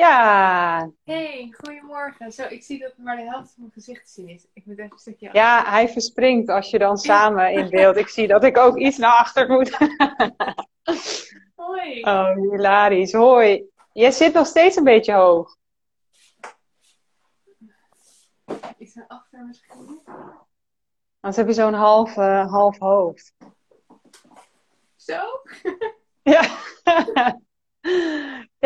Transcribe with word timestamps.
Ja. 0.00 0.90
Hey, 1.04 1.54
goedemorgen. 1.58 2.32
Zo, 2.32 2.46
ik 2.48 2.62
zie 2.62 2.78
dat 2.78 2.92
maar 2.96 3.16
de 3.16 3.22
helft 3.22 3.52
van 3.52 3.62
mijn 3.62 3.72
gezicht 3.72 4.06
te 4.06 4.12
zien 4.12 4.28
is. 4.28 4.46
Ik 4.52 4.66
moet 4.66 4.78
even 4.78 4.92
een 4.92 4.98
stukje 4.98 5.28
af. 5.28 5.34
Ja, 5.34 5.64
hij 5.64 5.88
verspringt 5.88 6.48
als 6.48 6.70
je 6.70 6.78
dan 6.78 6.98
samen 6.98 7.52
in 7.52 7.70
beeld. 7.70 7.96
Ik 7.96 8.08
zie 8.08 8.26
dat 8.26 8.44
ik 8.44 8.58
ook 8.58 8.78
iets 8.78 8.96
naar 8.96 9.12
achter 9.12 9.48
moet. 9.48 9.78
Hoi. 11.54 12.00
Oh, 12.10 12.34
hilarisch. 12.34 13.12
Hoi. 13.12 13.64
Jij 13.92 14.10
zit 14.10 14.32
nog 14.32 14.46
steeds 14.46 14.76
een 14.76 14.84
beetje 14.84 15.12
hoog. 15.12 15.56
Iets 18.78 18.94
naar 18.94 19.06
achter 19.08 19.44
misschien. 19.46 20.00
Anders 21.20 21.36
heb 21.36 21.46
je 21.46 21.52
zo'n 21.52 21.74
half, 21.74 22.16
eh, 22.16 22.50
half 22.50 22.78
hoofd. 22.78 23.34
Zo? 24.96 25.20
Ja. 26.22 26.42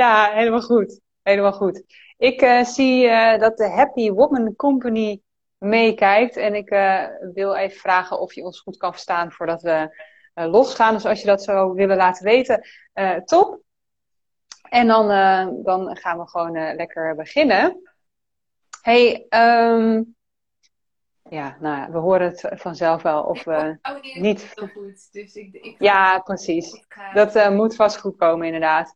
ja, 0.03 0.31
helemaal 0.33 0.63
goed. 0.63 1.01
Helemaal 1.25 1.53
goed. 1.53 1.83
Ik 2.19 2.41
eh, 2.41 2.65
zie 2.65 3.09
eh, 3.09 3.41
dat 3.41 3.57
de 3.57 3.69
Happy 3.69 4.11
Woman 4.11 4.57
Company 4.57 5.21
meekijkt. 5.59 6.37
En 6.37 6.55
ik 6.55 6.71
eh, 6.71 7.05
wil 7.35 7.55
even 7.55 7.79
vragen 7.79 8.21
of 8.21 8.33
je 8.33 8.43
ons 8.45 8.61
goed 8.61 8.77
kan 8.77 8.93
verstaan 8.93 9.33
voordat 9.33 9.63
we 9.63 10.03
losgaan. 10.35 10.95
Dus 10.95 11.05
als 11.05 11.21
je 11.21 11.27
dat 11.27 11.43
zou 11.43 11.75
willen 11.75 11.97
laten 11.97 12.25
weten, 12.25 12.67
top. 13.25 13.63
En 14.69 14.87
dan, 14.87 15.07
dan 15.63 15.97
gaan 15.97 16.19
we 16.19 16.29
gewoon 16.29 16.75
lekker 16.77 17.15
beginnen. 17.15 17.81
Hey, 18.83 19.27
ehm, 19.29 20.03
ja, 21.31 21.57
nou 21.61 21.93
we 21.93 21.99
horen 21.99 22.27
het 22.27 22.49
vanzelf 22.55 23.03
wel 23.03 23.23
of 23.23 23.45
we 23.45 23.79
Oh, 23.83 24.03
nee, 24.03 24.21
niet- 24.21 24.55
goed. 24.57 25.13
Dus 25.13 25.35
ik, 25.35 25.55
ik 25.55 25.77
Ja, 25.79 26.19
precies. 26.19 26.85
Dat 27.13 27.51
moet 27.51 27.75
vast 27.77 28.01
goed 28.01 28.17
komen, 28.17 28.47
inderdaad. 28.47 28.95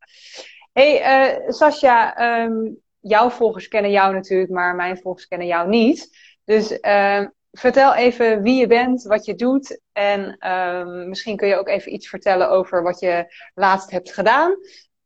Hey, 0.78 1.02
eh 1.02 1.50
Sascha, 1.50 2.16
ehm, 2.16 2.73
jouw 3.00 3.30
volgers 3.30 3.69
kennen 3.69 3.91
jou 3.91 4.14
natuurlijk, 4.14 4.50
maar 4.50 4.74
mijn 4.74 4.98
volgers 4.98 5.28
kennen 5.28 5.46
jou 5.46 5.69
niet. 5.69 6.16
Dus 6.44 6.80
ehm, 6.80 7.28
vertel 7.50 7.94
even 7.94 8.42
wie 8.42 8.61
je 8.61 8.66
bent, 8.66 9.02
wat 9.02 9.25
je 9.25 9.34
doet. 9.34 9.80
En 9.92 10.36
ehm, 10.39 11.08
misschien 11.08 11.36
kun 11.36 11.48
je 11.48 11.56
ook 11.56 11.69
even 11.69 11.92
iets 11.92 12.08
vertellen 12.08 12.50
over 12.50 12.83
wat 12.83 13.00
je 13.00 13.34
laatst 13.55 13.91
hebt 13.91 14.12
gedaan. 14.12 14.56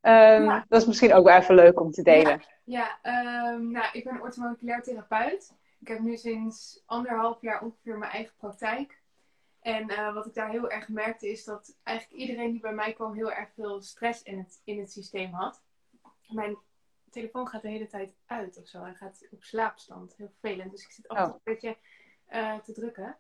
Ja. 0.00 0.64
Dat 0.68 0.80
is 0.80 0.86
misschien 0.86 1.14
ook 1.14 1.24
wel 1.24 1.36
even 1.36 1.54
leuk 1.54 1.80
om 1.80 1.90
te 1.90 2.02
delen. 2.02 2.42
Ja, 2.64 2.98
nou, 3.58 3.86
ik 3.92 4.04
ben 4.04 4.20
orthomoleculair 4.20 4.82
therapeut. 4.82 5.52
Ik 5.80 5.88
heb 5.88 5.98
nu 5.98 6.16
sinds 6.16 6.82
anderhalf 6.86 7.40
jaar 7.40 7.62
ongeveer 7.62 7.98
mijn 7.98 8.12
eigen 8.12 8.34
praktijk. 8.36 9.02
En 9.62 9.88
eh, 9.88 10.14
wat 10.14 10.26
ik 10.26 10.34
daar 10.34 10.50
heel 10.50 10.70
erg 10.70 10.88
merkte 10.88 11.30
is 11.30 11.44
dat 11.44 11.76
eigenlijk 11.82 12.20
iedereen 12.20 12.50
die 12.52 12.60
bij 12.60 12.72
mij 12.72 12.92
kwam 12.92 13.14
heel 13.14 13.32
erg 13.32 13.48
veel 13.54 13.82
stress 13.82 14.22
in 14.22 14.38
het, 14.38 14.60
in 14.64 14.78
het 14.78 14.92
systeem 14.92 15.32
had. 15.32 15.62
Mijn 16.32 16.56
telefoon 17.10 17.48
gaat 17.48 17.62
de 17.62 17.68
hele 17.68 17.86
tijd 17.86 18.14
uit 18.26 18.58
of 18.58 18.66
zo. 18.68 18.82
Hij 18.82 18.94
gaat 18.94 19.26
op 19.30 19.42
slaapstand. 19.44 20.14
Heel 20.16 20.32
vervelend. 20.40 20.70
Dus 20.70 20.84
ik 20.84 20.90
zit 20.90 21.04
toe 21.08 21.18
Oh. 21.18 21.22
een 21.24 21.40
beetje 21.44 21.76
eh, 22.26 22.58
te 22.58 22.72
drukken. 22.72 23.16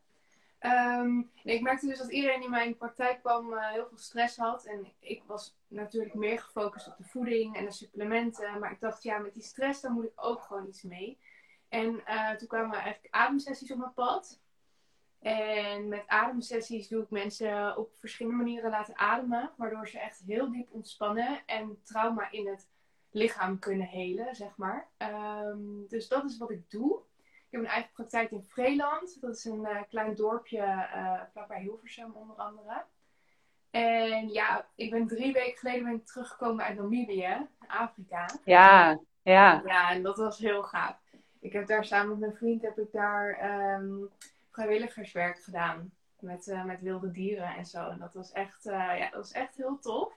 Ehm, 0.58 1.14
nee, 1.16 1.56
ik 1.56 1.60
merkte 1.62 1.86
dus 1.86 1.98
dat 1.98 2.12
iedereen 2.12 2.36
die 2.36 2.44
in 2.44 2.50
mijn 2.50 2.76
praktijk 2.76 3.20
kwam 3.20 3.52
eh, 3.52 3.70
heel 3.70 3.86
veel 3.88 3.98
stress 3.98 4.36
had. 4.36 4.64
En 4.64 4.92
ik 4.98 5.22
was 5.26 5.56
natuurlijk 5.66 6.14
meer 6.14 6.38
gefocust 6.38 6.86
op 6.86 6.96
de 6.96 7.04
voeding 7.04 7.56
en 7.56 7.64
de 7.64 7.72
supplementen. 7.72 8.58
Maar 8.58 8.72
ik 8.72 8.80
dacht, 8.80 9.02
ja, 9.02 9.18
met 9.18 9.34
die 9.34 9.42
stress, 9.42 9.80
daar 9.80 9.92
moet 9.92 10.04
ik 10.04 10.12
ook 10.14 10.42
gewoon 10.42 10.66
iets 10.66 10.82
mee. 10.82 11.18
En 11.68 12.06
eh, 12.06 12.30
toen 12.30 12.48
kwamen 12.48 12.78
eigenlijk 12.78 13.14
ademsessies 13.14 13.72
op 13.72 13.78
mijn 13.78 13.92
pad. 13.94 14.40
En 15.20 15.88
met 15.88 16.06
ademsessies 16.06 16.88
doe 16.88 17.02
ik 17.02 17.10
mensen 17.10 17.76
op 17.76 17.90
verschillende 17.98 18.38
manieren 18.38 18.70
laten 18.70 18.98
ademen. 18.98 19.50
Waardoor 19.56 19.88
ze 19.88 19.98
echt 19.98 20.22
heel 20.26 20.50
diep 20.52 20.72
ontspannen 20.72 21.42
en 21.46 21.80
trauma 21.82 22.30
in 22.30 22.48
het 22.48 22.68
lichaam 23.12 23.58
kunnen 23.58 23.86
helen, 23.86 24.34
zeg 24.34 24.56
maar. 24.56 24.88
Ehm, 24.96 25.86
dus 25.88 26.08
dat 26.08 26.24
is 26.24 26.38
wat 26.38 26.50
ik 26.50 26.70
doe. 26.70 27.00
Ik 27.18 27.58
heb 27.58 27.60
een 27.60 27.66
eigen 27.66 27.90
praktijk 27.92 28.30
in 28.30 28.42
Vreeland. 28.42 29.20
Dat 29.20 29.36
is 29.36 29.44
een 29.44 29.66
eh, 29.66 29.82
klein 29.88 30.14
dorpje 30.14 30.88
uh, 30.94 31.20
vlakbij 31.32 31.60
Hilversum 31.60 32.12
onder 32.12 32.36
andere. 32.36 32.84
En 33.70 34.28
ja, 34.28 34.66
ik 34.74 34.90
ben 34.90 35.06
drie 35.06 35.32
weken 35.32 35.58
geleden 35.58 35.84
ben 35.84 35.94
ik 35.94 36.06
teruggekomen 36.06 36.64
uit 36.64 36.76
Namibië, 36.76 37.46
Afrika. 37.66 38.26
Ja, 38.44 39.00
ja. 39.22 39.62
Ja, 39.64 39.90
en 39.90 40.02
dat 40.02 40.16
was 40.16 40.38
heel 40.38 40.62
gaaf. 40.62 40.96
Ik 41.40 41.52
heb 41.52 41.66
daar 41.66 41.84
samen 41.84 42.08
met 42.08 42.18
mijn 42.18 42.36
vriend 42.36 42.62
heb 42.62 42.78
ik 42.78 42.92
daar 42.92 43.38
ehm, 43.38 43.92
vrijwilligerswerk 44.50 45.42
gedaan. 45.42 45.92
Met, 46.18 46.48
eh, 46.48 46.64
met 46.64 46.80
wilde 46.80 47.10
dieren 47.10 47.54
en 47.54 47.66
zo. 47.66 47.88
En 47.88 47.98
dat 47.98 48.14
was 48.14 48.32
echt, 48.32 48.66
eh, 48.66 48.98
ja, 48.98 49.04
dat 49.04 49.20
was 49.20 49.32
echt 49.32 49.56
heel 49.56 49.78
tof. 49.78 50.12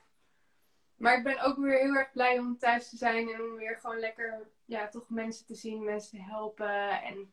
Maar 0.96 1.16
ik 1.16 1.24
ben 1.24 1.40
ook 1.40 1.56
weer 1.56 1.78
heel 1.78 1.94
erg 1.94 2.12
blij 2.12 2.38
om 2.38 2.58
thuis 2.58 2.88
te 2.88 2.96
zijn 2.96 3.28
en 3.28 3.42
om 3.42 3.54
weer 3.54 3.78
gewoon 3.80 3.98
lekker, 3.98 4.48
ja, 4.64 4.88
toch 4.88 5.08
mensen 5.08 5.46
te 5.46 5.54
zien, 5.54 5.84
mensen 5.84 6.10
te 6.18 6.24
helpen. 6.24 7.02
En 7.02 7.32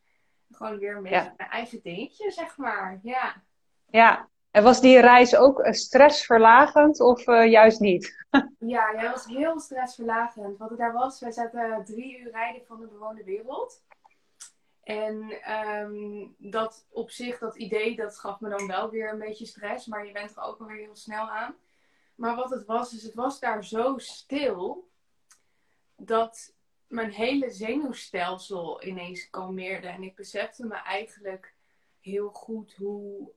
gewoon 0.51 0.77
weer 0.77 0.95
een 0.95 1.03
beetje 1.03 1.17
Ja. 1.17 1.33
mijn 1.37 1.49
eigen 1.49 1.79
dingetje, 1.83 2.31
zeg 2.31 2.57
maar. 2.57 2.99
Ja. 3.03 3.41
Ja. 3.89 4.29
En 4.51 4.63
was 4.63 4.81
die 4.81 4.99
reis 4.99 5.35
ook 5.35 5.59
eh, 5.59 5.71
stressverlagend 5.71 6.99
of 6.99 7.27
eh, 7.27 7.51
juist 7.51 7.79
niet? 7.79 8.21
Ja, 8.59 8.93
jij 8.95 9.09
was 9.09 9.25
heel 9.25 9.59
stressverlagend. 9.59 10.57
Wat 10.57 10.71
er 10.71 10.77
daar 10.77 10.93
was, 10.93 11.19
wij 11.19 11.31
zaten 11.31 11.85
drie 11.85 12.19
uur 12.19 12.31
rijden 12.31 12.65
van 12.65 12.79
de 12.79 12.87
bewoonde 12.87 13.23
wereld. 13.23 13.83
En 14.83 15.41
ehm, 15.41 16.25
dat 16.37 16.85
op 16.89 17.09
zich, 17.09 17.39
dat 17.39 17.55
idee, 17.55 17.95
dat 17.95 18.19
gaf 18.19 18.39
me 18.39 18.49
dan 18.49 18.67
wel 18.67 18.89
weer 18.89 19.11
een 19.11 19.19
beetje 19.19 19.45
stress. 19.45 19.85
Maar 19.87 20.05
je 20.05 20.11
bent 20.11 20.35
er 20.35 20.43
ook 20.43 20.59
alweer 20.59 20.77
heel 20.77 20.95
snel 20.95 21.29
aan. 21.29 21.55
Maar 22.15 22.35
wat 22.35 22.49
het 22.49 22.65
was, 22.65 22.93
is 22.93 23.03
het 23.03 23.13
was 23.13 23.39
daar 23.39 23.65
zo 23.65 23.97
stil. 23.97 24.89
Dat 25.95 26.53
mijn 26.87 27.11
hele 27.11 27.49
zenuwstelsel 27.51 28.83
ineens 28.83 29.29
kalmeerde. 29.29 29.87
En 29.87 30.03
ik 30.03 30.15
besefte 30.15 30.65
me 30.65 30.75
eigenlijk 30.75 31.53
heel 31.99 32.29
goed 32.29 32.73
hoe 32.73 33.31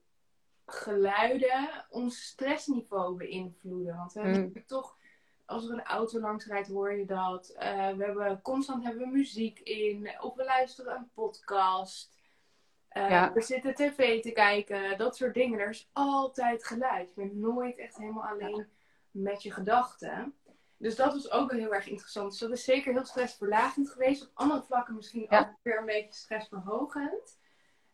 geluiden 0.65 1.85
ons 1.89 2.25
stressniveau 2.25 3.15
beïnvloeden. 3.17 3.95
Want 3.95 4.13
we 4.13 4.19
hebben 4.19 4.37
Mm. 4.37 4.43
natuurlijk 4.45 4.71
toch, 4.71 4.97
als 5.45 5.65
er 5.67 5.71
een 5.73 5.83
auto 5.83 6.19
langs 6.19 6.45
rijdt, 6.45 6.67
hoor 6.67 6.93
je 6.93 7.05
dat. 7.05 7.49
Eh, 7.49 7.89
we 7.91 8.03
hebben 8.03 8.41
constant 8.41 8.83
hebben 8.83 9.01
we 9.01 9.17
muziek 9.17 9.59
in, 9.59 10.11
of 10.21 10.35
we 10.35 10.43
luisteren 10.43 10.95
een 10.95 11.09
podcast. 11.13 12.16
Eh, 13.03 13.09
Ja. 13.09 13.33
We 13.33 13.41
zitten 13.41 13.75
tv 13.75 14.21
te 14.21 14.31
kijken, 14.31 14.97
dat 14.97 15.15
soort 15.15 15.33
dingen. 15.33 15.59
Er 15.59 15.69
is 15.69 15.89
altijd 15.93 16.65
geluid. 16.65 17.09
Je 17.09 17.15
bent 17.21 17.35
nooit 17.35 17.77
echt 17.77 17.97
helemaal 17.97 18.25
alleen 18.27 18.67
met 19.11 19.43
je 19.43 19.51
gedachten. 19.51 20.33
Dus 20.77 20.95
dat 20.95 21.13
was 21.13 21.31
ook 21.31 21.51
wel 21.51 21.59
heel 21.59 21.73
erg 21.73 21.87
interessant. 21.87 22.29
Dus 22.31 22.39
dat 22.39 22.51
is 22.51 22.63
zeker 22.63 22.93
heel 22.93 23.05
stressverlagend 23.05 23.89
geweest. 23.89 24.21
Op 24.23 24.31
andere 24.33 24.63
vlakken 24.63 24.95
misschien 24.95 25.25
Ja. 25.29 25.39
ook 25.39 25.47
weer 25.63 25.77
een 25.79 25.85
beetje 25.85 26.13
stressverhogend. 26.13 27.39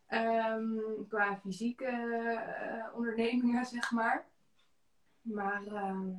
Ehm, 0.08 0.78
qua 1.10 1.40
fysieke 1.40 1.86
eh, 1.86 2.96
ondernemingen, 2.96 3.66
zeg 3.66 3.92
maar. 3.92 4.26
Maar 5.22 5.66
ehm, 5.66 6.10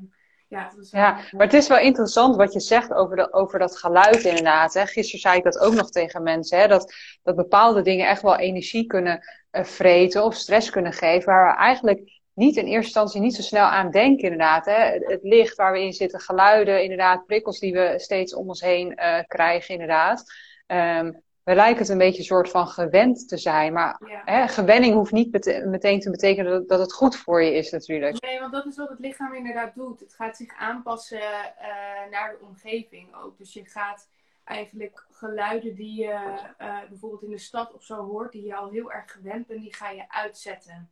ja, 0.54 0.64
het 0.64 0.76
was 0.76 0.90
wel- 0.90 1.00
Ja, 1.02 1.20
maar 1.30 1.46
het 1.46 1.52
is 1.54 1.68
wel 1.68 1.78
interessant 1.78 2.36
wat 2.36 2.52
je 2.52 2.60
zegt 2.60 2.92
over, 2.92 3.16
de, 3.16 3.32
over 3.32 3.58
dat 3.58 3.78
geluid 3.78 4.24
inderdaad. 4.24 4.74
Hè. 4.74 4.86
Gisteren 4.86 5.20
zei 5.20 5.36
ik 5.36 5.44
dat 5.44 5.58
ook 5.58 5.74
nog 5.74 5.90
tegen 5.90 6.22
mensen. 6.22 6.58
Hè, 6.58 6.68
dat, 6.68 6.94
dat 7.22 7.36
bepaalde 7.36 7.82
dingen 7.82 8.08
echt 8.08 8.22
wel 8.22 8.36
energie 8.36 8.86
kunnen 8.86 9.20
eh, 9.50 9.64
vreten 9.64 10.24
of 10.24 10.34
stress 10.34 10.70
kunnen 10.70 10.92
geven. 10.92 11.32
Waar 11.32 11.52
we 11.52 11.58
eigenlijk 11.58 12.12
niet 12.34 12.56
in 12.56 12.64
eerste 12.64 12.84
instantie 12.84 13.20
niet 13.20 13.34
zo 13.34 13.42
snel 13.42 13.64
aan 13.64 13.90
denken 13.90 14.22
inderdaad. 14.22 14.64
Hè. 14.66 14.72
Het, 14.92 15.04
het 15.06 15.22
licht 15.22 15.56
waar 15.56 15.72
we 15.72 15.82
in 15.82 15.92
zitten, 15.92 16.20
geluiden 16.20 16.82
inderdaad, 16.82 17.26
prikkels 17.26 17.58
die 17.58 17.72
we 17.72 17.94
steeds 17.96 18.34
om 18.34 18.48
ons 18.48 18.60
heen 18.60 18.94
eh, 18.94 19.18
krijgen 19.26 19.72
inderdaad. 19.74 20.24
Ehm, 20.66 21.12
we 21.44 21.54
lijken 21.54 21.78
het 21.78 21.88
een 21.88 21.98
beetje 21.98 22.18
een 22.18 22.24
soort 22.24 22.50
van 22.50 22.68
gewend 22.68 23.28
te 23.28 23.36
zijn. 23.36 23.72
Maar 23.72 24.00
ja. 24.06 24.22
hè, 24.24 24.48
gewenning 24.48 24.94
hoeft 24.94 25.12
niet 25.12 25.30
bete- 25.30 25.66
meteen 25.66 26.00
te 26.00 26.10
betekenen 26.10 26.52
dat, 26.52 26.68
dat 26.68 26.78
het 26.78 26.92
goed 26.92 27.16
voor 27.16 27.42
je 27.42 27.54
is 27.54 27.70
natuurlijk. 27.70 28.22
Nee, 28.22 28.40
want 28.40 28.52
dat 28.52 28.66
is 28.66 28.76
wat 28.76 28.88
het 28.88 28.98
lichaam 28.98 29.34
inderdaad 29.34 29.74
doet. 29.74 30.00
Het 30.00 30.14
gaat 30.14 30.36
zich 30.36 30.56
aanpassen 30.56 31.20
eh, 31.20 31.66
naar 32.10 32.36
de 32.38 32.46
omgeving 32.46 33.14
ook. 33.16 33.38
Dus 33.38 33.52
je 33.52 33.64
gaat 33.64 34.08
eigenlijk 34.44 35.06
geluiden 35.10 35.74
die 35.74 36.00
je 36.00 36.38
eh, 36.58 36.78
bijvoorbeeld 36.88 37.22
in 37.22 37.30
de 37.30 37.38
stad 37.38 37.74
of 37.74 37.82
zo 37.82 37.94
hoort, 38.04 38.32
die 38.32 38.46
je 38.46 38.54
al 38.54 38.70
heel 38.70 38.92
erg 38.92 39.12
gewend 39.12 39.46
bent, 39.46 39.60
die 39.60 39.74
ga 39.74 39.90
je 39.90 40.04
uitzetten. 40.08 40.90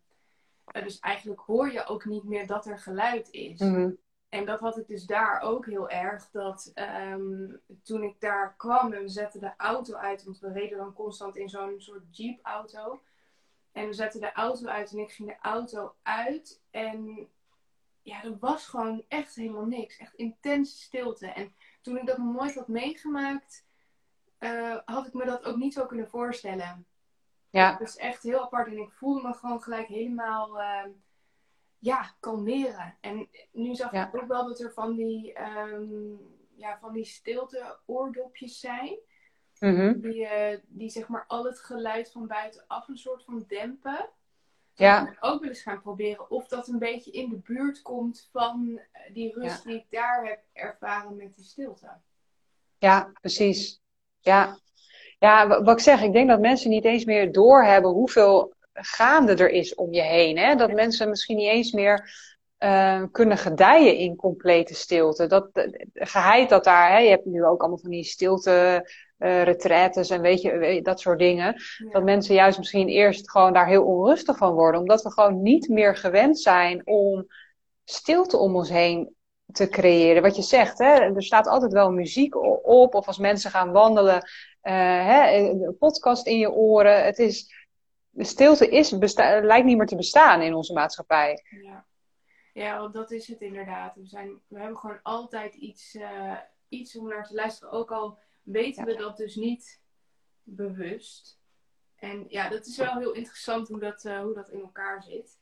Eh, 0.66 0.82
dus 0.82 0.98
eigenlijk 0.98 1.40
hoor 1.40 1.72
je 1.72 1.86
ook 1.86 2.04
niet 2.04 2.24
meer 2.24 2.46
dat 2.46 2.66
er 2.66 2.78
geluid 2.78 3.28
is. 3.30 3.58
Mhm. 3.58 3.90
En 4.32 4.44
dat 4.44 4.60
had 4.60 4.78
ik 4.78 4.88
dus 4.88 5.04
daar 5.04 5.40
ook 5.40 5.66
heel 5.66 5.88
erg. 5.88 6.30
Dat 6.30 6.70
ehm, 6.74 7.54
toen 7.82 8.02
ik 8.02 8.20
daar 8.20 8.54
kwam 8.56 8.92
en 8.92 9.02
we 9.02 9.08
zetten 9.08 9.40
de 9.40 9.52
auto 9.56 9.94
uit, 9.94 10.24
want 10.24 10.38
we 10.38 10.52
reden 10.52 10.78
dan 10.78 10.92
constant 10.92 11.36
in 11.36 11.48
zo'n 11.48 11.80
soort 11.80 12.16
jeep-auto. 12.16 13.02
En 13.72 13.86
we 13.86 13.92
zetten 13.92 14.20
de 14.20 14.32
auto 14.32 14.66
uit 14.66 14.92
en 14.92 14.98
ik 14.98 15.12
ging 15.12 15.28
de 15.28 15.38
auto 15.40 15.94
uit. 16.02 16.62
En 16.70 17.28
ja, 18.02 18.24
er 18.24 18.38
was 18.38 18.66
gewoon 18.66 19.04
echt 19.08 19.34
helemaal 19.34 19.66
niks. 19.66 19.96
Echt 19.96 20.14
intense 20.14 20.76
stilte. 20.76 21.26
En 21.26 21.54
toen 21.82 21.96
ik 21.96 22.06
dat 22.06 22.18
nog 22.18 22.34
nooit 22.34 22.54
had 22.54 22.68
meegemaakt, 22.68 23.66
eh, 24.38 24.76
had 24.84 25.06
ik 25.06 25.12
me 25.12 25.24
dat 25.24 25.44
ook 25.44 25.56
niet 25.56 25.74
zo 25.74 25.86
kunnen 25.86 26.08
voorstellen. 26.08 26.86
Ja, 27.50 27.78
Dat 27.78 27.88
is 27.88 27.96
echt 27.96 28.22
heel 28.22 28.42
apart. 28.42 28.66
En 28.66 28.78
ik 28.78 28.92
voelde 28.92 29.28
me 29.28 29.34
gewoon 29.34 29.62
gelijk 29.62 29.88
helemaal, 29.88 30.60
ehm, 30.60 30.90
ja, 31.82 32.14
kalmeren. 32.20 32.96
En 33.00 33.28
nu 33.52 33.74
zag 33.74 33.92
Ja. 33.92 34.06
ik 34.08 34.22
ook 34.22 34.28
wel 34.28 34.46
dat 34.46 34.60
er 34.60 34.72
van 34.72 34.94
die, 34.94 35.32
ehm, 35.32 35.82
ja, 36.54 36.78
van 36.80 36.92
die 36.92 37.04
stilte 37.04 37.78
oordopjes 37.86 38.60
zijn. 38.60 38.96
Mhm. 39.58 40.00
Die, 40.00 40.26
eh, 40.26 40.58
die 40.66 40.90
zeg 40.90 41.08
maar 41.08 41.24
al 41.26 41.44
het 41.44 41.58
geluid 41.58 42.10
van 42.12 42.26
buitenaf 42.26 42.88
een 42.88 42.96
soort 42.98 43.24
van 43.24 43.44
dempen. 43.48 44.08
Ja. 44.74 45.08
Ik 45.10 45.16
ook 45.20 45.40
wel 45.40 45.48
eens 45.48 45.62
gaan 45.62 45.80
proberen 45.82 46.30
of 46.30 46.48
dat 46.48 46.68
een 46.68 46.78
beetje 46.78 47.10
in 47.10 47.28
de 47.30 47.36
buurt 47.38 47.82
komt 47.82 48.28
van 48.32 48.80
eh, 48.92 49.14
die 49.14 49.32
rust 49.32 49.62
Ja. 49.64 49.70
die 49.70 49.78
ik 49.78 49.86
daar 49.90 50.26
heb 50.26 50.40
ervaren 50.52 51.16
met 51.16 51.34
die 51.34 51.44
stilte. 51.44 51.90
Ja, 52.78 53.12
precies. 53.20 53.80
Ja. 54.20 54.58
Ja, 55.18 55.46
wa- 55.48 55.62
wat 55.62 55.76
ik 55.78 55.82
zeg, 55.84 56.02
ik 56.02 56.12
denk 56.12 56.28
dat 56.28 56.40
mensen 56.40 56.70
niet 56.70 56.84
eens 56.84 57.04
meer 57.04 57.32
doorhebben 57.32 57.90
hoeveel 57.90 58.52
gaande 58.72 59.34
er 59.34 59.50
is 59.50 59.74
om 59.74 59.92
je 59.92 60.02
heen. 60.02 60.38
Hè? 60.38 60.54
Dat 60.54 60.72
mensen 60.72 61.08
misschien 61.08 61.36
niet 61.36 61.48
eens 61.48 61.72
meer 61.72 62.10
eh, 62.58 63.02
kunnen 63.12 63.38
gedijen 63.38 63.96
in 63.96 64.16
complete 64.16 64.74
stilte. 64.74 65.26
Dat, 65.26 65.54
de- 65.54 65.86
geheid 65.94 66.48
dat 66.48 66.64
daar, 66.64 66.90
hè? 66.90 66.98
je 66.98 67.10
hebt 67.10 67.24
nu 67.24 67.44
ook 67.44 67.60
allemaal 67.60 67.78
van 67.78 67.90
die 67.90 68.04
stilte 68.04 68.84
eh 69.18 69.42
retraites 69.42 70.10
en 70.10 70.20
weet 70.20 70.40
je, 70.42 70.80
dat 70.82 71.00
soort 71.00 71.18
dingen. 71.18 71.54
Ja. 71.78 71.90
Dat 71.90 72.02
mensen 72.02 72.34
juist 72.34 72.58
misschien 72.58 72.88
eerst 72.88 73.30
gewoon 73.30 73.52
daar 73.52 73.66
heel 73.66 73.84
onrustig 73.84 74.36
van 74.36 74.52
worden. 74.52 74.80
Omdat 74.80 75.02
we 75.02 75.12
gewoon 75.12 75.42
niet 75.42 75.68
meer 75.68 75.96
gewend 75.96 76.40
zijn 76.40 76.86
om 76.86 77.26
stilte 77.84 78.36
om 78.36 78.56
ons 78.56 78.68
heen 78.68 79.14
te 79.52 79.68
creëren. 79.68 80.22
Wat 80.22 80.36
je 80.36 80.42
zegt, 80.42 80.78
hè, 80.78 80.90
er 80.90 81.22
staat 81.22 81.46
altijd 81.46 81.72
wel 81.72 81.90
muziek 81.90 82.36
op. 82.66 82.94
Of 82.94 83.06
als 83.06 83.18
mensen 83.18 83.50
gaan 83.50 83.72
wandelen, 83.72 84.22
eh, 84.60 84.74
hè, 85.06 85.36
een 85.36 85.76
podcast 85.78 86.26
in 86.26 86.38
je 86.38 86.52
oren. 86.52 87.04
Het 87.04 87.18
is, 87.18 87.61
stilte 88.16 88.68
is, 88.68 88.90
lijkt 88.90 89.64
niet 89.64 89.76
meer 89.76 89.86
te 89.86 89.96
bestaan 89.96 90.42
in 90.42 90.54
onze 90.54 90.72
maatschappij. 90.72 91.44
Ja. 91.62 91.86
ja, 92.52 92.88
dat 92.88 93.10
is 93.10 93.28
het 93.28 93.40
inderdaad. 93.40 93.94
We, 93.94 94.06
zijn, 94.06 94.40
we 94.46 94.58
hebben 94.58 94.78
gewoon 94.78 95.02
altijd 95.02 95.54
iets, 95.54 95.94
eh, 95.94 96.38
iets 96.68 96.96
om 96.96 97.08
naar 97.08 97.26
te 97.26 97.34
luisteren. 97.34 97.72
Ook 97.72 97.90
al 97.90 98.18
weten 98.42 98.84
we 98.84 98.94
dat 98.94 99.16
dus 99.16 99.34
niet 99.34 99.80
bewust. 100.42 101.40
En 101.96 102.24
ja, 102.28 102.48
dat 102.48 102.66
is 102.66 102.76
wel 102.76 102.98
heel 102.98 103.12
interessant 103.12 103.68
hoe 103.68 103.78
dat, 103.78 104.04
eh, 104.04 104.20
hoe 104.20 104.34
dat 104.34 104.48
in 104.50 104.60
elkaar 104.60 105.02
zit. 105.02 105.40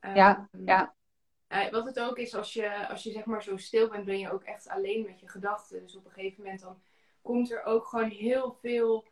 Ja, 0.00 0.48
ja. 0.64 0.94
eh, 1.46 1.70
wat 1.70 1.84
het 1.84 2.00
ook 2.00 2.18
is, 2.18 2.34
als 2.34 2.52
je, 2.52 2.88
als 2.88 3.02
je 3.02 3.10
zeg 3.10 3.24
maar 3.24 3.42
zo 3.42 3.56
stil 3.56 3.88
bent, 3.88 4.04
ben 4.04 4.18
je 4.18 4.32
ook 4.32 4.44
echt 4.44 4.68
alleen 4.68 5.04
met 5.04 5.20
je 5.20 5.28
gedachten. 5.28 5.80
Dus 5.80 5.96
op 5.96 6.04
een 6.04 6.10
gegeven 6.10 6.42
moment 6.42 6.60
dan 6.60 6.82
komt 7.22 7.50
er 7.50 7.64
ook 7.64 7.86
gewoon 7.86 8.08
heel 8.08 8.52
veel 8.60 9.06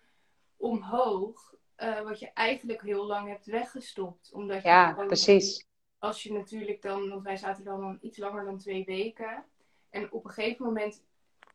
omhoog. 0.56 1.55
Eh, 1.84 2.00
wat 2.00 2.19
je 2.19 2.31
eigenlijk 2.34 2.82
heel 2.82 3.06
lang 3.06 3.28
hebt 3.28 3.46
weggestopt. 3.46 4.31
Omdat 4.32 4.62
je 4.62 4.69
Ja, 4.69 4.88
gewoon- 4.90 5.06
precies. 5.06 5.66
als 5.98 6.22
je 6.22 6.32
natuurlijk 6.32 6.82
dan, 6.82 7.08
want 7.08 7.22
wij 7.22 7.36
zaten 7.36 7.64
dan, 7.64 7.81
dan 7.81 7.98
iets 8.00 8.19
langer 8.19 8.44
dan 8.44 8.58
twee 8.58 8.84
weken. 8.84 9.44
En 9.90 10.12
op 10.12 10.25
een 10.25 10.31
gegeven 10.31 10.64
moment 10.66 11.02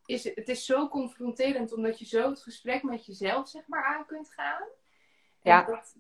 is 0.06 0.24
het, 0.24 0.36
het 0.36 0.50
is 0.50 0.66
zo 0.66 0.88
confronterend 0.88 1.74
omdat 1.74 2.00
je 2.00 2.06
zo 2.06 2.30
het 2.30 2.42
gesprek 2.42 2.84
met 2.84 3.06
jezelf 3.06 3.48
zeg 3.48 3.68
maar 3.68 3.86
aan 3.86 4.06
kunt 4.06 4.32
gaan. 4.32 4.62
En 5.42 5.52
Ja. 5.52 5.64
Dat, 5.66 5.96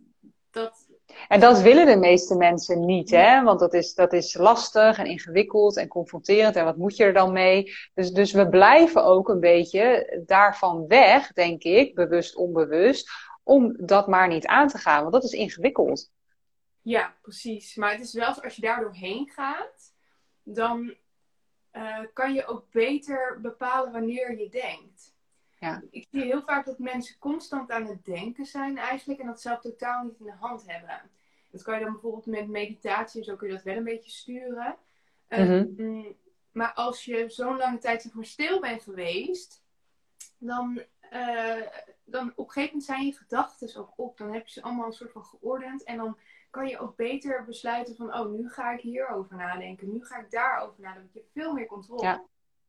dat, 0.51 0.89
En 1.27 1.39
dat 1.39 1.61
willen 1.61 1.85
de 1.85 1.97
meeste 1.97 2.35
mensen 2.35 2.85
niet, 2.85 3.09
hè? 3.11 3.43
Want 3.43 3.59
dat 3.59 3.73
is, 3.73 3.93
dat 3.93 4.13
is 4.13 4.33
lastig 4.33 4.97
en 4.97 5.05
ingewikkeld 5.05 5.77
en 5.77 5.87
confronterend. 5.87 6.55
En 6.55 6.65
wat 6.65 6.77
moet 6.77 6.95
je 6.95 7.03
er 7.03 7.13
dan 7.13 7.31
mee? 7.33 7.73
Dus, 7.93 8.11
dus 8.11 8.31
we 8.31 8.49
blijven 8.49 9.03
ook 9.03 9.29
een 9.29 9.39
beetje 9.39 10.21
daarvan 10.25 10.87
weg, 10.87 11.33
denk 11.33 11.63
ik, 11.63 11.95
bewust, 11.95 12.35
onbewust, 12.35 13.11
om 13.49 13.75
dat 13.85 14.07
maar 14.07 14.27
niet 14.27 14.45
aan 14.47 14.67
te 14.67 14.77
gaan. 14.77 15.01
Want 15.01 15.13
dat 15.13 15.23
is 15.23 15.31
ingewikkeld. 15.31 16.11
ja, 16.81 17.15
precies. 17.21 17.75
Maar 17.75 17.91
het 17.91 18.01
is 18.01 18.13
wel 18.13 18.33
zo, 18.33 18.41
als 18.41 18.55
je 18.55 18.61
daar 18.61 18.79
doorheen 18.79 19.29
gaat, 19.29 19.93
dan 20.43 20.95
eh, 21.71 21.99
kan 22.13 22.33
je 22.33 22.45
ook 22.45 22.71
beter 22.71 23.41
bepalen 23.41 23.91
wanneer 23.91 24.37
je 24.37 24.49
denkt. 24.49 25.15
Ja. 25.59 25.83
Ik 25.91 26.07
zie 26.11 26.21
heel 26.23 26.41
vaak 26.41 26.65
dat 26.65 26.79
mensen 26.79 27.19
constant 27.19 27.71
aan 27.71 27.85
het 27.85 28.05
denken 28.05 28.45
zijn 28.45 28.77
eigenlijk 28.77 29.19
en 29.19 29.27
dat 29.27 29.41
zelf 29.41 29.59
totaal 29.59 30.03
niet 30.03 30.19
in 30.19 30.25
de 30.25 30.31
hand 30.39 30.63
hebben. 30.67 31.01
Dat 31.51 31.61
kan 31.61 31.77
je 31.77 31.83
dan 31.83 31.91
bijvoorbeeld 31.93 32.25
met 32.25 32.47
meditatie, 32.47 33.23
zo 33.23 33.35
kun 33.35 33.47
je 33.47 33.53
dat 33.53 33.63
wel 33.63 33.75
een 33.75 33.83
beetje 33.83 34.11
sturen. 34.11 34.77
Eh, 35.27 35.39
Mhm. 35.39 35.65
mm, 35.77 36.15
maar 36.51 36.73
als 36.73 37.05
je 37.05 37.29
zo'n 37.29 37.57
lange 37.57 37.77
tijd 37.77 38.01
zeg 38.01 38.13
maar, 38.13 38.25
stil 38.25 38.59
bent 38.59 38.83
geweest, 38.83 39.63
dan, 40.37 40.81
eh, 41.09 41.67
dan 42.05 42.31
op 42.35 42.45
een 42.45 42.51
gegeven 42.51 42.67
moment 42.77 42.83
zijn 42.83 43.05
je 43.05 43.13
gedachten 43.13 43.79
ook 43.79 43.93
op. 43.95 44.17
Dan 44.17 44.33
heb 44.33 44.47
je 44.47 44.51
ze 44.53 44.61
allemaal 44.61 44.85
een 44.85 44.93
soort 44.93 45.11
van 45.11 45.23
geordend 45.23 45.83
en 45.83 45.97
dan 45.97 46.17
kan 46.49 46.67
je 46.67 46.79
ook 46.79 46.95
beter 46.95 47.45
besluiten 47.45 47.95
van, 47.95 48.13
oh, 48.13 48.31
nu 48.31 48.49
ga 48.49 48.71
ik 48.71 48.79
hierover 48.81 49.35
nadenken, 49.35 49.91
nu 49.93 50.05
ga 50.05 50.19
ik 50.19 50.31
daarover 50.31 50.81
nadenken. 50.81 51.09
Je 51.13 51.19
hebt 51.19 51.31
veel 51.33 51.53
meer 51.53 51.65
controle. 51.65 52.03
Ja. 52.03 52.23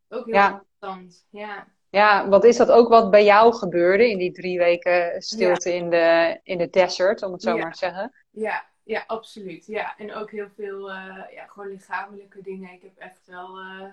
Ook 0.08 0.24
heel 0.24 0.34
Ja. 0.34 0.50
interessant. 0.50 1.26
Ja. 1.30 1.66
Ja, 1.90 2.28
wat 2.28 2.44
is 2.44 2.56
dat 2.56 2.70
ook 2.70 2.88
wat 2.88 3.10
bij 3.10 3.24
jou 3.24 3.54
gebeurde 3.54 4.10
in 4.10 4.18
die 4.18 4.32
drie 4.32 4.58
weken 4.58 5.22
stilte 5.22 5.74
in, 5.74 5.90
de, 5.90 6.40
in 6.42 6.58
de 6.58 6.70
desert, 6.70 7.22
om 7.22 7.32
het 7.32 7.42
zo 7.42 7.54
Ja. 7.56 7.62
maar 7.62 7.72
te 7.72 7.78
zeggen? 7.78 8.12
Ja, 8.30 8.64
ja, 8.82 9.04
absoluut. 9.06 9.66
Ja, 9.66 9.96
en 9.96 10.14
ook 10.14 10.30
heel 10.30 10.48
veel 10.56 10.90
eh, 10.90 11.22
ja, 11.32 11.46
gewoon 11.46 11.68
lichamelijke 11.68 12.42
dingen. 12.42 12.72
Ik 12.72 12.82
heb 12.82 12.96
echt 12.96 13.26
wel 13.26 13.58
eh, 13.58 13.84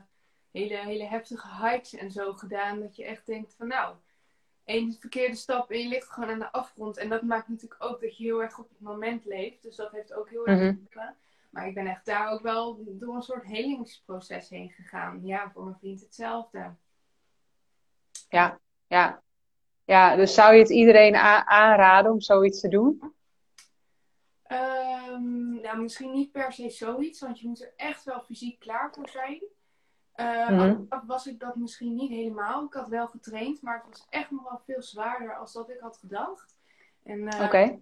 hele, 0.52 0.76
hele 0.78 1.04
heftige 1.04 1.66
hikes 1.68 1.94
en 1.94 2.12
zo 2.12 2.34
gedaan. 2.34 2.80
Dat 2.80 2.96
je 2.96 3.04
echt 3.06 3.26
denkt 3.26 3.54
van 3.58 3.68
nou, 3.68 3.96
één 4.68 4.94
verkeerde 4.94 5.36
stap 5.36 5.72
en 5.72 5.80
je 5.80 5.88
ligt 5.88 6.10
gewoon 6.10 6.30
aan 6.30 6.40
de 6.40 6.52
afgrond. 6.52 6.98
En 6.98 7.10
dat 7.10 7.22
maakt 7.22 7.48
natuurlijk 7.48 7.84
ook 7.84 8.02
dat 8.02 8.18
je 8.18 8.24
heel 8.24 8.42
erg 8.42 8.60
op 8.60 8.70
het 8.70 8.80
moment 8.80 9.26
leeft. 9.26 9.64
Dus 9.64 9.76
dat 9.76 9.92
heeft 9.92 10.14
ook 10.14 10.30
heel 10.30 10.48
erg 10.48 10.60
Mhm. 10.60 10.76
Maar 11.50 11.68
ik 11.68 11.74
ben 11.74 11.88
echt 11.88 12.06
daar 12.06 12.32
ook 12.32 12.42
wel 12.42 12.84
door 12.86 13.16
een 13.16 13.22
soort 13.22 13.46
helingsproces 13.46 14.50
heen 14.50 14.70
gegaan. 14.70 15.26
Ja, 15.26 15.52
voor 15.52 15.64
mijn 15.64 15.78
vriend 15.80 16.02
hetzelfde. 16.02 16.76
Ja, 18.30 18.60
ja. 18.88 19.22
Ja, 19.86 20.16
dus 20.16 20.34
zou 20.34 20.54
je 20.54 20.60
het 20.60 20.70
iedereen 20.70 21.16
aanraden 21.16 22.12
om 22.12 22.22
zoiets 22.22 22.60
te 22.60 22.68
doen? 22.68 23.14
Ehm, 24.44 25.62
nou, 25.62 25.82
misschien 25.82 26.12
niet 26.12 26.32
per 26.32 26.54
se 26.54 26.70
zoiets, 26.70 27.20
want 27.20 27.40
je 27.40 27.48
moet 27.48 27.62
er 27.62 27.74
echt 27.76 28.04
wel 28.04 28.22
fysiek 28.22 28.60
klaar 28.60 28.94
voor 28.94 29.10
zijn. 29.10 29.44
Eh, 30.18 30.50
Mhm. 30.50 31.06
was 31.08 31.28
ik 31.28 31.40
dat 31.40 31.56
misschien 31.56 31.96
niet 31.96 32.10
helemaal. 32.10 32.66
Ik 32.66 32.74
had 32.74 32.88
wel 32.88 33.08
getraind, 33.08 33.62
maar 33.62 33.76
het 33.76 33.86
was 33.90 34.08
echt 34.10 34.32
nog 34.32 34.44
wel 34.50 34.62
veel 34.66 34.82
zwaarder 34.82 35.36
als 35.36 35.54
dat 35.54 35.70
ik 35.70 35.80
had 35.80 35.98
gedacht. 35.98 36.56
En, 37.04 37.28
eh, 37.28 37.44
Oké. 37.46 37.80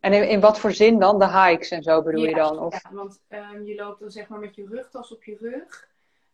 En 0.00 0.12
in, 0.12 0.28
in 0.28 0.40
wat 0.40 0.58
voor 0.60 0.72
zin 0.72 0.98
dan? 0.98 1.18
De 1.18 1.28
hikes 1.30 1.70
en 1.70 1.82
zo 1.82 2.02
bedoel 2.02 2.24
je 2.24 2.34
dan? 2.34 2.58
Of... 2.58 2.82
ja, 2.82 2.92
want 2.92 3.22
ehm, 3.28 3.62
je 3.62 3.74
loopt 3.74 4.00
dan 4.00 4.10
zeg 4.10 4.28
maar 4.28 4.38
met 4.38 4.54
je 4.54 4.66
rugtas 4.66 5.12
op 5.12 5.24
je 5.24 5.36
rug. 5.36 5.88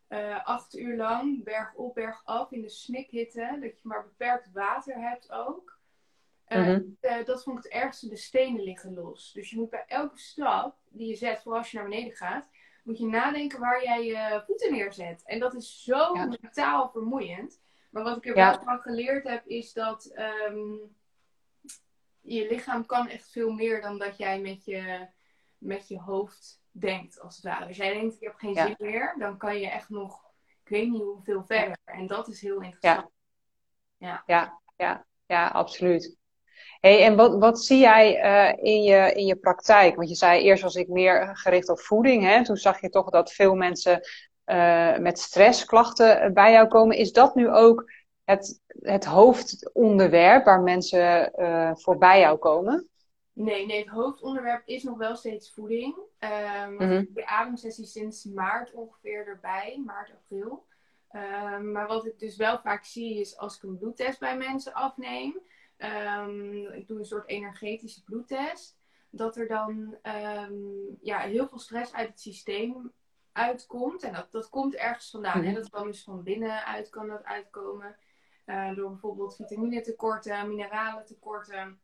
eh, 0.08 0.46
acht 0.46 0.76
uur 0.78 0.96
lang, 0.96 1.44
berg 1.44 1.74
op, 1.74 1.94
berg 1.94 2.20
af, 2.24 2.50
in 2.52 2.60
de 2.62 2.68
snikhitte. 2.68 3.56
Dat 3.60 3.80
je 3.80 3.88
maar 3.88 4.02
beperkt 4.02 4.52
water 4.52 4.94
hebt 5.00 5.30
ook. 5.32 5.78
Eh, 6.44 6.78
dat 7.24 7.42
vond 7.42 7.58
ik 7.58 7.64
het 7.64 7.72
ergste, 7.72 8.08
de 8.08 8.16
stenen 8.16 8.62
liggen 8.62 8.94
los. 8.94 9.32
Dus 9.32 9.50
je 9.50 9.56
moet 9.56 9.70
bij 9.70 9.84
elke 9.86 10.19
stap 10.19 10.76
die 10.88 11.08
je 11.08 11.14
zet, 11.14 11.42
vooral 11.42 11.60
als 11.60 11.70
je 11.70 11.76
naar 11.78 11.88
beneden 11.88 12.16
gaat, 12.16 12.46
moet 12.82 12.98
je 12.98 13.06
nadenken 13.06 13.60
waar 13.60 13.82
jij 13.84 14.05
je 14.05 14.43
voeten 14.46 14.72
neerzet. 14.72 15.22
En 15.24 15.39
dat 15.39 15.55
is 15.55 15.82
zo 15.82 16.15
Ja. 16.15 16.24
mentaal 16.24 16.91
vermoeiend. 16.91 17.60
Maar 17.91 18.03
wat 18.03 18.17
ik 18.17 18.27
er 18.27 18.36
Ja. 18.36 18.51
wel 18.51 18.62
van 18.62 18.79
geleerd 18.81 19.29
heb, 19.29 19.46
is 19.46 19.72
dat 19.72 20.05
ehm, 20.06 20.77
je 22.20 22.48
lichaam 22.48 22.86
kan 22.86 23.08
echt 23.08 23.31
veel 23.31 23.51
meer 23.53 23.81
dan 23.81 23.98
dat 23.98 24.17
jij 24.19 24.41
met 24.41 24.65
je, 24.65 25.08
met 25.58 25.89
je 25.89 25.98
hoofd 25.98 26.62
denkt, 26.70 27.20
als 27.20 27.36
het 27.36 27.44
ware. 27.44 27.67
Als 27.67 27.77
jij 27.77 27.93
denkt, 27.93 28.15
ik 28.15 28.20
heb 28.20 28.34
geen 28.34 28.55
Ja. 28.55 28.67
zin 28.67 28.74
meer, 28.79 29.15
dan 29.19 29.39
kan 29.39 29.58
je 29.58 29.69
echt 29.70 29.89
nog, 29.89 30.24
ik 30.65 30.69
weet 30.69 30.91
niet 30.91 31.03
hoeveel 31.03 31.44
verder. 31.44 31.77
En 31.84 32.06
dat 32.06 32.29
is 32.29 32.41
heel 32.41 32.60
interessant. 32.60 33.10
Ja, 33.96 34.22
ja, 34.77 35.06
ja, 35.27 35.46
absoluut. 35.48 36.17
Hey, 36.82 37.05
en 37.05 37.17
wat, 37.17 37.39
wat 37.39 37.65
zie 37.65 37.79
jij 37.79 38.20
eh, 38.20 38.65
in, 38.65 38.82
je, 38.82 39.12
in 39.12 39.27
je 39.27 39.36
praktijk? 39.36 39.96
Want 39.96 40.08
je 40.08 40.15
zei 40.15 40.43
eerst 40.43 40.62
was 40.62 40.74
ik 40.74 40.89
meer 40.89 41.36
gericht 41.36 41.69
op 41.69 41.81
voeding. 41.81 42.22
Hè? 42.22 42.44
Toen 42.44 42.56
zag 42.56 42.81
je 42.81 42.89
toch 42.89 43.10
dat 43.10 43.32
veel 43.32 43.55
mensen 43.55 44.01
eh, 44.44 44.98
met 44.98 45.19
stressklachten 45.19 46.34
bij 46.34 46.53
jou 46.53 46.69
komen. 46.69 46.96
Is 46.96 47.12
dat 47.12 47.34
nu 47.34 47.51
ook 47.51 47.91
het, 48.24 48.60
het 48.81 49.05
hoofdonderwerp 49.05 50.44
waar 50.44 50.60
mensen 50.60 51.34
eh, 51.34 51.70
voor 51.74 51.98
bij 51.98 52.20
jou 52.20 52.39
komen? 52.39 52.89
Nee, 53.32 53.67
nee, 53.67 53.79
het 53.79 53.89
hoofdonderwerp 53.89 54.62
is 54.67 54.82
nog 54.82 54.98
wel 54.98 55.17
steeds 55.17 55.53
voeding. 55.53 55.96
Mhm. 56.19 56.82
Ik 56.82 56.89
heb 56.89 57.15
de 57.15 57.27
ademsessie 57.27 57.86
sinds 57.86 58.24
maart 58.24 58.72
ongeveer 58.72 59.27
erbij, 59.27 59.82
maart, 59.86 60.10
april. 60.10 60.65
Ehm, 61.08 61.72
maar 61.72 61.86
wat 61.86 62.06
ik 62.06 62.19
dus 62.19 62.36
wel 62.36 62.58
vaak 62.58 62.84
zie 62.84 63.20
is 63.20 63.36
als 63.36 63.56
ik 63.56 63.62
een 63.62 63.79
bloedtest 63.79 64.19
bij 64.19 64.36
mensen 64.36 64.72
afneem, 64.72 65.41
ehm, 65.82 66.72
ik 66.72 66.86
doe 66.86 66.98
een 66.98 67.05
soort 67.05 67.29
energetische 67.29 68.05
bloedtest, 68.05 68.79
dat 69.10 69.36
er 69.36 69.48
dan 69.48 69.96
ehm, 70.03 70.55
ja, 71.01 71.19
heel 71.19 71.48
veel 71.48 71.58
stress 71.58 71.94
uit 71.94 72.08
het 72.08 72.20
systeem 72.20 72.93
uitkomt. 73.32 74.03
En 74.03 74.12
dat, 74.12 74.32
dat 74.32 74.48
komt 74.48 74.74
ergens 74.74 75.10
vandaan. 75.10 75.39
Mhm. 75.39 75.48
hè. 75.48 75.55
Dat 75.55 75.70
kan 75.70 75.86
dus 75.86 76.05
van 76.05 76.22
binnenuit 76.22 76.91
kan 76.91 77.08
dat 77.08 77.24
uitkomen. 77.24 77.96
Eh, 78.44 78.74
door 78.74 78.91
bijvoorbeeld 78.91 79.36
vitamine-tekorten, 79.36 80.48
mineralen 80.48 81.05
tekorten 81.05 81.81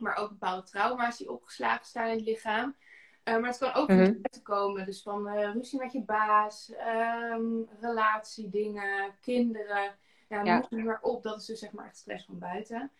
maar 0.00 0.16
ook 0.16 0.28
bepaalde 0.28 0.62
trauma's 0.62 1.16
die 1.16 1.30
opgeslagen 1.30 1.86
staan 1.86 2.08
in 2.08 2.16
het 2.16 2.26
lichaam. 2.26 2.76
Uh, 3.24 3.38
maar 3.38 3.50
het 3.50 3.58
kan 3.58 3.72
ook 3.72 3.88
mm 3.88 3.98
-hmm. 3.98 4.22
komen. 4.42 4.86
Dus 4.86 5.02
van 5.02 5.28
uh, 5.28 5.52
ruzie 5.52 5.78
met 5.78 5.92
je 5.92 6.02
baas, 6.02 6.72
um, 7.32 7.68
relatiedingen, 7.80 9.14
kinderen. 9.20 9.98
Ja, 10.28 10.44
ja. 10.44 10.66
noem 10.70 10.84
maar 10.84 11.02
op. 11.02 11.22
Dat 11.22 11.40
is 11.40 11.46
dus 11.46 11.58
zeg 11.58 11.72
maar 11.72 11.86
echt 11.86 11.96
stress 11.96 12.24
van 12.24 12.38
buiten. 12.38 12.90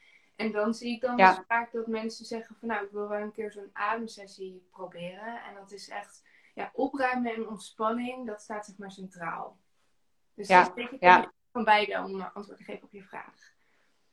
En 0.40 0.52
dan 0.52 0.75
zie 0.75 0.94
ik 0.94 1.00
dan 1.00 1.16
ja. 1.16 1.35
dus 1.35 1.44
vaak 1.49 1.73
dat 1.73 1.87
mensen 1.87 2.25
zeggen 2.25 2.56
van 2.59 2.68
nou, 2.68 2.85
ik 2.85 2.90
wil 2.90 3.09
wel 3.09 3.20
een 3.20 3.32
keer 3.32 3.52
zo'n 3.52 3.70
ademsessie 3.73 4.68
proberen. 4.70 5.40
En 5.49 5.54
dat 5.54 5.73
is 5.73 5.88
echt 5.88 6.23
ja, 6.54 6.70
opruimen 6.73 7.35
en 7.35 7.49
ontspanning, 7.49 8.26
dat 8.26 8.40
staat 8.40 8.66
zeg 8.66 8.76
maar 8.78 8.90
centraal. 8.90 9.56
Dus 10.35 10.49
ja. 10.49 10.64
dat 10.64 10.76
is 10.76 10.87
ja. 11.00 11.32
van 11.52 11.64
beide 11.64 11.99
om 11.99 12.20
antwoord 12.20 12.59
te 12.59 12.64
geven 12.64 12.82
op 12.82 12.92
je 12.92 13.02
vraag. 13.02 13.35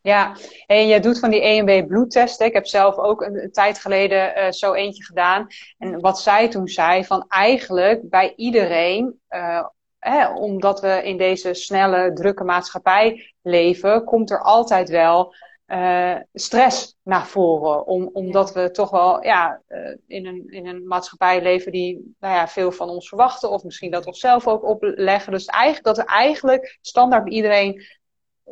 Ja, 0.02 0.36
en 0.66 0.88
je 0.88 1.00
doet 1.00 1.20
van 1.20 1.30
die 1.30 1.42
EMB 1.42 1.88
bloedtesten. 1.88 2.46
Ik 2.46 2.54
heb 2.54 2.66
zelf 2.66 2.98
ook 2.98 3.22
een, 3.22 3.52
tijd 3.52 3.80
geleden 3.80 4.38
uh, 4.38 4.52
zo 4.52 4.74
eentje 4.74 5.04
gedaan. 5.04 5.48
En 5.78 6.00
wat 6.00 6.22
zij 6.22 6.50
toen 6.50 6.68
zei, 6.68 7.06
van 7.06 7.26
eigenlijk 7.28 8.10
bij 8.10 8.34
iedereen, 8.36 9.20
uh, 9.30 9.66
hè, 10.00 10.28
omdat 10.28 10.82
we 10.82 11.02
in 11.04 11.18
deze 11.18 11.54
snelle, 11.54 12.14
drukke 12.14 12.44
maatschappij 12.44 13.34
leven, 13.42 14.04
komt 14.04 14.32
er 14.32 14.42
altijd 14.42 14.90
wel 14.90 15.36
uh, 15.68 16.18
stress 16.34 16.98
naar 17.04 17.28
voren. 17.28 17.86
Om, 17.86 18.10
omdat 18.14 18.54
we 18.54 18.72
toch 18.72 18.90
wel 18.90 19.24
ja, 19.24 19.62
uh, 19.68 19.98
in, 20.08 20.26
een, 20.26 20.50
in 20.50 20.68
een 20.68 20.88
maatschappij 20.88 21.42
leven 21.42 21.72
die 21.72 22.16
nou 22.20 22.34
ja, 22.34 22.48
veel 22.48 22.72
van 22.72 22.90
ons 22.90 23.08
verwachten. 23.08 23.50
Of 23.50 23.64
misschien 23.64 23.92
dat 23.92 24.06
onszelf 24.06 24.48
ook 24.48 24.64
opleggen. 24.64 25.32
Dus 25.32 25.46
eigenlijk, 25.46 25.86
dat 25.86 25.98
er 25.98 26.06
eigenlijk 26.06 26.78
standaard 26.82 27.24
bij 27.24 27.34
iedereen 27.34 27.86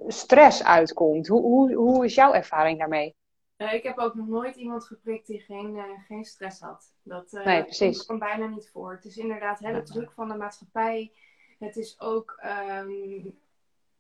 stress 0.08 0.64
uitkomt. 0.64 1.28
Hoe, 1.28 1.42
hoe, 1.42 1.74
hoe 1.74 2.06
is 2.06 2.16
jouw 2.16 2.34
ervaring 2.34 2.80
daarmee? 2.80 3.16
Uh, 3.58 3.74
ik 3.74 3.84
heb 3.84 3.98
ook 3.98 4.16
nog 4.16 4.28
nooit 4.28 4.56
iemand 4.56 4.86
geprikt 4.86 5.28
die 5.28 5.40
geen, 5.40 5.80
geen 6.08 6.26
stress 6.26 6.60
had. 6.60 6.94
Dat 7.04 7.32
nee, 7.32 7.64
precies. 7.64 8.06
komt 8.06 8.20
bijna 8.20 8.48
niet 8.48 8.70
voor. 8.74 8.92
Het 8.92 9.06
is 9.06 9.18
inderdaad 9.18 9.60
hele 9.60 9.84
druk 9.84 10.12
van 10.12 10.28
de 10.28 10.36
maatschappij. 10.36 11.12
Het 11.60 11.78
is 11.78 12.00
ook 12.00 12.44
um, 12.80 13.38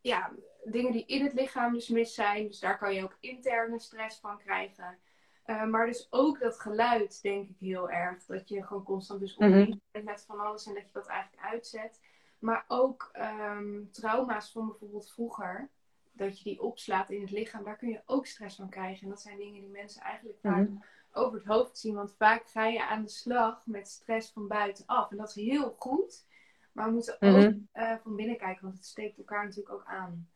ja, 0.01 0.31
dingen 0.65 0.91
die 0.91 1.05
in 1.05 1.23
het 1.23 1.33
lichaam 1.33 1.73
dus 1.73 1.87
mis 1.87 2.13
zijn. 2.13 2.47
Dus 2.47 2.59
daar 2.59 2.77
kan 2.77 2.93
je 2.93 3.03
ook 3.03 3.17
interne 3.19 3.79
stress 3.79 4.19
van 4.19 4.37
krijgen. 4.37 4.97
Uh, 5.45 5.65
maar 5.65 5.85
dus 5.85 6.07
ook 6.09 6.39
dat 6.39 6.59
geluid, 6.59 7.21
denk 7.21 7.49
ik 7.49 7.57
heel 7.59 7.89
erg. 7.89 8.25
Dat 8.25 8.49
je 8.49 8.63
gewoon 8.63 8.83
constant 8.83 9.19
dus 9.19 9.35
omringt 9.35 9.69
mm 9.69 9.81
-hmm. 9.91 10.03
met 10.03 10.23
van 10.27 10.39
alles 10.39 10.65
en 10.65 10.73
dat 10.73 10.83
je 10.83 10.89
dat 10.91 11.07
eigenlijk 11.07 11.43
uitzet. 11.43 12.01
Maar 12.39 12.65
ook 12.67 13.11
um, 13.13 13.91
trauma's 13.91 14.51
van 14.51 14.67
bijvoorbeeld 14.67 15.11
vroeger. 15.11 15.69
Dat 16.11 16.37
je 16.37 16.43
die 16.43 16.61
opslaat 16.61 17.09
in 17.09 17.21
het 17.21 17.31
lichaam. 17.31 17.63
Daar 17.63 17.77
kun 17.77 17.89
je 17.89 18.01
ook 18.05 18.25
stress 18.25 18.55
van 18.55 18.69
krijgen. 18.69 19.03
En 19.03 19.09
dat 19.09 19.21
zijn 19.21 19.37
dingen 19.37 19.61
die 19.61 19.69
mensen 19.69 20.01
eigenlijk 20.01 20.39
vaak 20.41 20.57
mm 20.57 20.65
-hmm. 20.65 20.83
over 21.11 21.37
het 21.37 21.47
hoofd 21.47 21.77
zien. 21.77 21.95
Want 21.95 22.15
vaak 22.17 22.47
ga 22.47 22.65
je 22.65 22.87
aan 22.87 23.03
de 23.03 23.09
slag 23.09 23.65
met 23.65 23.87
stress 23.87 24.31
van 24.31 24.47
buitenaf. 24.47 25.11
En 25.11 25.17
dat 25.17 25.29
is 25.29 25.35
heel 25.35 25.75
goed. 25.79 26.25
Maar 26.71 26.85
we 26.85 26.93
moeten 26.93 27.17
mm 27.19 27.29
-hmm. 27.29 27.43
ook 27.43 27.83
uh, 27.83 27.95
van 28.03 28.15
binnen 28.15 28.37
kijken. 28.37 28.63
Want 28.63 28.75
het 28.75 28.85
steekt 28.85 29.17
elkaar 29.17 29.43
natuurlijk 29.43 29.75
ook 29.75 29.85
aan. 29.85 30.29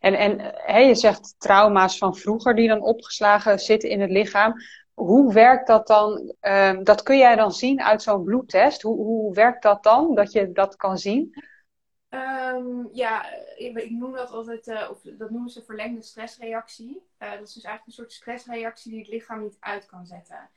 En, 0.00 0.14
en 0.14 0.38
hè, 0.52 0.78
je 0.78 0.94
zegt 0.94 1.34
trauma's 1.38 1.98
van 1.98 2.16
vroeger 2.16 2.54
die 2.54 2.68
dan 2.68 2.82
opgeslagen 2.82 3.58
zitten 3.58 3.88
in 3.88 4.00
het 4.00 4.10
lichaam. 4.10 4.54
Hoe 4.94 5.32
werkt 5.32 5.66
dat 5.66 5.86
dan? 5.86 6.34
Uh, 6.42 6.78
dat 6.82 7.02
kun 7.02 7.18
jij 7.18 7.36
dan 7.36 7.52
zien 7.52 7.82
uit 7.82 8.02
zo'n 8.02 8.24
bloedtest. 8.24 8.82
Hoe, 8.82 8.96
hoe 8.96 9.34
werkt 9.34 9.62
dat 9.62 9.82
dan, 9.82 10.14
dat 10.14 10.32
je 10.32 10.52
dat 10.52 10.76
kan 10.76 10.98
zien? 10.98 11.42
Um, 12.08 12.88
ja, 12.92 13.32
ik, 13.56 13.90
noem 13.90 14.12
dat 14.12 14.30
altijd, 14.30 14.66
uh, 14.66 14.88
of 14.90 15.00
dat 15.02 15.30
noemen 15.30 15.50
ze 15.50 15.62
verlengde 15.62 16.02
stressreactie. 16.02 17.02
Uh, 17.18 17.30
dat 17.30 17.48
is 17.48 17.52
dus 17.52 17.64
eigenlijk 17.64 17.86
een 17.86 17.92
soort 17.92 18.12
stressreactie 18.12 18.90
die 18.90 19.00
het 19.00 19.08
lichaam 19.08 19.42
niet 19.42 19.56
uit 19.60 19.86
kan 19.86 20.06
zetten. 20.06 20.50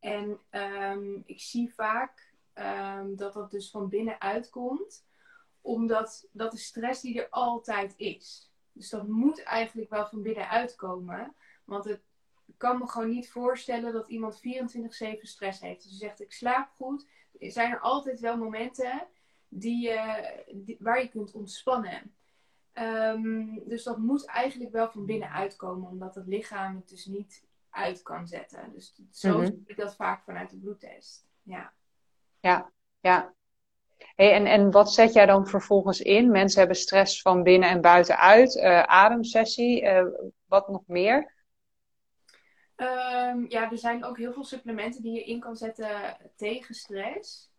En 0.00 0.38
um, 0.50 1.22
ik 1.26 1.40
zie 1.40 1.74
vaak 1.74 2.26
dat 3.16 3.32
dat 3.32 3.50
dus 3.50 3.70
van 3.70 3.88
binnenuit 3.88 4.50
komt, 4.50 5.04
omdat 5.60 6.28
dat 6.32 6.50
de 6.50 6.58
stress 6.58 7.00
die 7.00 7.20
er 7.20 7.26
altijd 7.30 7.94
is. 7.96 8.47
Dus 8.78 8.90
dat 8.90 9.08
moet 9.08 9.42
eigenlijk 9.42 9.90
wel 9.90 10.06
van 10.06 10.22
binnenuit 10.22 10.76
komen. 10.76 11.34
Want 11.64 11.84
het 11.84 12.02
kan 12.56 12.78
me 12.78 12.88
gewoon 12.88 13.10
niet 13.10 13.30
voorstellen 13.30 13.92
dat 13.92 14.08
iemand 14.08 14.40
24-7 14.40 14.40
stress 15.20 15.60
heeft. 15.60 15.82
Dus 15.82 15.92
je 15.92 15.98
zegt 15.98 16.20
ik 16.20 16.32
slaap 16.32 16.70
goed. 16.70 17.06
Zijn 17.38 17.72
er 17.72 17.80
altijd 17.80 18.20
wel 18.20 18.36
momenten 18.36 19.06
die, 19.48 19.90
uh, 19.92 20.14
waar 20.78 21.02
je 21.02 21.08
kunt 21.08 21.32
ontspannen. 21.32 22.14
Um, 22.74 23.68
dus 23.68 23.82
dat 23.82 23.98
moet 23.98 24.26
eigenlijk 24.26 24.72
wel 24.72 24.90
van 24.90 25.06
binnenuit 25.06 25.56
komen. 25.56 25.88
Omdat 25.90 26.14
het 26.14 26.26
lichaam 26.26 26.76
het 26.76 26.88
dus 26.88 27.04
niet 27.04 27.44
uit 27.70 28.02
kan 28.02 28.26
zetten. 28.26 28.72
Dus 28.72 28.94
zo 29.10 29.38
mm 29.38 29.46
zie 29.46 29.62
ik 29.66 29.76
dat 29.76 29.96
vaak 29.96 30.22
vanuit 30.22 30.50
de 30.50 30.56
bloedtest. 30.56 31.26
Ja. 31.42 31.72
Ja, 32.40 32.72
ja. 33.00 33.34
Hey, 34.18 34.32
en, 34.32 34.46
en 34.46 34.70
wat 34.70 34.92
zet 34.92 35.12
jij 35.12 35.26
dan 35.26 35.46
vervolgens 35.46 36.00
in? 36.00 36.30
Mensen 36.30 36.58
hebben 36.58 36.76
stress 36.76 37.22
van 37.22 37.42
binnen 37.42 37.68
en 37.68 37.80
buitenuit. 37.80 38.56
Uh, 38.56 38.82
ademsessie, 38.82 39.82
uh, 39.82 40.04
wat 40.46 40.68
nog 40.68 40.82
meer? 40.86 41.34
Um, 42.76 43.46
ja, 43.48 43.70
er 43.70 43.78
zijn 43.78 44.04
ook 44.04 44.18
heel 44.18 44.32
veel 44.32 44.44
supplementen 44.44 45.02
die 45.02 45.12
je 45.12 45.24
in 45.24 45.40
kan 45.40 45.56
zetten 45.56 46.16
tegen 46.36 46.74
stress. 46.74 47.50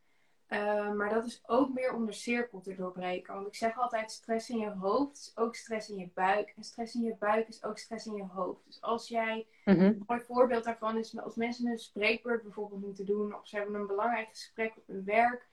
Uh, 0.50 0.92
maar 0.92 1.10
dat 1.10 1.26
is 1.26 1.42
ook 1.46 1.74
meer 1.74 1.94
om 1.94 2.06
de 2.06 2.12
cirkel 2.12 2.62
te 2.62 2.76
doorbreken. 2.76 3.34
Want 3.34 3.48
ik 3.48 3.56
zeg 3.56 3.78
altijd, 3.78 4.12
stress 4.12 4.50
in 4.50 4.60
je 4.60 4.70
hoofd 4.70 5.18
is 5.18 5.32
ook 5.36 5.56
stress 5.56 5.90
in 5.90 5.98
je 5.98 6.10
buik. 6.14 6.54
En 6.56 6.64
stress 6.64 6.96
in 6.96 7.02
je 7.02 7.16
buik 7.20 7.48
is 7.48 7.64
ook 7.64 7.78
stress 7.78 8.06
in 8.06 8.16
je 8.16 8.28
hoofd. 8.34 8.66
Dus 8.66 8.82
als 8.82 9.08
jij, 9.08 9.48
-hmm. 9.64 9.80
een 9.80 10.04
mooi 10.08 10.22
voorbeeld 10.22 10.64
daarvan 10.64 10.98
is, 10.98 11.20
als 11.20 11.36
mensen 11.36 11.68
een 11.68 11.80
spreekbeurt 11.80 12.44
bijvoorbeeld 12.44 12.82
moeten 12.82 13.06
doen, 13.06 13.36
of 13.36 13.48
ze 13.48 13.56
hebben 13.56 13.76
een 13.76 13.88
belangrijk 13.88 14.30
gesprek 14.30 14.78
op 14.78 14.88
hun 14.88 15.04
werk, 15.06 15.49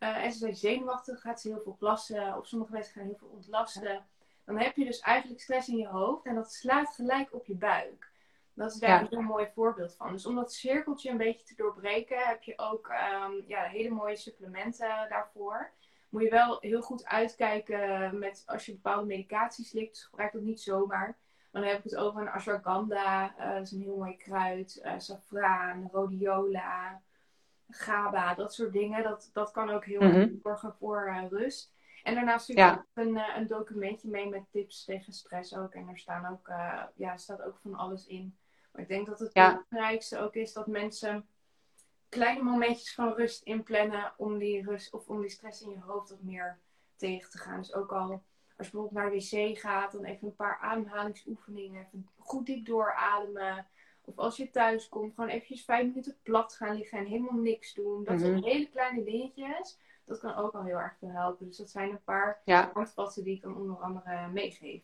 uh, 0.00 0.24
en 0.24 0.32
ze 0.32 0.38
zijn 0.38 0.56
zenuwachtig, 0.56 1.20
gaat 1.20 1.40
ze 1.40 1.48
heel 1.48 1.60
veel 1.62 1.76
plassen. 1.78 2.36
Of 2.36 2.46
sommige 2.46 2.72
mensen 2.72 2.92
gaan 2.92 3.04
heel 3.04 3.18
veel 3.18 3.32
ontlasten. 3.34 4.06
Dan 4.44 4.58
heb 4.58 4.76
je 4.76 4.84
dus 4.84 5.00
eigenlijk 5.00 5.40
stress 5.40 5.68
in 5.68 5.76
je 5.76 5.86
hoofd. 5.86 6.26
En 6.26 6.34
dat 6.34 6.52
slaat 6.52 6.94
gelijk 6.94 7.34
op 7.34 7.46
je 7.46 7.54
buik. 7.54 8.10
Dat 8.54 8.72
is 8.72 8.78
daar 8.78 8.90
ja. 8.90 9.00
een 9.00 9.06
heel 9.10 9.20
mooi 9.20 9.46
voorbeeld 9.54 9.94
van. 9.94 10.12
Dus 10.12 10.26
om 10.26 10.34
dat 10.34 10.52
cirkeltje 10.52 11.10
een 11.10 11.16
beetje 11.16 11.44
te 11.44 11.54
doorbreken, 11.56 12.18
heb 12.18 12.42
je 12.42 12.58
ook 12.58 12.88
um, 12.88 13.44
ja, 13.46 13.62
hele 13.62 13.90
mooie 13.90 14.16
supplementen 14.16 15.06
daarvoor. 15.08 15.70
Moet 16.08 16.22
je 16.22 16.30
wel 16.30 16.58
heel 16.60 16.82
goed 16.82 17.04
uitkijken 17.04 18.18
met 18.18 18.42
als 18.46 18.66
je 18.66 18.72
bepaalde 18.72 19.06
medicaties 19.06 19.68
slikt. 19.68 19.92
Dus 19.92 20.04
gebruik 20.04 20.32
dat 20.32 20.42
niet 20.42 20.60
zomaar. 20.60 21.16
Maar 21.50 21.62
dan 21.62 21.70
heb 21.70 21.78
ik 21.78 21.90
het 21.90 21.96
over 21.96 22.20
een 22.20 22.28
ashwagandha. 22.28 23.34
Uh, 23.38 23.52
dat 23.52 23.62
is 23.62 23.72
een 23.72 23.82
heel 23.82 23.96
mooi 23.96 24.16
kruid. 24.16 24.80
Uh, 24.84 24.92
safraan, 24.98 25.88
rhodiola. 25.92 27.00
GABA, 27.70 28.34
dat 28.34 28.54
soort 28.54 28.72
dingen. 28.72 29.02
Dat, 29.02 29.30
dat 29.32 29.50
kan 29.50 29.70
ook 29.70 29.84
heel 29.84 30.00
erg 30.00 30.14
mm 30.14 30.20
-hmm. 30.20 30.38
zorgen 30.42 30.74
voor 30.78 31.06
uh, 31.08 31.28
rust. 31.28 31.72
En 32.02 32.14
daarnaast 32.14 32.42
stuur 32.44 32.56
ik 32.56 32.62
ja. 32.62 32.86
een, 32.94 33.14
uh, 33.14 33.36
een 33.36 33.46
documentje 33.46 34.08
mee 34.08 34.28
met 34.28 34.44
tips 34.50 34.84
tegen 34.84 35.12
stress 35.12 35.56
ook. 35.56 35.74
En 35.74 35.88
er 35.88 35.98
staan 35.98 36.26
ook, 36.26 36.48
uh, 36.48 36.82
ja, 36.94 37.16
staat 37.16 37.42
ook 37.42 37.58
van 37.62 37.74
alles 37.74 38.06
in. 38.06 38.36
Maar 38.72 38.82
ik 38.82 38.88
denk 38.88 39.06
dat 39.06 39.18
het 39.18 39.30
ja. 39.32 39.64
belangrijkste 39.68 40.18
ook 40.18 40.34
is 40.34 40.52
dat 40.52 40.66
mensen 40.66 41.26
kleine 42.08 42.42
momentjes 42.42 42.94
van 42.94 43.12
rust 43.12 43.42
inplannen 43.42 44.12
om 44.16 44.38
die 44.38 44.64
rust 44.64 44.92
of 44.92 45.08
om 45.08 45.20
die 45.20 45.30
stress 45.30 45.62
in 45.62 45.70
je 45.70 45.80
hoofd 45.80 46.10
wat 46.10 46.22
meer 46.22 46.58
tegen 46.96 47.30
te 47.30 47.38
gaan. 47.38 47.58
Dus 47.58 47.74
ook 47.74 47.92
al 47.92 48.22
als 48.60 48.68
je 48.68 48.72
bijvoorbeeld 48.72 48.92
naar 48.92 49.10
de 49.10 49.48
wc 49.50 49.58
gaat, 49.58 49.92
dan 49.92 50.04
even 50.04 50.26
een 50.26 50.36
paar 50.36 50.58
ademhalingsoefeningen. 50.58 51.86
Even 51.86 52.08
goed 52.18 52.46
diep 52.46 52.66
doorademen. 52.66 53.66
Of 54.10 54.24
als 54.24 54.36
je 54.36 54.50
thuis 54.50 54.88
komt, 54.88 55.14
gewoon 55.14 55.30
eventjes 55.30 55.64
vijf 55.64 55.86
minuten 55.86 56.16
plat 56.22 56.54
gaan 56.54 56.76
liggen 56.76 56.98
en 56.98 57.06
helemaal 57.06 57.40
niks 57.40 57.74
doen. 57.74 58.04
Dat 58.04 58.20
zijn 58.20 58.34
mhm. 58.34 58.44
hele 58.44 58.68
kleine 58.68 59.04
dingetjes. 59.04 59.78
Dat 60.04 60.18
kan 60.18 60.34
ook 60.34 60.52
al 60.52 60.64
heel 60.64 60.76
erg 60.76 60.96
veel 60.98 61.10
helpen. 61.10 61.46
Dus 61.46 61.56
dat 61.56 61.70
zijn 61.70 61.90
een 61.90 62.02
paar 62.04 62.40
ja. 62.44 62.70
handvatten 62.74 63.24
die 63.24 63.34
ik 63.34 63.42
dan 63.42 63.56
onder 63.56 63.76
andere 63.76 64.28
meegeef. 64.32 64.82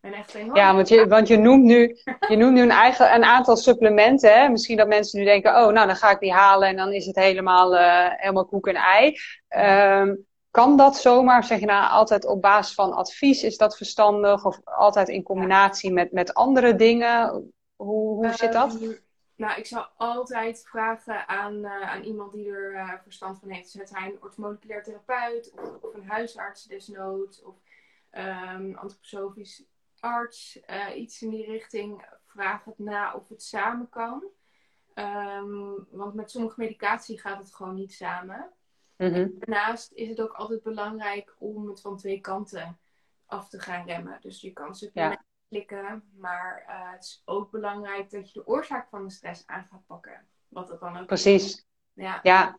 Echt 0.00 0.38
ja, 0.52 0.74
want 0.74 0.88
je, 0.88 1.06
want 1.06 1.28
je 1.28 1.36
noemt 1.36 1.62
nu, 1.62 1.96
je 2.30 2.36
noemt 2.36 2.52
nu 2.52 2.62
een, 2.62 2.70
eigen, 2.70 3.14
een 3.14 3.24
aantal 3.24 3.56
supplementen. 3.56 4.32
Hè? 4.32 4.48
Misschien 4.48 4.76
dat 4.76 4.88
mensen 4.88 5.18
nu 5.18 5.24
denken, 5.24 5.50
oh, 5.50 5.72
nou 5.72 5.86
dan 5.86 5.96
ga 5.96 6.10
ik 6.10 6.20
die 6.20 6.32
halen 6.32 6.68
en 6.68 6.76
dan 6.76 6.92
is 6.92 7.06
het 7.06 7.16
helemaal, 7.16 7.74
uh, 7.74 8.06
helemaal 8.10 8.46
koek 8.46 8.66
en 8.66 8.74
ei. 8.74 9.16
Um, 10.00 10.26
kan 10.50 10.76
dat 10.76 10.96
zomaar, 10.96 11.44
zeg 11.44 11.60
je 11.60 11.66
nou 11.66 11.90
altijd 11.90 12.26
op 12.26 12.42
basis 12.42 12.74
van 12.74 12.92
advies, 12.92 13.42
is 13.42 13.56
dat 13.56 13.76
verstandig? 13.76 14.44
Of 14.44 14.60
altijd 14.64 15.08
in 15.08 15.22
combinatie 15.22 15.92
met, 15.92 16.12
met 16.12 16.34
andere 16.34 16.74
dingen? 16.74 17.52
Hoe, 17.84 18.14
hoe 18.14 18.32
zit 18.32 18.52
dat? 18.52 18.80
Uh, 18.80 18.98
nou, 19.36 19.58
ik 19.58 19.66
zou 19.66 19.86
altijd 19.96 20.64
vragen 20.66 21.28
aan, 21.28 21.54
uh, 21.54 21.90
aan 21.90 22.02
iemand 22.02 22.32
die 22.32 22.50
er 22.50 22.72
uh, 22.72 22.92
verstand 23.02 23.38
van 23.38 23.48
heeft. 23.48 23.72
Dus 23.72 23.80
het 23.80 23.88
zijn 23.88 24.12
een 24.12 24.22
orthomoleculair 24.22 24.82
therapeut 24.82 25.52
of, 25.52 25.82
of, 25.82 25.94
een 25.94 26.08
huisarts 26.08 26.64
desnoods 26.64 27.42
of 27.42 27.56
um, 28.12 28.74
antroposofisch 28.74 29.64
arts. 30.00 30.60
Uh, 30.70 30.96
iets 30.96 31.22
in 31.22 31.30
die 31.30 31.46
richting. 31.46 32.06
Vraag 32.24 32.64
het 32.64 32.78
na 32.78 33.14
of 33.14 33.28
het 33.28 33.42
samen 33.42 33.88
kan. 33.88 34.24
Um, 34.94 35.86
want 35.90 36.14
met 36.14 36.30
sommige 36.30 36.60
medicatie 36.60 37.20
gaat 37.20 37.38
het 37.38 37.54
gewoon 37.54 37.74
niet 37.74 37.92
samen. 37.92 38.52
Mm 38.96 39.12
-hmm. 39.12 39.34
Daarnaast 39.38 39.92
is 39.92 40.08
het 40.08 40.20
ook 40.20 40.32
altijd 40.32 40.62
belangrijk 40.62 41.34
om 41.38 41.68
het 41.68 41.80
van 41.80 41.96
twee 41.96 42.20
kanten 42.20 42.78
af 43.26 43.48
te 43.48 43.60
gaan 43.60 43.86
remmen. 43.86 44.18
Dus 44.20 44.40
je 44.40 44.52
kan 44.52 44.74
supplementen 44.74 45.33
maar 46.16 46.64
uh, 46.68 46.92
het 46.92 47.04
is 47.04 47.22
ook 47.24 47.50
belangrijk 47.50 48.10
dat 48.10 48.32
je 48.32 48.38
de 48.38 48.46
oorzaak 48.46 48.88
van 48.88 49.04
de 49.04 49.10
stress 49.10 49.42
aan 49.46 49.66
gaat 49.70 49.86
pakken. 49.86 50.26
Wat 50.48 50.68
dat 50.68 50.80
dan 50.80 50.96
ook 50.96 51.06
Precies. 51.06 51.66
Ja. 51.92 52.20
ja. 52.22 52.58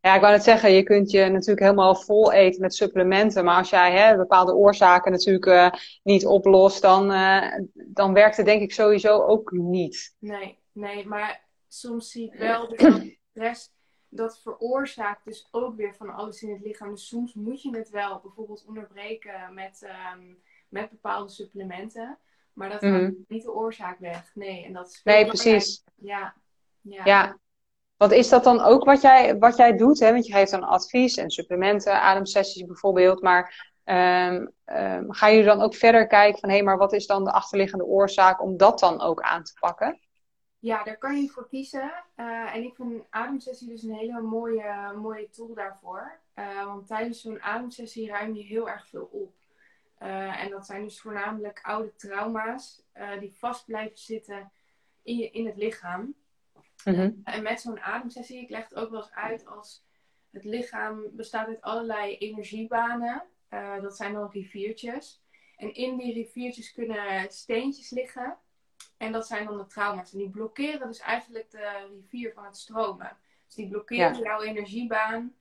Ja, 0.00 0.14
ik 0.14 0.20
wou 0.20 0.32
net 0.32 0.42
zeggen, 0.42 0.72
je 0.72 0.82
kunt 0.82 1.10
je 1.10 1.28
natuurlijk 1.28 1.60
helemaal 1.60 1.94
vol 1.96 2.32
eten 2.32 2.60
met 2.60 2.74
supplementen. 2.74 3.44
Maar 3.44 3.56
als 3.56 3.70
jij 3.70 3.92
hè, 3.92 4.16
bepaalde 4.16 4.54
oorzaken 4.54 5.12
natuurlijk 5.12 5.46
uh, 5.46 5.70
niet 6.02 6.26
oplost, 6.26 6.82
dan, 6.82 7.12
uh, 7.12 7.58
dan 7.72 8.12
werkt 8.12 8.36
het 8.36 8.46
denk 8.46 8.62
ik 8.62 8.72
sowieso 8.72 9.22
ook 9.22 9.50
niet. 9.50 10.14
Nee, 10.18 10.58
nee, 10.72 11.06
maar 11.06 11.44
soms 11.68 12.10
zie 12.10 12.32
ik 12.32 12.38
wel 12.38 12.68
dat 12.68 13.02
stress 13.30 13.70
dat 14.08 14.40
veroorzaakt 14.40 15.24
dus 15.24 15.48
ook 15.50 15.76
weer 15.76 15.94
van 15.94 16.10
alles 16.10 16.42
in 16.42 16.50
het 16.50 16.60
lichaam. 16.60 16.90
Dus 16.90 17.08
soms 17.08 17.34
moet 17.34 17.62
je 17.62 17.76
het 17.76 17.90
wel 17.90 18.20
bijvoorbeeld 18.20 18.64
onderbreken 18.66 19.54
met, 19.54 19.88
um, 20.14 20.42
met 20.68 20.90
bepaalde 20.90 21.28
supplementen. 21.28 22.18
Maar 22.52 22.68
dat 22.68 22.80
gaat 22.80 23.00
mm. 23.00 23.24
niet 23.28 23.42
de 23.42 23.52
oorzaak 23.52 23.98
weg. 23.98 24.30
Nee, 24.34 24.64
en 24.64 24.72
dat 24.72 24.88
is 24.88 25.00
Nee, 25.04 25.26
precies. 25.26 25.84
Ja. 25.94 26.34
ja. 26.80 27.04
ja. 27.04 27.38
Want 27.96 28.12
is 28.12 28.28
dat 28.28 28.44
dan 28.44 28.60
ook 28.60 28.84
wat 28.84 29.00
jij, 29.00 29.38
wat 29.38 29.56
jij 29.56 29.76
doet? 29.76 30.00
Hè? 30.00 30.12
Want 30.12 30.26
je 30.26 30.32
geeft 30.32 30.50
dan 30.50 30.62
advies 30.62 31.16
en 31.16 31.30
supplementen, 31.30 32.00
ademsessies 32.00 32.64
bijvoorbeeld. 32.64 33.22
Maar 33.22 33.72
um, 33.84 34.52
um, 34.66 35.12
gaan 35.12 35.30
jullie 35.30 35.46
dan 35.46 35.60
ook 35.60 35.74
verder 35.74 36.06
kijken 36.06 36.40
van 36.40 36.48
hé, 36.48 36.54
hey, 36.54 36.64
maar 36.64 36.78
wat 36.78 36.92
is 36.92 37.06
dan 37.06 37.24
de 37.24 37.32
achterliggende 37.32 37.84
oorzaak 37.84 38.42
om 38.42 38.56
dat 38.56 38.78
dan 38.78 39.00
ook 39.00 39.20
aan 39.20 39.42
te 39.42 39.52
pakken? 39.60 40.00
Ja, 40.58 40.82
daar 40.82 40.98
kan 40.98 41.22
je 41.22 41.28
voor 41.28 41.48
kiezen. 41.48 41.92
Uh, 42.16 42.54
en 42.54 42.62
ik 42.62 42.74
vind 42.74 43.04
ademsessie 43.10 43.68
dus 43.68 43.82
een 43.82 43.94
hele 43.94 44.20
mooie, 44.20 44.92
mooie 44.96 45.28
tool 45.30 45.54
daarvoor. 45.54 46.20
Uh, 46.34 46.64
want 46.64 46.86
tijdens 46.86 47.20
zo'n 47.20 47.42
ademsessie 47.42 48.08
ruim 48.08 48.34
je 48.34 48.42
heel 48.42 48.68
erg 48.68 48.88
veel 48.88 49.08
op. 49.12 49.37
Uh, 50.02 50.42
en 50.42 50.50
dat 50.50 50.66
zijn 50.66 50.82
dus 50.82 51.00
voornamelijk 51.00 51.60
oude 51.62 51.94
trauma's 51.96 52.82
die 53.20 53.32
vast 53.32 53.64
blijven 53.64 53.98
zitten 53.98 54.52
in, 55.02 55.16
je, 55.16 55.30
in 55.30 55.46
het 55.46 55.56
lichaam. 55.56 56.14
Mm-hmm. 56.84 57.20
En 57.24 57.42
met 57.42 57.60
zo'n 57.60 57.80
ademsessie, 57.80 58.42
ik 58.42 58.50
leg 58.50 58.68
het 58.68 58.74
ook 58.74 58.90
wel 58.90 59.00
eens 59.00 59.12
uit 59.12 59.46
als 59.46 59.84
het 60.30 60.44
lichaam 60.44 61.02
bestaat 61.12 61.46
uit 61.46 61.60
allerlei 61.60 62.16
energiebanen. 62.16 63.22
dat 63.82 63.96
zijn 63.96 64.12
dan 64.12 64.30
riviertjes. 64.30 65.22
En 65.56 65.74
in 65.74 65.96
die 65.96 66.12
riviertjes 66.12 66.72
kunnen 66.72 67.30
steentjes 67.32 67.90
liggen. 67.90 68.36
En 68.96 69.12
dat 69.12 69.26
zijn 69.26 69.46
dan 69.46 69.56
de 69.56 69.66
trauma's. 69.66 70.12
En 70.12 70.18
die 70.18 70.30
blokkeren 70.30 70.86
dus 70.86 71.00
eigenlijk 71.00 71.50
de 71.50 71.88
rivier 72.00 72.32
van 72.32 72.44
het 72.44 72.56
stromen. 72.56 73.16
Dus 73.46 73.54
die 73.54 73.68
blokkeren 73.68 74.18
jouw 74.18 74.42
energiebaan 74.42 75.34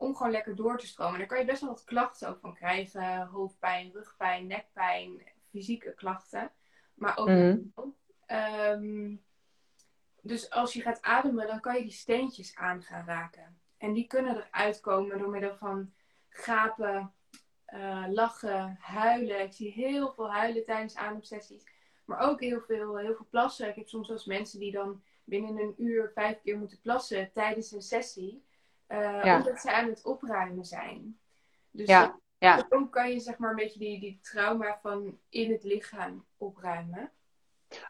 om 0.00 0.16
gewoon 0.16 0.32
lekker 0.32 0.56
door 0.56 0.78
te 0.78 0.86
stromen. 0.86 1.12
En 1.12 1.18
daar 1.18 1.28
kan 1.28 1.38
je 1.38 1.44
best 1.44 1.60
wel 1.60 1.70
wat 1.70 1.84
klachten 1.84 2.28
ook 2.28 2.40
van 2.40 2.54
krijgen. 2.54 3.26
Hoofdpijn, 3.26 3.92
rugpijn, 3.92 4.46
nekpijn, 4.46 5.22
fysieke 5.50 5.94
klachten. 5.94 6.50
Maar 6.94 7.16
ook... 7.16 7.28
Mm. 7.28 7.72
Um, 8.26 9.22
dus 10.22 10.50
als 10.50 10.72
je 10.72 10.80
gaat 10.80 11.02
ademen, 11.02 11.46
dan 11.46 11.60
kan 11.60 11.76
je 11.76 11.82
die 11.82 11.92
steentjes 11.92 12.56
aan 12.56 12.82
gaan 12.82 13.06
raken. 13.06 13.60
En 13.78 13.92
die 13.92 14.06
kunnen 14.06 14.36
eruit 14.36 14.80
komen 14.80 15.18
door 15.18 15.30
middel 15.30 15.56
van 15.56 15.92
gapen, 16.28 17.14
uh, 17.74 18.04
lachen, 18.08 18.76
huilen. 18.80 19.40
Ik 19.40 19.52
zie 19.52 19.72
heel 19.72 20.12
veel 20.12 20.32
huilen 20.32 20.64
tijdens 20.64 20.96
ademsessies. 20.96 21.64
Maar 22.04 22.18
ook 22.18 22.40
heel 22.40 22.60
veel, 22.60 22.96
heel 22.96 23.14
veel 23.14 23.26
plassen. 23.30 23.68
Ik 23.68 23.74
heb 23.74 23.88
soms 23.88 24.08
wel 24.08 24.16
eens 24.16 24.26
mensen 24.26 24.58
die 24.58 24.72
dan 24.72 25.02
binnen 25.24 25.58
een 25.58 25.74
uur 25.76 26.10
vijf 26.14 26.40
keer 26.40 26.58
moeten 26.58 26.80
plassen 26.80 27.32
tijdens 27.32 27.72
een 27.72 27.82
sessie. 27.82 28.44
Uh, 28.92 29.34
Omdat 29.36 29.60
ze 29.60 29.72
aan 29.72 29.88
het 29.88 30.04
opruimen 30.04 30.64
zijn. 30.64 31.18
Dus 31.70 31.88
ja. 31.88 32.18
ja. 32.38 32.66
dan 32.68 32.90
kan 32.90 33.10
je 33.10 33.20
zeg 33.20 33.38
maar 33.38 33.50
een 33.50 33.56
beetje 33.56 33.78
die, 33.78 34.00
die 34.00 34.18
trauma 34.22 34.78
van 34.82 35.18
in 35.28 35.52
het 35.52 35.64
lichaam 35.64 36.24
opruimen. 36.36 37.12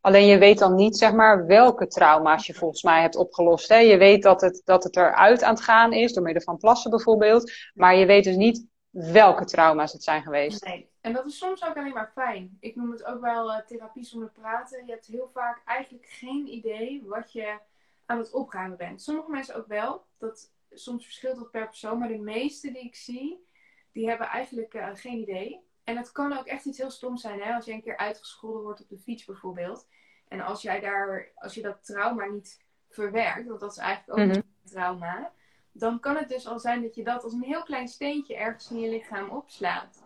Alleen 0.01 0.27
je 0.27 0.39
weet 0.39 0.59
dan 0.59 0.75
niet, 0.75 0.97
zeg 0.97 1.13
maar, 1.13 1.47
welke 1.47 1.87
trauma's 1.87 2.47
je 2.47 2.55
volgens 2.55 2.83
mij 2.83 3.01
hebt 3.01 3.17
opgelost. 3.17 3.69
Hè? 3.69 3.77
Je 3.77 3.97
weet 3.97 4.23
dat 4.23 4.41
het, 4.41 4.63
dat 4.65 4.85
het 4.85 4.97
eruit 4.97 5.43
aan 5.43 5.55
het 5.55 5.63
gaan 5.63 5.93
is, 5.93 6.13
door 6.13 6.23
middel 6.23 6.43
van 6.43 6.57
plassen 6.57 6.91
bijvoorbeeld. 6.91 7.53
Maar 7.75 7.97
je 7.97 8.07
weet 8.07 8.25
dus 8.25 8.37
niet 8.37 8.67
welke 8.91 9.45
trauma's 9.45 9.93
het 9.93 10.03
zijn 10.03 10.23
geweest. 10.23 10.65
Nee, 10.65 10.91
en 11.01 11.13
dat 11.13 11.27
is 11.27 11.39
soms 11.39 11.65
ook 11.65 11.77
alleen 11.77 11.93
maar 11.93 12.11
fijn. 12.15 12.57
Ik 12.61 12.77
noem 12.77 12.91
het 12.91 13.05
ook 13.05 13.21
wel 13.21 13.51
uh, 13.51 13.59
therapie 13.59 14.05
zonder 14.05 14.31
praten. 14.31 14.87
Je 14.87 14.93
hebt 14.93 15.07
heel 15.07 15.31
vaak 15.33 15.63
eigenlijk 15.65 16.07
geen 16.09 16.47
idee 16.47 17.03
wat 17.07 17.33
je 17.33 17.59
aan 18.07 18.19
het 18.19 18.33
opruimen 18.33 18.77
bent. 18.77 19.03
Sommige 19.03 19.31
mensen 19.31 19.55
ook 19.55 19.67
wel. 19.67 20.05
Dat, 20.19 20.53
soms 20.71 21.05
verschilt 21.05 21.37
dat 21.37 21.51
per 21.51 21.67
persoon. 21.67 21.99
Maar 21.99 22.09
de 22.09 22.19
meeste 22.19 22.73
die 22.73 22.85
ik 22.85 22.97
zie, 22.97 23.47
die 23.93 24.09
hebben 24.09 24.27
eigenlijk 24.27 24.75
uh, 24.75 24.89
geen 24.93 25.19
idee. 25.19 25.69
En 25.85 25.97
het 25.97 26.13
kan 26.13 26.39
ook 26.39 26.47
echt 26.47 26.65
iets 26.65 26.79
heel 26.79 26.91
stoms 26.91 27.21
zijn. 27.21 27.41
Hè? 27.41 27.55
Als 27.55 27.65
je 27.65 27.73
een 27.73 27.83
keer 27.83 27.97
uitgescholden 27.97 28.63
wordt 28.63 28.83
op 28.83 28.89
de 28.89 28.99
fiets 28.99 29.25
bijvoorbeeld. 29.25 29.89
En 30.29 30.41
als 30.41 30.63
jij 30.63 30.81
daar, 30.81 31.31
als 31.35 31.55
je 31.55 31.63
dat 31.63 31.85
trauma 31.85 32.27
niet 32.27 32.65
verwerkt, 32.89 33.49
want 33.49 33.61
dat 33.61 33.71
is 33.71 33.79
eigenlijk 33.79 34.19
ook 34.19 34.27
mm 34.27 34.33
een 34.35 34.71
trauma. 34.71 35.33
Dan 35.73 36.01
kan 36.01 36.17
het 36.17 36.29
dus 36.29 36.47
al 36.47 36.59
zijn 36.59 36.83
dat 36.83 36.95
je 36.95 37.05
dat 37.05 37.25
als 37.25 37.33
een 37.33 37.43
heel 37.43 37.63
klein 37.63 37.89
steentje 37.89 38.37
ergens 38.37 38.71
in 38.71 38.81
je 38.81 38.91
lichaam 38.91 39.29
opslaat. 39.29 40.03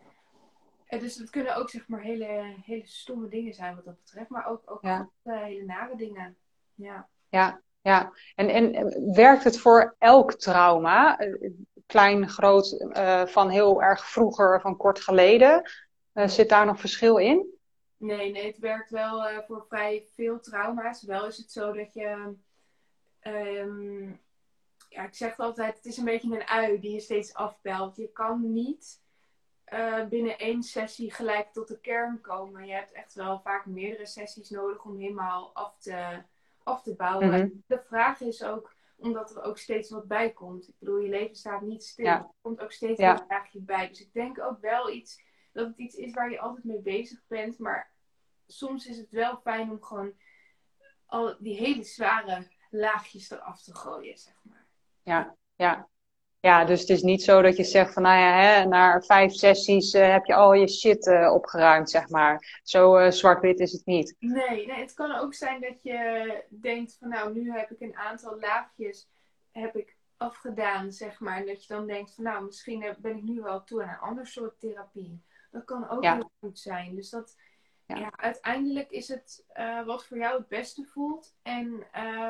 En 0.86 0.98
dus 0.98 1.16
het 1.16 1.30
kunnen 1.30 1.56
ook 1.56 1.70
zeg 1.70 1.88
maar 1.88 2.00
hele, 2.00 2.54
hele 2.62 2.86
stomme 2.86 3.28
dingen 3.28 3.54
zijn 3.54 3.74
wat 3.74 3.84
dat 3.84 3.96
betreft. 3.96 4.28
Maar 4.28 4.46
ook, 4.46 4.70
ook 4.70 4.82
ja. 4.82 5.10
hele 5.22 5.64
nare 5.64 5.96
dingen. 5.96 6.36
Ja. 6.74 7.08
Ja, 7.28 7.62
ja. 7.84 8.12
En, 8.34 8.48
en 8.48 9.14
werkt 9.14 9.44
het 9.44 9.58
voor 9.58 9.94
elk 9.98 10.34
trauma? 10.34 11.18
Klein, 11.86 12.28
groot, 12.28 12.72
uh, 12.72 13.26
van 13.26 13.48
heel 13.48 13.82
erg 13.82 14.06
vroeger, 14.06 14.60
van 14.60 14.76
kort 14.76 15.00
geleden? 15.00 15.70
Zit 16.12 16.48
daar 16.48 16.66
nog 16.66 16.80
verschil 16.80 17.16
in? 17.16 17.58
Nee, 17.96 18.30
nee, 18.30 18.46
het 18.46 18.58
werkt 18.58 18.90
wel 18.90 19.42
voor 19.46 19.64
vrij 19.68 20.06
veel 20.14 20.40
trauma's. 20.40 21.02
Wel 21.02 21.26
is 21.26 21.36
het 21.36 21.50
zo 21.50 21.72
dat 21.72 21.94
je. 21.94 22.34
Um, 23.22 24.20
ja, 24.88 25.04
ik 25.04 25.14
zeg 25.14 25.38
altijd, 25.38 25.76
het 25.76 25.84
is 25.84 25.96
een 25.96 26.04
beetje 26.04 26.34
een 26.34 26.46
ui 26.46 26.80
die 26.80 26.92
je 26.92 27.00
steeds 27.00 27.34
afbelt. 27.34 27.96
Je 27.96 28.12
kan 28.12 28.52
niet 28.52 29.02
binnen 30.08 30.38
één 30.38 30.62
sessie 30.62 31.12
gelijk 31.12 31.52
tot 31.52 31.68
de 31.68 31.80
kern 31.80 32.20
komen. 32.20 32.66
Je 32.66 32.72
hebt 32.72 32.92
echt 32.92 33.14
wel 33.14 33.40
vaak 33.40 33.66
meerdere 33.66 34.06
sessies 34.06 34.50
nodig 34.50 34.84
om 34.84 34.98
helemaal 34.98 35.50
af 35.54 35.78
te, 35.78 36.22
af 36.64 36.82
te 36.82 36.94
bouwen. 36.94 37.28
Mhm. 37.28 37.48
De 37.66 37.82
vraag 37.86 38.20
is 38.20 38.42
ook, 38.42 38.74
omdat 38.96 39.36
er 39.36 39.42
ook 39.42 39.58
steeds 39.58 39.90
wat 39.90 40.06
bij 40.06 40.32
komt. 40.32 40.68
Ik 40.68 40.74
bedoel, 40.78 40.98
je 40.98 41.08
leven 41.08 41.36
staat 41.36 41.62
niet 41.62 41.84
stil. 41.84 42.06
Er 42.06 42.30
komt 42.40 42.60
ook 42.60 42.72
steeds 42.72 43.00
ja. 43.00 43.20
een 43.20 43.26
laagje 43.28 43.60
bij. 43.60 43.88
Dus 43.88 44.00
ik 44.00 44.12
denk 44.12 44.40
ook 44.40 44.60
wel 44.60 44.90
iets, 44.90 45.22
dat 45.52 45.66
het 45.66 45.78
iets 45.78 45.94
is 45.94 46.12
waar 46.12 46.30
je 46.30 46.40
altijd 46.40 46.64
mee 46.64 46.80
bezig 46.80 47.22
bent. 47.26 47.58
Maar 47.58 47.92
soms 48.46 48.86
is 48.86 48.96
het 48.96 49.10
wel 49.10 49.36
fijn 49.36 49.70
om 49.70 49.82
gewoon 49.82 50.12
al 51.06 51.36
die 51.38 51.56
hele 51.56 51.82
zware 51.82 52.52
laagjes 52.70 53.30
eraf 53.30 53.62
te 53.62 53.74
gooien, 53.74 54.18
zeg 54.18 54.34
maar. 54.42 54.66
Ja, 55.02 55.36
ja. 55.54 55.88
Ja, 56.44 56.64
dus 56.64 56.80
het 56.80 56.88
is 56.88 57.02
niet 57.02 57.22
zo 57.22 57.42
dat 57.42 57.56
je 57.56 57.64
zegt 57.64 57.92
van, 57.92 58.02
nou 58.02 58.18
ja, 58.18 58.40
hè, 58.40 58.64
na 58.64 59.00
vijf 59.00 59.32
sessies 59.32 59.94
uh, 59.94 60.12
heb 60.12 60.24
je 60.24 60.34
al 60.34 60.52
je 60.52 60.68
shit 60.68 61.06
uh, 61.06 61.32
opgeruimd, 61.32 61.90
zeg 61.90 62.08
maar. 62.08 62.60
Zo 62.62 62.98
uh, 62.98 63.10
zwart-wit 63.10 63.60
is 63.60 63.72
het 63.72 63.86
niet. 63.86 64.16
Nee, 64.18 64.66
nee, 64.66 64.80
het 64.80 64.94
kan 64.94 65.12
ook 65.12 65.34
zijn 65.34 65.60
dat 65.60 65.82
je 65.82 66.44
denkt 66.48 66.96
van, 66.98 67.08
nou, 67.08 67.32
nu 67.32 67.52
heb 67.52 67.70
ik 67.70 67.80
een 67.80 67.96
aantal 67.96 68.38
laagjes 68.40 69.08
heb 69.50 69.76
ik 69.76 69.96
afgedaan, 70.16 70.92
zeg 70.92 71.20
maar. 71.20 71.36
En 71.36 71.46
dat 71.46 71.66
je 71.66 71.74
dan 71.74 71.86
denkt 71.86 72.14
van, 72.14 72.24
nou, 72.24 72.44
misschien 72.44 72.96
ben 72.98 73.16
ik 73.16 73.22
nu 73.22 73.40
wel 73.40 73.64
toe 73.64 73.82
aan 73.82 73.88
een 73.88 74.08
ander 74.08 74.26
soort 74.26 74.60
therapie. 74.60 75.22
Dat 75.50 75.64
kan 75.64 75.88
ook 75.88 76.04
heel 76.04 76.30
goed 76.40 76.58
zijn. 76.58 76.94
Dus 76.94 77.10
dat, 77.10 77.36
ja. 77.86 77.96
ja 77.96 78.12
uiteindelijk 78.16 78.90
is 78.90 79.08
het 79.08 79.44
wat 79.86 80.06
voor 80.06 80.18
jou 80.18 80.38
het 80.38 80.48
beste 80.48 80.84
voelt. 80.84 81.34
En 81.42 81.84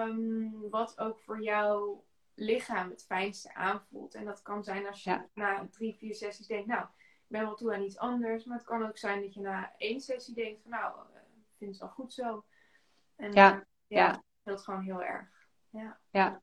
um, 0.06 0.70
wat 0.70 0.98
ook 0.98 1.20
voor 1.20 1.42
jou 1.42 1.98
lichaam 2.34 2.90
het 2.90 3.04
fijnste 3.04 3.54
aanvoelt. 3.54 4.14
En 4.14 4.24
dat 4.24 4.42
kan 4.42 4.64
zijn 4.64 4.86
als 4.86 5.04
je 5.04 5.20
na 5.34 5.68
drie, 5.70 5.94
vier 5.94 6.14
sessies 6.14 6.46
denkt, 6.46 6.66
nou, 6.66 6.82
ik 6.82 7.26
ben 7.26 7.40
wel 7.40 7.54
toe 7.54 7.74
aan 7.74 7.82
iets 7.82 7.98
anders. 7.98 8.44
Maar 8.44 8.56
het 8.56 8.66
kan 8.66 8.86
ook 8.86 8.98
zijn 8.98 9.20
dat 9.20 9.34
je 9.34 9.40
na 9.40 9.72
één 9.78 10.00
sessie 10.00 10.34
denkt 10.34 10.62
van, 10.62 10.70
nou, 10.70 10.94
eh, 11.14 11.20
ik 11.20 11.56
vind 11.58 11.70
het 11.70 11.80
wel 11.80 11.88
goed 11.88 12.12
zo. 12.12 12.44
En 13.16 13.32
ja, 13.32 13.54
uh, 13.54 13.60
ja, 13.86 14.06
ja. 14.06 14.22
dat 14.42 14.62
gewoon 14.62 14.82
heel 14.82 15.02
erg. 15.02 15.28
Ja. 15.70 15.98
ja. 16.10 16.42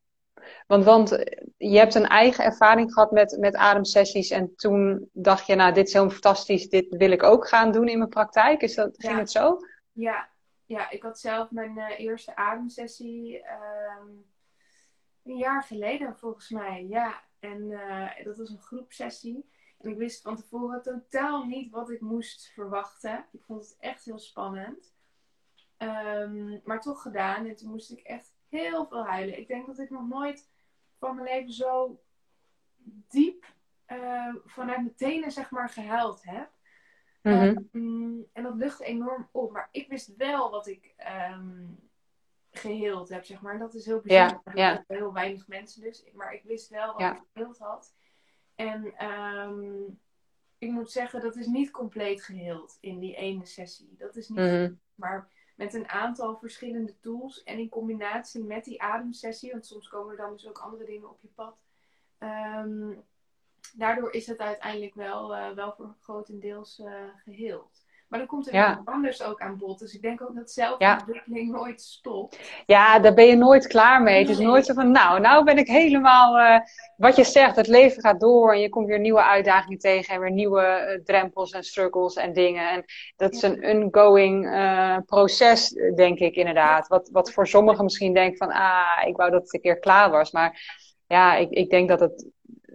Want, 0.67 0.83
want 0.83 1.11
eh, 1.11 1.47
je 1.57 1.77
hebt 1.77 1.95
een 1.95 2.07
eigen 2.07 2.43
ervaring 2.43 2.93
gehad 2.93 3.11
met, 3.11 3.37
met 3.39 3.55
ademsessies. 3.55 4.29
En 4.29 4.55
toen 4.55 5.09
dacht 5.13 5.45
je, 5.45 5.55
nou, 5.55 5.73
dit 5.73 5.87
is 5.87 5.93
heel 5.93 6.09
fantastisch. 6.09 6.69
Dit 6.69 6.95
wil 6.95 7.11
ik 7.11 7.23
ook 7.23 7.47
gaan 7.47 7.71
doen 7.71 7.87
in 7.87 7.97
mijn 7.97 8.09
praktijk. 8.09 8.61
Is 8.61 8.75
dat, 8.75 8.95
ging 8.97 9.17
het 9.17 9.31
zo? 9.31 9.57
Ja, 9.91 10.29
ja, 10.65 10.89
ik 10.89 11.03
had 11.03 11.19
zelf 11.19 11.51
mijn 11.51 11.77
uh, 11.77 11.99
eerste 11.99 12.35
ademsessie. 12.35 13.37
Uh, 13.37 14.21
een 15.23 15.37
jaar 15.37 15.63
geleden 15.63 16.17
volgens 16.17 16.49
mij, 16.49 16.85
ja. 16.85 17.23
En 17.39 17.61
uh, 17.61 18.23
dat 18.23 18.37
was 18.37 18.49
een 18.49 18.61
groepsessie. 18.61 19.49
En 19.77 19.89
ik 19.89 19.97
wist 19.97 20.21
van 20.21 20.35
tevoren 20.35 20.81
totaal 20.81 21.45
niet 21.45 21.71
wat 21.71 21.89
ik 21.89 22.01
moest 22.01 22.51
verwachten. 22.53 23.25
Ik 23.31 23.43
vond 23.43 23.63
het 23.63 23.77
echt 23.79 24.05
heel 24.05 24.19
spannend. 24.19 24.93
Um, 25.77 26.61
maar 26.63 26.81
toch 26.81 27.01
gedaan. 27.01 27.45
En 27.45 27.55
toen 27.55 27.69
moest 27.69 27.91
ik 27.91 27.99
echt 27.99 28.33
heel 28.49 28.85
veel 28.85 29.05
huilen. 29.05 29.37
Ik 29.37 29.47
denk 29.47 29.67
dat 29.67 29.79
ik 29.79 29.89
nog 29.89 30.07
nooit 30.07 30.49
van 30.99 31.15
mijn 31.15 31.27
leven 31.27 31.53
zo 31.53 32.01
diep 33.09 33.45
uh, 33.87 34.35
vanuit 34.45 34.77
mijn 34.77 34.95
tenen 34.95 35.31
zeg 35.31 35.51
maar 35.51 35.69
gehuild 35.69 36.23
heb. 36.23 36.51
Mm 37.21 37.33
-hmm. 37.33 37.69
um, 37.71 38.27
en 38.33 38.43
dat 38.43 38.55
luchtte 38.55 38.85
enorm 38.85 39.29
op. 39.31 39.51
Maar 39.51 39.67
ik 39.71 39.89
wist 39.89 40.15
wel 40.15 40.51
wat 40.51 40.67
ik 40.67 40.95
um, 41.31 41.89
geheeld 42.51 43.09
heb, 43.09 43.25
zeg 43.25 43.41
maar. 43.41 43.59
Dat 43.59 43.73
is 43.73 43.85
heel 43.85 44.01
bijzonder. 44.01 44.55
Ja, 44.55 44.73
ja. 44.73 44.83
Heel 44.87 45.13
weinig 45.13 45.47
mensen 45.47 45.81
dus. 45.81 46.03
Maar 46.13 46.33
ik 46.33 46.43
wist 46.43 46.69
wel 46.69 46.93
wat 46.93 47.01
ik 47.01 47.23
geheeld 47.33 47.57
had. 47.57 47.93
En 48.55 48.93
ehm, 48.97 49.83
ik 50.57 50.71
moet 50.71 50.91
zeggen, 50.91 51.21
dat 51.21 51.35
is 51.35 51.45
niet 51.45 51.71
compleet 51.71 52.23
geheeld 52.23 52.77
in 52.79 52.99
die 52.99 53.15
ene 53.15 53.45
sessie. 53.45 53.95
Dat 53.97 54.15
is 54.15 54.29
niet. 54.29 54.37
Mhm. 54.37 54.73
Maar 54.95 55.29
met 55.55 55.73
een 55.73 55.89
aantal 55.89 56.37
verschillende 56.37 56.99
tools 56.99 57.43
en 57.43 57.59
in 57.59 57.69
combinatie 57.69 58.43
met 58.43 58.63
die 58.63 58.81
ademsessie, 58.81 59.51
want 59.51 59.65
soms 59.65 59.87
komen 59.87 60.11
er 60.11 60.17
dan 60.17 60.31
dus 60.31 60.47
ook 60.47 60.57
andere 60.57 60.85
dingen 60.85 61.09
op 61.09 61.21
je 61.21 61.27
pad. 61.27 61.63
Ehm, 62.17 62.93
daardoor 63.73 64.11
is 64.13 64.27
het 64.27 64.39
uiteindelijk 64.39 64.95
wel, 64.95 65.35
uh, 65.35 65.51
wel 65.51 65.73
voor 65.73 65.95
grotendeels 65.99 66.79
uh, 66.79 67.03
geheeld. 67.23 67.85
Maar 68.11 68.19
dan 68.19 68.29
komt 68.29 68.47
er 68.47 68.53
ja. 68.53 68.81
anders 68.85 69.23
ook 69.23 69.41
aan 69.41 69.57
bod. 69.57 69.79
Dus 69.79 69.93
ik 69.93 70.01
denk 70.01 70.21
ook 70.21 70.35
dat 70.35 70.51
zelfontwikkeling 70.51 71.51
nooit 71.51 71.81
stopt. 71.81 72.39
Ja, 72.65 72.99
daar 72.99 73.13
ben 73.13 73.25
je 73.25 73.35
nooit 73.35 73.67
klaar 73.67 74.01
mee. 74.01 74.19
Het 74.19 74.29
is 74.29 74.39
nooit 74.39 74.65
zo 74.65 74.73
van, 74.73 74.91
nou, 74.91 75.19
nou 75.19 75.43
ben 75.43 75.57
ik 75.57 75.67
helemaal... 75.67 76.39
Uh, 76.39 76.59
wat 76.97 77.15
je 77.15 77.23
zegt, 77.23 77.55
het 77.55 77.67
leven 77.67 78.01
gaat 78.01 78.19
door 78.19 78.53
en 78.53 78.59
je 78.59 78.69
komt 78.69 78.87
weer 78.87 78.99
nieuwe 78.99 79.23
uitdagingen 79.23 79.77
tegen 79.77 80.13
en 80.13 80.21
weer 80.21 80.31
nieuwe 80.31 80.95
uh, 80.97 81.03
drempels 81.03 81.51
en 81.51 81.63
struggles 81.63 82.15
en 82.15 82.33
dingen. 82.33 82.69
En 82.71 82.83
dat 83.15 83.33
is 83.33 83.41
een 83.41 83.65
ongoing 83.65 84.45
uh, 84.45 84.97
proces, 85.05 85.69
denk 85.95 86.19
ik 86.19 86.35
inderdaad. 86.35 86.87
Wat, 86.87 87.09
wat 87.11 87.31
voor 87.31 87.47
sommigen 87.47 87.83
misschien 87.83 88.13
denkt 88.13 88.37
van, 88.37 88.51
ah, 88.51 89.07
ik 89.07 89.15
wou 89.15 89.31
dat 89.31 89.41
het 89.41 89.53
een 89.53 89.61
keer 89.61 89.79
klaar 89.79 90.09
was. 90.09 90.31
Maar 90.31 90.81
ja, 91.07 91.35
ik, 91.35 91.49
ik 91.49 91.69
denk 91.69 91.89
dat 91.89 91.99
het 91.99 92.25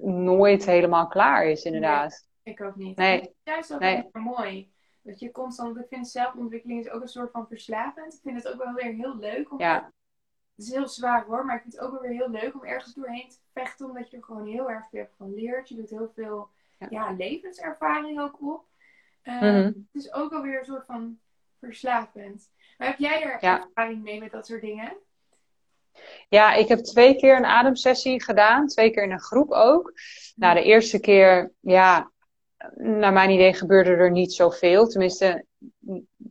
nooit 0.01 0.67
helemaal 0.67 1.07
klaar 1.07 1.47
is, 1.47 1.63
inderdaad. 1.63 2.27
Nee, 2.43 2.55
ik 2.55 2.63
ook 2.63 2.77
niet. 2.77 2.97
Nee. 2.97 3.35
Juist 3.43 3.75
ook 3.75 3.81
nee. 3.81 4.09
mooi. 4.13 4.75
Dat 5.07 5.19
je 5.19 5.31
constant, 5.31 5.77
ik 5.77 5.87
vind 5.89 6.09
zelfontwikkeling 6.09 6.81
is 6.81 6.91
ook 6.91 7.03
een 7.03 7.09
soort 7.09 7.31
van 7.31 7.47
verslavend. 7.47 8.15
Ik 8.15 8.21
vind 8.23 8.43
het 8.43 8.53
ook 8.53 8.65
wel 8.65 8.73
weer 8.73 8.93
heel 8.93 9.17
leuk. 9.17 9.53
Om 9.53 9.61
ja. 9.61 9.93
Het 10.55 10.65
is 10.65 10.73
heel 10.73 10.89
zwaar 10.89 11.25
hoor, 11.25 11.45
maar 11.45 11.57
ik 11.57 11.63
vind 11.63 11.75
het 11.75 11.83
ook 11.83 11.91
wel 11.91 12.01
weer 12.01 12.11
heel 12.11 12.31
leuk 12.31 12.55
om 12.55 12.65
ergens 12.65 12.95
doorheen 12.95 13.29
te 13.29 13.37
vechten. 13.53 13.87
Omdat 13.87 14.11
je 14.11 14.17
er 14.17 14.23
gewoon 14.23 14.47
heel 14.47 14.71
erg 14.71 14.89
veel 14.91 15.09
van 15.17 15.35
leert. 15.35 15.69
Je 15.69 15.75
doet 15.75 15.91
heel 15.91 16.13
veel 16.15 16.49
ja. 16.91 17.13
levenservaring 17.13 18.21
ook 18.21 18.43
op. 18.43 18.65
Uh, 19.25 19.41
Het 19.65 19.75
is 19.93 20.13
ook 20.13 20.33
alweer 20.33 20.59
een 20.59 20.65
soort 20.65 20.87
van 20.87 21.19
verslavend. 21.59 22.51
Maar 22.79 22.89
heb 22.89 22.99
jij 22.99 23.23
er 23.23 23.41
ervaring 23.41 24.03
mee 24.03 24.21
met 24.21 24.31
dat 24.31 24.47
soort 24.47 24.61
dingen? 24.61 24.97
Ja, 26.29 26.55
ik 26.55 26.69
heb 26.69 26.79
twee 26.79 27.17
keer 27.17 27.37
een 27.37 27.45
ademsessie 27.45 28.23
gedaan. 28.23 28.67
Twee 28.67 28.91
keer 28.91 29.03
in 29.03 29.11
een 29.11 29.21
groep 29.21 29.51
ook. 29.51 29.93
Nou, 30.35 30.55
de 30.55 30.63
eerste 30.63 31.01
keer, 31.01 31.53
ja, 31.61 32.11
naar 32.75 33.13
mijn 33.13 33.31
idee 33.31 33.55
gebeurde 33.55 33.91
er 33.91 34.11
niet 34.11 34.33
zoveel. 34.33 34.89
Tenminste, 34.89 35.45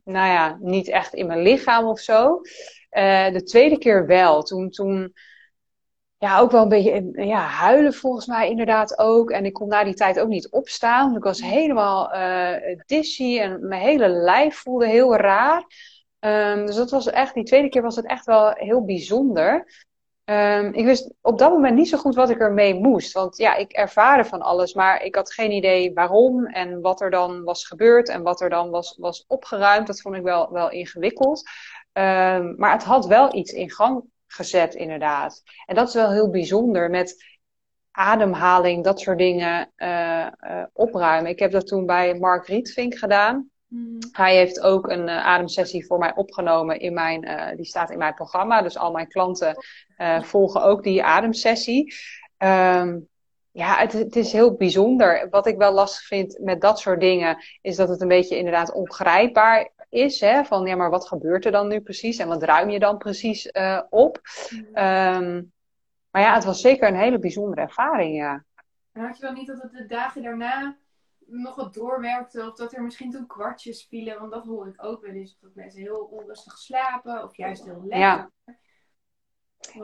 nou 0.04 0.28
ja, 0.32 0.58
niet 0.60 0.88
echt 0.88 1.14
in 1.14 1.28
mijn 1.28 1.42
lichaam 1.42 1.86
of 1.86 2.00
zo. 2.00 2.42
Uh, 2.92 3.32
de 3.32 3.44
tweede 3.44 3.78
keer 3.78 4.06
wel. 4.06 4.44
Toen, 4.44 4.70
toen 4.70 5.14
ja, 6.18 6.40
ook 6.40 6.52
wel 6.52 6.62
een 6.62 6.70
beetje 6.70 7.26
ja, 7.26 7.40
huilen 7.40 7.94
volgens 7.94 8.26
mij 8.26 8.50
inderdaad 8.50 9.00
ook. 9.00 9.32
En 9.32 9.46
ik 9.46 9.54
kon 9.54 9.68
na 9.68 9.84
die 9.84 9.94
tijd 9.94 10.20
ook 10.20 10.28
niet 10.28 10.52
opstaan. 10.52 11.16
Ik 11.16 11.24
was 11.24 11.42
helemaal 11.42 12.16
uh, 12.16 12.78
dizzy 12.86 13.40
en 13.40 13.68
mijn 13.68 13.82
hele 13.82 14.08
lijf 14.08 14.56
voelde 14.56 14.88
heel 14.88 15.16
raar. 15.16 15.66
Um, 16.20 16.66
dus 16.66 16.76
dat 16.76 16.92
was 16.92 17.08
echt, 17.08 17.34
die 17.34 17.44
tweede 17.44 17.70
keer 17.70 17.82
was 17.82 17.96
het 17.96 18.06
echt 18.06 18.26
wel 18.26 18.52
heel 18.54 18.86
bijzonder. 18.86 19.68
Um, 20.26 20.74
ik 20.74 20.86
wist 20.86 21.14
op 21.22 21.38
dat 21.38 21.52
moment 21.52 21.76
niet 21.76 21.90
zo 21.90 21.98
goed 21.98 22.16
wat 22.16 22.30
ik 22.30 22.40
ermee 22.40 22.74
moest. 22.74 23.14
Want 23.14 23.38
ja, 23.38 23.56
ik 23.56 23.72
ervaarde 23.72 24.26
van 24.26 24.42
alles, 24.42 24.74
maar 24.74 25.04
ik 25.04 25.16
had 25.16 25.34
geen 25.34 25.52
idee 25.52 25.94
waarom 25.94 26.46
en 26.46 26.82
wat 26.82 27.02
er 27.02 27.10
dan 27.10 27.44
was 27.44 27.68
gebeurd 27.68 28.10
en 28.10 28.24
wat 28.24 28.42
er 28.42 28.50
dan 28.50 28.70
was, 28.70 28.96
was 28.98 29.26
opgeruimd. 29.28 29.88
Dat 29.88 30.02
vond 30.02 30.16
ik 30.16 30.24
wel, 30.24 30.52
wel 30.52 30.70
ingewikkeld. 30.72 31.50
Um, 31.94 32.56
maar 32.58 32.72
het 32.72 32.84
had 32.84 33.06
wel 33.06 33.36
iets 33.36 33.52
in 33.52 33.72
gang 33.72 34.04
gezet, 34.28 34.76
inderdaad. 34.76 35.42
En 35.66 35.76
dat 35.76 35.88
is 35.88 35.94
wel 35.94 36.12
heel 36.12 36.30
bijzonder 36.30 36.90
met 36.90 37.24
ademhaling, 37.92 38.84
dat 38.84 39.00
soort 39.00 39.18
dingen 39.18 39.72
uh, 39.78 40.28
uh, 40.42 40.64
opruimen. 40.74 41.32
Ik 41.32 41.40
heb 41.40 41.52
dat 41.52 41.68
toen 41.68 41.86
bij 41.86 42.14
Mark 42.14 42.48
Rietvink 42.48 42.96
gedaan. 42.96 43.50
Mm. 43.76 44.00
Hij 44.12 44.36
heeft 44.36 44.62
ook 44.62 44.90
een 44.90 45.08
uh, 45.08 45.26
ademsessie 45.26 45.86
voor 45.86 45.98
mij 45.98 46.16
opgenomen 46.16 46.80
in 46.80 46.94
mijn, 46.94 47.26
uh, 47.26 47.56
die 47.56 47.66
staat 47.66 47.92
in 47.92 47.98
mijn 47.98 48.14
programma. 48.14 48.62
Dus 48.62 48.78
al 48.78 48.92
mijn 48.92 49.08
klanten 49.08 49.56
uh, 49.98 50.22
volgen 50.22 50.64
ook 50.64 50.84
die 50.84 51.04
ademsessie. 51.04 51.94
Um, 52.38 53.08
ja, 53.52 53.78
het, 53.78 53.94
het, 53.94 54.16
is 54.16 54.32
heel 54.32 54.56
bijzonder. 54.56 55.28
Wat 55.30 55.48
ik 55.48 55.58
wel 55.58 55.74
lastig 55.74 56.06
vind 56.06 56.40
met 56.40 56.62
dat 56.62 56.80
soort 56.80 57.00
dingen, 57.00 57.38
is 57.62 57.76
dat 57.76 57.90
het 57.90 58.02
een 58.02 58.08
beetje 58.08 58.38
inderdaad 58.38 58.74
ongrijpbaar 58.74 59.72
is. 59.90 60.20
Hè? 60.20 60.44
Van 60.44 60.66
ja, 60.66 60.76
maar 60.76 60.90
wat 60.90 61.08
gebeurt 61.08 61.46
er 61.46 61.52
dan 61.52 61.68
nu 61.68 61.82
precies 61.82 62.18
en 62.18 62.28
wat 62.28 62.44
ruim 62.44 62.70
je 62.70 62.80
dan 62.80 62.98
precies 62.98 63.52
op? 63.90 64.22
Um, 64.74 65.54
maar 66.12 66.22
ja, 66.22 66.34
het 66.34 66.44
was 66.44 66.62
zeker 66.62 66.88
een 66.88 66.96
hele 66.96 67.20
bijzondere 67.20 67.62
ervaring, 67.62 68.16
ja. 68.16 68.44
En 68.92 69.02
had 69.02 69.18
je 69.18 69.24
wel 69.24 69.34
niet 69.34 69.48
dat 69.48 69.62
het 69.62 69.72
de 69.72 69.86
dagen 69.86 70.24
daarna 70.24 70.78
nog 71.26 71.56
wat 71.56 71.74
doorwerkte. 71.74 72.48
Of 72.48 72.56
dat 72.56 72.74
er 72.74 72.84
misschien 72.84 73.12
toen 73.12 73.28
kwartjes 73.28 73.86
vielen. 73.90 74.20
Want 74.20 74.32
dat 74.32 74.46
hoor 74.46 74.68
ik 74.68 74.84
ook 74.84 75.02
wel 75.02 75.14
eens. 75.14 75.38
Dat 75.40 75.56
mensen 75.56 75.82
heel 75.82 76.00
onrustig 76.00 76.58
slapen. 76.58 77.24
Of 77.24 77.38
juist 77.38 77.66
heel 77.66 77.84
lekker. 77.84 78.00
Ja, 78.00 78.32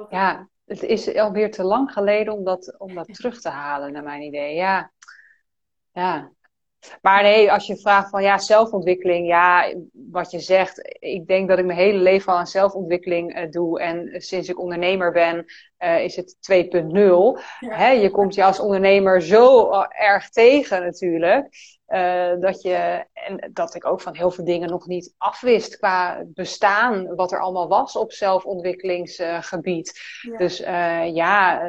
ja 0.10 0.50
het 0.66 0.84
is 0.84 1.16
alweer 1.16 1.52
te 1.52 1.64
lang 1.64 1.92
geleden 1.92 2.34
om 2.34 2.44
dat, 2.44 2.80
om 2.80 2.94
dat 2.94 3.14
terug 3.14 3.42
te 3.42 3.50
halen, 3.50 3.92
naar 3.92 4.04
mijn 4.04 4.22
idee. 4.22 4.56
Ja. 4.56 4.92
Ja. 5.92 6.32
Maar 7.02 7.24
nee, 7.24 7.52
als 7.52 7.68
je 7.68 7.78
vraagt 7.78 8.10
van 8.10 8.24
ja, 8.24 8.38
zelfontwikkeling, 8.38 9.28
ja, 9.28 9.74
wat 9.92 10.32
je 10.32 10.40
zegt, 10.40 10.98
ik 11.00 11.28
denk 11.28 11.50
dat 11.50 11.60
ik 11.60 11.66
mijn 11.66 11.78
hele 11.78 12.00
leven 12.00 12.32
al 12.32 12.38
aan 12.38 12.48
zelfontwikkeling 12.48 13.38
uh, 13.38 13.50
doe. 13.50 13.80
En 13.80 14.22
sinds 14.22 14.50
ik 14.50 14.60
ondernemer 14.60 15.12
ben, 15.12 15.46
uh, 15.80 16.04
is 16.04 16.16
het 16.16 16.36
2.0. 16.52 16.60
Ja. 17.60 17.90
je 17.90 18.10
komt 18.12 18.36
je 18.36 18.44
als 18.44 18.60
ondernemer 18.60 19.22
zo 19.22 19.72
erg 19.90 20.30
tegen 20.30 20.82
natuurlijk. 20.82 21.48
Uh, 21.88 22.40
dat, 22.40 22.62
je, 22.62 23.06
en 23.14 23.50
dat 23.54 23.76
ik 23.76 23.86
ook 23.86 24.02
van 24.02 24.16
heel 24.16 24.32
veel 24.32 24.46
dingen 24.46 24.70
nog 24.70 24.88
niet 24.88 25.14
afwist 25.18 25.78
qua 25.78 26.24
bestaan, 26.26 27.16
wat 27.16 27.32
er 27.32 27.42
allemaal 27.42 27.68
was 27.68 27.96
op 27.96 28.12
zelfontwikkelingsgebied. 28.12 30.00
Ja. 30.22 30.38
Dus 30.38 30.58
ja, 31.14 31.62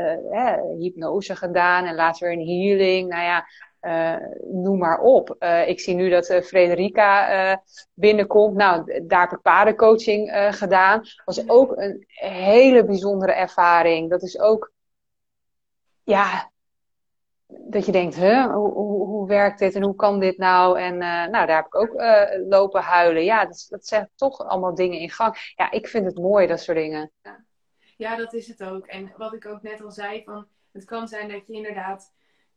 hypnose 0.79 1.37
gedaan 1.37 1.85
en 1.85 1.95
later 1.95 2.33
een 2.33 2.47
healing. 2.47 3.09
Nou 3.09 3.23
ja, 3.23 3.47
uh, 3.83 4.17
noem 4.53 4.79
maar 4.79 5.01
op. 5.01 5.37
Uh, 5.39 5.69
ik 5.69 5.81
zie 5.81 5.95
nu 5.95 6.11
dat 6.11 6.31
uh, 6.31 6.41
Frederica 6.41 7.63
binnenkomt. 7.95 8.55
Nou, 8.57 9.03
daar 9.07 9.21
heb 9.21 9.33
ik 9.33 9.43
paardencoaching 9.43 10.49
gedaan. 10.51 11.03
Was 11.25 11.49
ook 11.49 11.77
een 11.77 12.05
hele 12.07 12.85
bijzondere 12.85 13.33
ervaring. 13.33 14.11
Dat 14.11 14.23
is 14.23 14.39
ook, 14.39 14.73
ja, 16.03 16.51
dat 17.47 17.87
je 17.87 17.93
denkt, 17.93 18.15
huh, 18.15 18.53
hoe, 18.53 18.73
hoe, 18.73 19.07
hoe, 19.07 19.29
werkt 19.29 19.59
dit 19.59 19.75
en 19.75 19.83
hoe 19.83 19.95
kan 19.95 20.21
dit 20.21 20.39
nou? 20.39 20.79
En 20.81 20.97
nou, 20.99 21.31
daar 21.31 21.57
heb 21.57 21.67
ik 21.67 21.75
ook 21.75 21.93
lopen 22.49 22.81
huilen. 22.81 23.25
Ja, 23.25 23.47
dat, 23.47 23.67
dat 23.69 23.87
zet 23.87 24.11
toch 24.15 24.39
allemaal 24.39 24.75
dingen 24.75 24.99
in 24.99 25.11
gang. 25.11 25.53
Ja, 25.57 25.71
ik 25.71 25.89
vind 25.89 26.07
het 26.07 26.19
mooi, 26.19 26.47
dat 26.47 26.61
soort 26.61 26.79
dingen. 26.79 27.11
Ja, 27.97 28.17
dat 28.17 28.33
is 28.33 28.49
het 28.49 28.63
ook. 28.63 28.87
En 28.87 29.13
wat 29.17 29.33
ik 29.33 29.47
ook 29.47 29.63
net 29.63 29.83
al 29.83 29.91
zei, 29.91 30.23
van, 30.25 30.47
het 30.73 30.85
kan 30.85 31.09
zijn 31.09 31.29
dat 31.29 31.47
je 31.47 31.53
inderdaad 31.53 32.13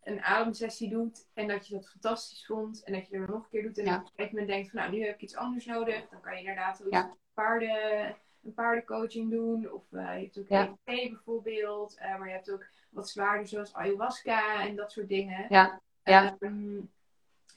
een 0.05 0.23
ademsessie 0.23 0.89
doet 0.89 1.27
en 1.33 1.47
dat 1.47 1.67
je 1.67 1.73
dat 1.73 1.89
fantastisch 1.89 2.45
vond 2.45 2.83
en 2.83 2.93
dat 2.93 3.07
je 3.07 3.15
er 3.15 3.29
nog 3.29 3.43
een 3.43 3.49
keer 3.49 3.63
doet 3.63 3.77
en 3.77 3.85
ja. 3.85 3.95
op 3.95 4.01
een 4.01 4.07
gegeven 4.07 4.29
moment 4.29 4.47
denkt 4.47 4.71
van 4.71 4.79
nou 4.79 4.91
nu 4.91 5.05
heb 5.05 5.15
ik 5.15 5.21
iets 5.21 5.35
anders 5.35 5.65
nodig, 5.65 6.09
dan 6.09 6.21
kan 6.21 6.33
je 6.33 6.39
inderdaad 6.39 6.83
ook 6.85 6.93
ja. 6.93 7.15
paarden, 7.33 8.15
een 8.43 8.53
paardencoaching 8.53 9.31
doen 9.31 9.71
of 9.71 9.83
uh, 9.91 10.01
je 10.01 10.23
hebt 10.23 10.39
ook 10.39 10.49
ja. 10.49 10.77
EFT 10.83 11.09
bijvoorbeeld, 11.09 11.97
uh, 12.01 12.17
maar 12.17 12.27
je 12.27 12.33
hebt 12.33 12.51
ook 12.51 12.65
wat 12.89 13.09
zwaarder 13.09 13.47
zoals 13.47 13.73
ayahuasca 13.73 14.65
en 14.67 14.75
dat 14.75 14.91
soort 14.91 15.09
dingen. 15.09 15.45
Ja. 15.49 15.81
Ja. 16.03 16.35
Um, 16.39 16.91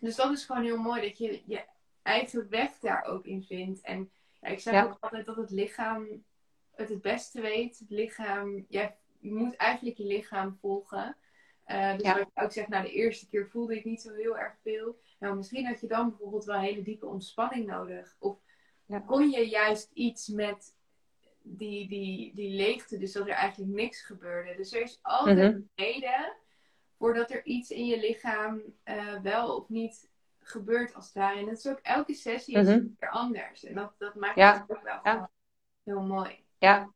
dus 0.00 0.16
dat 0.16 0.32
is 0.32 0.44
gewoon 0.44 0.64
heel 0.64 0.78
mooi 0.78 1.00
dat 1.00 1.18
je 1.18 1.42
je 1.46 1.64
eigen 2.02 2.48
weg 2.48 2.78
daar 2.78 3.04
ook 3.04 3.26
in 3.26 3.42
vindt. 3.42 3.80
En 3.80 4.10
ja, 4.40 4.48
ik 4.48 4.60
zeg 4.60 4.84
ook 4.84 4.96
altijd 5.00 5.26
dat 5.26 5.36
het 5.36 5.50
lichaam 5.50 6.24
het 6.74 6.88
het 6.88 7.02
beste 7.02 7.40
weet. 7.40 7.78
Het 7.78 7.90
lichaam, 7.90 8.64
jij, 8.68 8.96
je 9.18 9.34
moet 9.34 9.56
eigenlijk 9.56 9.96
je 9.96 10.04
lichaam 10.04 10.56
volgen. 10.60 11.16
Uh, 11.70 11.92
dus 11.92 12.02
ja. 12.02 12.12
wat 12.12 12.22
ik 12.22 12.42
ook 12.42 12.52
zeg, 12.52 12.68
nou 12.68 12.84
de 12.84 12.92
eerste 12.92 13.28
keer 13.28 13.48
voelde 13.48 13.76
ik 13.76 13.84
niet 13.84 14.00
zo 14.00 14.12
heel 14.12 14.38
erg 14.38 14.54
veel. 14.62 14.98
Nou, 15.18 15.36
misschien 15.36 15.66
had 15.66 15.80
je 15.80 15.86
dan 15.86 16.08
bijvoorbeeld 16.08 16.44
wel 16.44 16.58
hele 16.58 16.82
diepe 16.82 17.06
ontspanning 17.06 17.66
nodig. 17.66 18.16
Of 18.18 18.38
ja. 18.86 18.98
kon 18.98 19.30
je 19.30 19.48
juist 19.48 19.90
iets 19.92 20.28
met 20.28 20.74
die, 21.42 21.88
die, 21.88 22.34
die 22.34 22.50
leegte, 22.50 22.98
dus 22.98 23.12
dat 23.12 23.26
er 23.26 23.34
eigenlijk 23.34 23.72
niks 23.72 24.02
gebeurde. 24.02 24.54
Dus 24.56 24.72
er 24.72 24.82
is 24.82 24.98
altijd 25.02 25.36
mm 25.36 25.42
een 25.42 25.70
reden 25.74 26.32
voordat 26.98 27.30
er 27.30 27.44
iets 27.44 27.70
in 27.70 27.86
je 27.86 28.00
lichaam 28.00 28.62
uh, 28.84 29.20
wel 29.22 29.56
of 29.56 29.68
niet 29.68 30.10
gebeurt 30.40 30.94
als 30.94 31.04
het 31.04 31.14
ware. 31.14 31.38
En 31.38 31.46
dat 31.46 31.58
is 31.58 31.66
ook 31.66 31.80
elke 31.82 32.14
sessie 32.14 32.58
is 32.58 32.66
mm 32.66 32.96
weer 32.98 33.10
anders. 33.10 33.64
En 33.64 33.74
dat, 33.74 33.94
dat 33.98 34.14
maakt 34.14 34.36
ja. 34.36 34.52
het 34.52 34.76
ook 34.76 34.82
wel 34.82 35.00
ja. 35.02 35.30
heel 35.84 36.00
mooi. 36.00 36.44
Ja. 36.58 36.92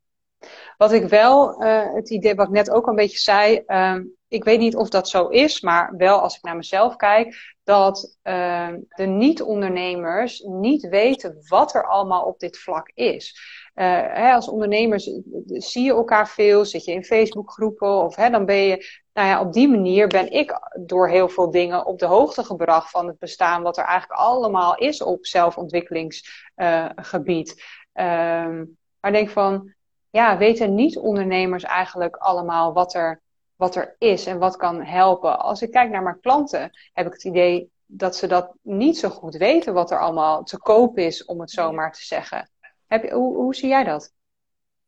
Wat 0.77 0.93
ik 0.93 1.09
wel, 1.09 1.63
uh, 1.63 1.95
het 1.95 2.11
idee 2.11 2.35
wat 2.35 2.47
ik 2.47 2.53
net 2.53 2.71
ook 2.71 2.87
een 2.87 2.95
beetje 2.95 3.19
zei, 3.19 3.63
um, 3.67 4.17
ik 4.33 4.45
weet 4.45 4.59
niet 4.59 4.77
of 4.77 4.89
dat 4.89 5.09
zo 5.09 5.29
is, 5.29 5.61
maar 5.61 5.95
wel 5.97 6.21
als 6.21 6.37
ik 6.37 6.43
naar 6.43 6.57
mezelf 6.57 6.97
kijk, 6.97 7.55
dat 7.65 8.17
uh, 8.23 8.69
de 8.89 9.05
niet-ondernemers 9.05 10.41
niet 10.41 10.89
weten 10.89 11.43
wat 11.47 11.75
er 11.75 11.87
allemaal 11.87 12.25
op 12.25 12.39
dit 12.39 12.59
vlak 12.59 12.91
is. 12.95 13.41
Uh, 13.75 13.85
hè, 14.01 14.33
als 14.33 14.49
ondernemers 14.49 15.11
zie 15.47 15.85
je 15.85 15.91
elkaar 15.91 16.29
veel, 16.29 16.65
zit 16.65 16.85
je 16.85 16.93
in 16.93 17.05
Facebookgroepen 17.05 18.03
of 18.03 18.17
hè, 18.17 18.31
dan 18.31 18.45
ben 18.45 18.57
je, 18.57 18.87
nou 19.13 19.29
ja, 19.29 19.41
op 19.41 19.53
die 19.53 19.69
manier 19.69 20.07
ben 20.07 20.31
ik 20.31 20.61
door 20.81 21.09
heel 21.09 21.29
veel 21.29 21.51
dingen 21.51 21.87
op 21.87 21.99
de 21.99 22.07
hoogte 22.07 22.45
gebracht 22.45 22.91
van 22.91 23.07
het 23.07 23.19
bestaan 23.19 23.63
wat 23.63 23.77
er 23.77 23.85
eigenlijk 23.85 24.21
allemaal 24.21 24.77
is 24.77 25.03
op 25.03 25.27
zelfontwikkelingsgebied. 25.27 27.63
Uh, 27.95 28.61
maar 29.01 29.13
denk 29.13 29.31
van, 29.31 29.75
ja, 30.11 30.39
weten 30.39 30.75
niet-ondernemers 30.75 31.63
eigenlijk 31.63 32.17
allemaal 32.17 32.73
wat 32.73 32.95
er 32.95 33.22
wat 33.63 33.77
er 33.77 33.95
is 33.99 34.27
en 34.27 34.39
wat 34.39 34.57
kan 34.57 34.83
helpen. 34.85 35.39
Als 35.39 35.63
ik 35.63 35.71
kijk 35.71 35.91
naar 35.91 36.03
mijn 36.03 36.21
klanten, 36.21 36.71
heb 36.93 37.07
ik 37.07 37.13
het 37.13 37.25
idee 37.25 37.71
dat 37.87 38.17
ze 38.17 38.27
dat 38.27 38.55
niet 38.63 38.99
zo 38.99 39.09
goed 39.09 39.37
weten 39.37 39.75
wat 39.75 39.91
er 39.91 40.01
allemaal 40.01 40.45
te 40.45 40.59
koop 40.59 40.99
is, 40.99 41.25
om 41.25 41.41
het 41.41 41.51
zo 41.51 41.73
maar 41.73 41.93
te 41.93 42.05
zeggen. 42.05 42.51
Heb 42.87 43.03
je, 43.03 43.13
hoe, 43.13 43.37
hoe 43.37 43.55
zie 43.55 43.69
jij 43.69 43.85
dat? 43.85 44.15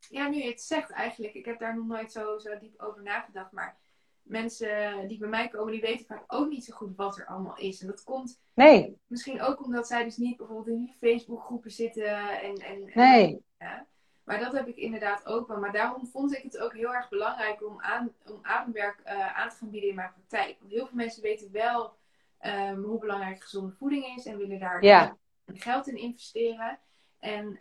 Ja, 0.08 0.28
nu 0.28 0.36
je 0.36 0.48
het 0.48 0.62
zegt 0.62 0.90
eigenlijk, 0.90 1.34
ik 1.34 1.44
heb 1.44 1.58
daar 1.58 1.76
nog 1.76 1.86
nooit 1.86 2.12
zo, 2.12 2.38
zo 2.38 2.58
diep 2.58 2.80
over 2.80 3.02
nagedacht, 3.02 3.52
maar 3.52 3.76
mensen 4.22 5.08
die 5.08 5.18
bij 5.18 5.28
mij 5.28 5.48
komen, 5.48 5.72
die 5.72 5.80
weten 5.80 6.06
vaak 6.06 6.24
ook 6.26 6.48
niet 6.48 6.64
zo 6.64 6.76
goed 6.76 6.96
wat 6.96 7.18
er 7.18 7.26
allemaal 7.26 7.58
is. 7.58 7.80
En 7.80 7.86
dat 7.86 8.02
komt 8.02 8.40
nee. 8.54 8.98
misschien 9.06 9.42
ook 9.42 9.64
omdat 9.64 9.86
zij 9.86 10.04
dus 10.04 10.16
niet 10.16 10.36
bijvoorbeeld 10.36 10.76
in 10.76 10.84
die 10.84 10.96
Facebookgroepen 10.98 11.70
zitten 11.70 12.40
en, 12.40 12.54
en, 12.54 12.90
nee. 12.94 13.44
ja. 13.58 13.86
Maar 14.24 14.38
dat 14.38 14.52
heb 14.52 14.66
ik 14.66 14.76
inderdaad 14.76 15.26
ook 15.26 15.48
wel. 15.48 15.58
Maar 15.58 15.72
daarom 15.72 16.06
vond 16.06 16.36
ik 16.36 16.42
het 16.42 16.58
ook 16.58 16.72
heel 16.72 16.94
erg 16.94 17.08
belangrijk 17.08 17.66
om, 17.66 17.80
aan, 17.80 18.12
om 18.26 18.38
ademwerk 18.42 19.00
uh, 19.06 19.38
aan 19.38 19.48
te 19.48 19.56
gaan 19.56 19.70
bieden 19.70 19.88
in 19.88 19.94
mijn 19.94 20.12
praktijk. 20.12 20.56
Want 20.58 20.72
heel 20.72 20.86
veel 20.86 20.96
mensen 20.96 21.22
weten 21.22 21.52
wel 21.52 21.96
um, 22.40 22.82
hoe 22.82 22.98
belangrijk 22.98 23.42
gezonde 23.42 23.72
voeding 23.72 24.16
is 24.16 24.26
en 24.26 24.38
willen 24.38 24.58
daar 24.58 24.84
ja. 24.84 25.16
geld 25.46 25.86
in 25.86 25.96
investeren. 25.96 26.78
En 27.18 27.56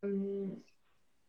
um, 0.00 0.64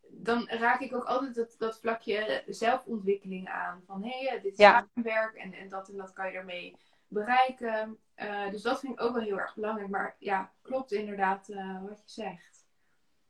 dan 0.07 0.47
raak 0.47 0.79
ik 0.79 0.95
ook 0.95 1.03
altijd 1.03 1.35
dat, 1.35 1.55
dat 1.57 1.79
vlakje 1.79 2.43
zelfontwikkeling 2.47 3.49
aan. 3.49 3.83
Van 3.85 4.03
hé, 4.03 4.27
hey, 4.27 4.41
dit 4.41 4.51
is 4.51 4.57
ja. 4.57 4.73
ademwerk 4.73 5.35
en, 5.35 5.53
en 5.53 5.69
dat 5.69 5.89
en 5.89 5.97
dat 5.97 6.13
kan 6.13 6.31
je 6.31 6.37
ermee 6.37 6.75
bereiken. 7.07 7.97
Uh, 8.15 8.49
dus 8.49 8.61
dat 8.61 8.79
vind 8.79 8.93
ik 8.93 9.01
ook 9.01 9.13
wel 9.13 9.23
heel 9.23 9.39
erg 9.39 9.55
belangrijk. 9.55 9.89
Maar 9.89 10.15
ja, 10.19 10.51
klopt 10.61 10.91
inderdaad 10.91 11.49
uh, 11.49 11.83
wat 11.83 12.01
je 12.05 12.21
zegt. 12.21 12.48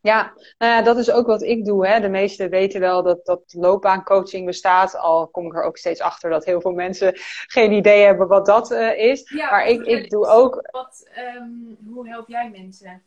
Ja, 0.01 0.33
nou 0.57 0.73
ja, 0.73 0.81
dat 0.81 0.97
is 0.97 1.11
ook 1.11 1.27
wat 1.27 1.41
ik 1.41 1.65
doe. 1.65 1.87
Hè. 1.87 1.99
De 1.99 2.09
meesten 2.09 2.49
weten 2.49 2.79
wel 2.79 3.03
dat, 3.03 3.25
dat 3.25 3.41
loopbaancoaching 3.47 4.45
bestaat. 4.45 4.97
Al 4.97 5.27
kom 5.27 5.45
ik 5.45 5.55
er 5.55 5.63
ook 5.63 5.77
steeds 5.77 6.01
achter 6.01 6.29
dat 6.29 6.45
heel 6.45 6.61
veel 6.61 6.71
mensen 6.71 7.11
geen 7.47 7.71
idee 7.71 8.05
hebben 8.05 8.27
wat 8.27 8.45
dat 8.45 8.71
uh, 8.71 8.97
is. 8.97 9.29
Ja, 9.29 9.49
maar 9.49 9.67
ik, 9.67 9.85
ik 9.85 10.09
doe 10.09 10.25
ook. 10.27 10.67
Wat, 10.71 11.09
um, 11.37 11.77
hoe 11.93 12.07
help 12.09 12.27
jij 12.27 12.49
mensen? 12.49 13.03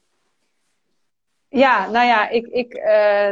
Ja, 1.48 1.90
nou 1.90 2.06
ja, 2.06 2.28
ik, 2.28 2.46
ik, 2.46 2.74
uh, 2.74 2.82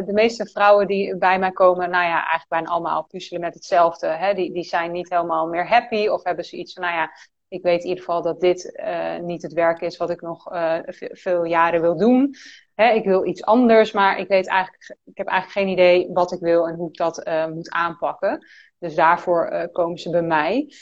de 0.06 0.12
meeste 0.12 0.46
vrouwen 0.46 0.86
die 0.86 1.16
bij 1.16 1.38
mij 1.38 1.50
komen, 1.50 1.90
nou 1.90 2.04
ja, 2.04 2.14
eigenlijk 2.14 2.48
bijna 2.48 2.68
allemaal 2.68 3.04
puzzelen 3.04 3.40
met 3.40 3.54
hetzelfde. 3.54 4.06
Hè. 4.06 4.34
Die, 4.34 4.52
die 4.52 4.64
zijn 4.64 4.92
niet 4.92 5.10
helemaal 5.10 5.46
meer 5.46 5.68
happy 5.68 6.08
of 6.08 6.24
hebben 6.24 6.44
ze 6.44 6.56
iets 6.56 6.72
van, 6.72 6.82
nou 6.82 6.94
ja, 6.94 7.10
ik 7.48 7.62
weet 7.62 7.82
in 7.82 7.88
ieder 7.88 8.04
geval 8.04 8.22
dat 8.22 8.40
dit 8.40 8.80
uh, 8.84 9.18
niet 9.18 9.42
het 9.42 9.52
werk 9.52 9.80
is 9.80 9.96
wat 9.96 10.10
ik 10.10 10.20
nog 10.20 10.52
uh, 10.52 10.78
veel 10.96 11.44
jaren 11.44 11.80
wil 11.80 11.96
doen. 11.96 12.34
Hè, 12.80 12.92
ik 12.92 13.04
wil 13.04 13.26
iets 13.26 13.44
anders, 13.44 13.92
maar 13.92 14.18
ik 14.18 14.28
weet 14.28 14.46
eigenlijk, 14.46 14.96
ik 15.04 15.16
heb 15.16 15.26
eigenlijk 15.26 15.58
geen 15.58 15.78
idee 15.78 16.10
wat 16.12 16.32
ik 16.32 16.40
wil 16.40 16.68
en 16.68 16.74
hoe 16.74 16.88
ik 16.88 16.96
dat 16.96 17.26
uh, 17.26 17.46
moet 17.46 17.70
aanpakken. 17.70 18.46
Dus 18.78 18.94
daarvoor 18.94 19.68
komen 19.72 19.98
ze 19.98 20.10
bij 20.10 20.22
mij. 20.22 20.74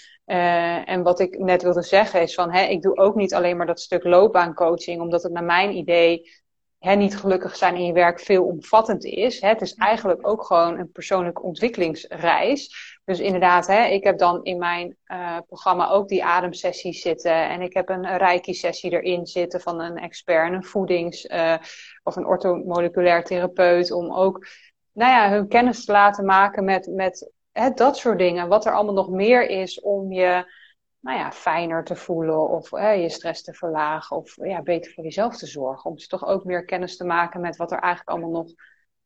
en 0.84 1.02
wat 1.02 1.20
ik 1.20 1.38
net 1.38 1.62
wilde 1.62 1.82
zeggen 1.82 2.22
is 2.22 2.34
van, 2.34 2.52
hè, 2.52 2.62
ik 2.62 2.82
doe 2.82 2.96
ook 2.96 3.14
niet 3.14 3.34
alleen 3.34 3.56
maar 3.56 3.66
dat 3.66 3.80
stuk 3.80 4.04
loopbaancoaching, 4.04 5.00
omdat 5.00 5.22
het 5.22 5.32
naar 5.32 5.44
mijn 5.44 5.76
idee 5.76 6.30
hè, 6.78 6.94
niet 6.94 7.16
gelukkig 7.16 7.56
zijn 7.56 7.76
in 7.76 7.84
je 7.84 7.92
werk 7.92 8.20
veel 8.20 8.44
omvattend 8.44 9.04
is. 9.04 9.40
Hè. 9.40 9.48
Het 9.48 9.60
is 9.60 9.74
eigenlijk 9.74 10.28
ook 10.28 10.44
gewoon 10.44 10.78
een 10.78 10.90
persoonlijke 10.90 11.42
ontwikkelingsreis. 11.42 12.97
Dus 13.08 13.20
inderdaad, 13.20 13.66
hè, 13.66 13.84
ik 13.84 14.04
heb 14.04 14.18
dan 14.18 14.44
in 14.44 14.58
mijn 14.58 14.96
uh, 15.06 15.38
programma 15.46 15.88
ook 15.88 16.08
die 16.08 16.24
ademsessies 16.24 17.00
zitten. 17.00 17.48
En 17.48 17.60
ik 17.60 17.74
heb 17.74 17.88
een 17.88 18.16
reiki-sessie 18.16 18.90
erin 18.90 19.26
zitten 19.26 19.60
van 19.60 19.80
een 19.80 19.96
expert, 19.96 20.52
een 20.52 20.64
voedings- 20.64 21.24
uh, 21.24 21.56
of 22.02 22.16
een 22.16 22.26
orthomoleculair 22.26 23.24
therapeut. 23.24 23.90
Om 23.90 24.14
ook 24.14 24.46
nou 24.92 25.12
ja, 25.12 25.30
hun 25.30 25.48
kennis 25.48 25.84
te 25.84 25.92
laten 25.92 26.24
maken 26.24 26.64
met, 26.64 26.86
met 26.86 27.32
hè, 27.52 27.70
dat 27.70 27.96
soort 27.96 28.18
dingen. 28.18 28.48
Wat 28.48 28.66
er 28.66 28.74
allemaal 28.74 28.94
nog 28.94 29.10
meer 29.10 29.48
is 29.48 29.80
om 29.80 30.12
je 30.12 30.52
nou 31.00 31.18
ja, 31.18 31.32
fijner 31.32 31.84
te 31.84 31.96
voelen 31.96 32.48
of 32.48 32.72
eh, 32.72 33.02
je 33.02 33.08
stress 33.08 33.42
te 33.42 33.54
verlagen 33.54 34.16
of 34.16 34.36
ja, 34.36 34.62
beter 34.62 34.92
voor 34.92 35.04
jezelf 35.04 35.36
te 35.36 35.46
zorgen. 35.46 35.90
Om 35.90 35.98
ze 35.98 36.06
toch 36.06 36.26
ook 36.26 36.44
meer 36.44 36.64
kennis 36.64 36.96
te 36.96 37.04
maken 37.04 37.40
met 37.40 37.56
wat 37.56 37.72
er 37.72 37.78
eigenlijk 37.78 38.10
allemaal 38.10 38.42
nog 38.42 38.52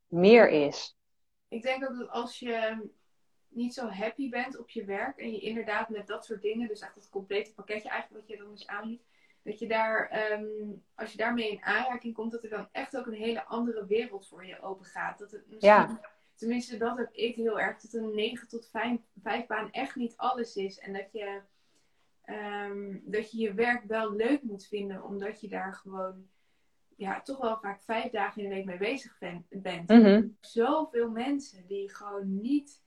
meer 0.07 0.49
is. 0.49 0.97
Ik 1.47 1.61
denk 1.61 1.81
dat 1.81 2.09
als 2.09 2.39
je 2.39 2.81
niet 3.55 3.73
zo 3.73 3.87
happy 3.87 4.29
bent 4.29 4.57
op 4.57 4.69
je 4.69 4.85
werk 4.85 5.17
en 5.17 5.31
je 5.31 5.39
inderdaad 5.39 5.89
met 5.89 6.07
dat 6.07 6.25
soort 6.25 6.41
dingen, 6.41 6.67
dus 6.67 6.81
echt 6.81 6.95
het 6.95 7.09
complete 7.09 7.53
pakketje 7.53 7.89
eigenlijk 7.89 8.21
wat 8.21 8.37
je 8.37 8.43
dan 8.43 8.51
eens 8.51 8.67
aanbiedt, 8.67 9.03
dat 9.43 9.59
je 9.59 9.67
daar, 9.67 10.31
um, 10.31 10.83
als 10.95 11.11
je 11.11 11.17
daarmee 11.17 11.51
in 11.51 11.63
aanraking 11.63 12.13
komt, 12.13 12.31
dat 12.31 12.43
er 12.43 12.49
dan 12.49 12.67
echt 12.71 12.97
ook 12.97 13.05
een 13.05 13.13
hele 13.13 13.45
andere 13.45 13.85
wereld 13.85 14.27
voor 14.27 14.45
je 14.45 14.61
open 14.61 14.85
gaat. 14.85 15.19
Dat 15.19 15.31
het 15.31 15.47
misschien, 15.47 15.69
ja. 15.69 15.99
tenminste 16.35 16.77
dat 16.77 16.97
heb 16.97 17.13
ik 17.13 17.35
heel 17.35 17.59
erg, 17.59 17.81
dat 17.81 17.93
een 17.93 18.15
9 18.15 18.47
tot 18.47 18.69
5, 18.69 18.99
5 19.21 19.45
baan 19.45 19.71
echt 19.71 19.95
niet 19.95 20.17
alles 20.17 20.55
is 20.55 20.79
en 20.79 20.93
dat 20.93 21.11
je 21.11 21.41
Um, 22.25 23.01
dat 23.05 23.31
je 23.31 23.37
je 23.37 23.53
werk 23.53 23.83
wel 23.83 24.13
leuk 24.13 24.41
moet 24.41 24.65
vinden, 24.65 25.03
omdat 25.03 25.41
je 25.41 25.47
daar 25.47 25.73
gewoon 25.73 26.27
ja, 26.95 27.21
toch 27.21 27.37
wel 27.37 27.57
vaak 27.57 27.81
vijf 27.81 28.11
dagen 28.11 28.41
in 28.41 28.49
de 28.49 28.55
week 28.55 28.65
mee 28.65 28.77
bezig 28.77 29.17
ben, 29.19 29.45
bent. 29.49 29.89
Mm 29.89 30.03
-hmm. 30.03 30.37
Zoveel 30.39 31.09
mensen 31.09 31.67
die 31.67 31.93
gewoon 31.93 32.41
niet, 32.41 32.82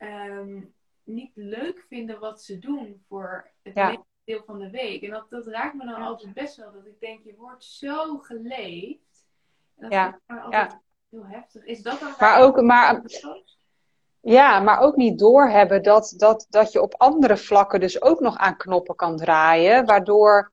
um, 0.00 0.74
niet 1.04 1.30
leuk 1.34 1.84
vinden 1.88 2.20
wat 2.20 2.42
ze 2.42 2.58
doen 2.58 3.02
voor 3.08 3.50
het 3.62 3.74
ja. 3.74 4.04
deel 4.24 4.42
van 4.46 4.58
de 4.58 4.70
week. 4.70 5.02
En 5.02 5.10
dat, 5.10 5.26
dat 5.30 5.46
raakt 5.46 5.74
me 5.74 5.84
dan 5.84 6.00
ja. 6.00 6.06
altijd 6.06 6.34
best 6.34 6.56
wel, 6.56 6.72
dat 6.72 6.86
ik 6.86 7.00
denk, 7.00 7.24
je 7.24 7.34
wordt 7.36 7.64
zo 7.64 8.18
geleefd. 8.18 9.26
En 9.76 9.82
dat 9.82 9.92
ja. 9.92 10.20
altijd 10.26 10.78
heel 11.10 11.26
heftig. 11.26 11.64
Is 11.64 11.82
dat 11.82 12.00
dan 12.00 12.14
maar 12.18 12.42
ook, 12.42 12.60
maar, 12.62 13.02
ja, 14.20 14.60
maar 14.60 14.78
ook 14.78 14.96
niet 14.96 15.18
doorhebben 15.18 15.82
dat, 15.82 16.14
dat, 16.16 16.46
dat 16.48 16.72
je 16.72 16.82
op 16.82 16.94
andere 16.96 17.36
vlakken 17.36 17.80
dus 17.80 18.02
ook 18.02 18.20
nog 18.20 18.36
aan 18.36 18.56
knoppen 18.56 18.96
kan 18.96 19.16
draaien, 19.16 19.86
waardoor 19.86 20.52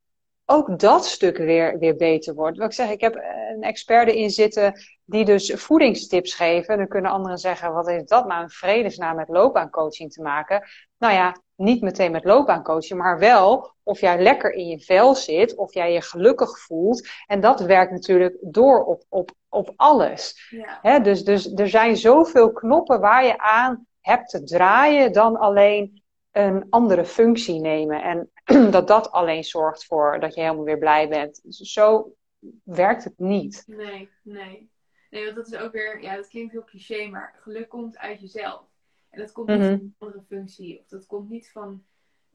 ook 0.52 0.80
dat 0.80 1.06
stuk 1.06 1.38
weer, 1.38 1.80
weer 1.80 1.96
beter 1.96 2.34
wordt. 2.34 2.58
Wat 2.58 2.68
ik 2.68 2.74
zeg, 2.74 2.90
ik 2.90 3.02
heb 3.02 3.16
een 3.56 3.62
expert 3.62 4.08
erin 4.08 4.30
zitten 4.30 4.74
die 5.06 5.26
dus 5.26 5.54
voedingstips 5.56 6.34
geven. 6.34 6.78
Dan 6.78 6.88
kunnen 6.88 7.12
anderen 7.12 7.38
zeggen, 7.38 7.74
wat 7.74 7.88
heeft 7.88 8.10
dat 8.10 8.28
nou 8.28 8.42
in 8.42 8.50
vredesnaam 8.50 9.16
met 9.16 9.30
loopbaancoaching 9.30 10.12
te 10.12 10.22
maken? 10.22 10.64
Nou 10.98 11.14
ja, 11.14 11.36
niet 11.56 11.82
meteen 11.82 12.12
met 12.12 12.24
loopbaancoaching, 12.24 13.00
maar 13.00 13.20
wel 13.20 13.74
of 13.84 14.00
jij 14.00 14.22
lekker 14.22 14.54
in 14.54 14.68
je 14.68 14.80
vel 14.80 15.16
zit, 15.16 15.56
of 15.56 15.74
jij 15.74 15.94
je 15.94 16.02
gelukkig 16.02 16.60
voelt. 16.60 17.08
En 17.28 17.40
dat 17.40 17.60
werkt 17.60 17.92
natuurlijk 17.92 18.38
door 18.42 18.84
op, 18.84 19.04
op, 19.10 19.32
op 19.50 19.74
alles. 19.76 20.48
Ja. 20.50 20.80
He, 20.82 21.02
dus, 21.02 21.24
dus 21.24 21.54
er 21.54 21.70
zijn 21.70 21.98
zoveel 21.98 22.52
knoppen 22.52 23.00
waar 23.00 23.26
je 23.26 23.38
aan 23.38 23.88
hebt 24.02 24.30
te 24.30 24.44
draaien 24.44 25.14
dan 25.14 25.38
alleen 25.38 26.01
een 26.32 26.66
andere 26.70 27.06
functie 27.06 27.60
nemen. 27.60 28.04
En 28.04 28.32
dat 28.72 28.88
dat 28.88 29.12
alleen 29.12 29.44
zorgt 29.44 29.86
voor 29.86 30.20
dat 30.20 30.34
je 30.36 30.42
helemaal 30.42 30.64
weer 30.64 30.78
blij 30.78 31.08
bent. 31.10 31.40
Dus 31.44 31.58
zo 31.58 32.16
werkt 32.64 33.04
het 33.04 33.18
niet. 33.20 33.64
Nee, 33.68 34.10
nee. 34.24 34.70
Nee, 35.10 35.24
want 35.24 35.36
dat 35.36 35.48
is 35.48 35.56
ook 35.56 35.72
weer, 35.72 36.02
ja, 36.02 36.16
dat 36.16 36.28
klinkt 36.28 36.52
heel 36.52 36.64
cliché, 36.64 37.08
maar 37.08 37.36
geluk 37.42 37.70
komt 37.70 37.98
uit 37.98 38.22
jezelf. 38.22 38.62
En 39.10 39.20
dat 39.20 39.32
komt 39.32 39.48
niet 39.48 39.58
Mhm. 39.60 39.68
van 39.70 39.80
een 39.80 39.96
andere 40.00 40.24
functie. 40.24 40.80
Of 40.80 40.88
dat 40.88 41.06
komt 41.06 41.30
niet 41.30 41.52
van 41.52 41.84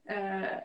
eh, 0.04 0.56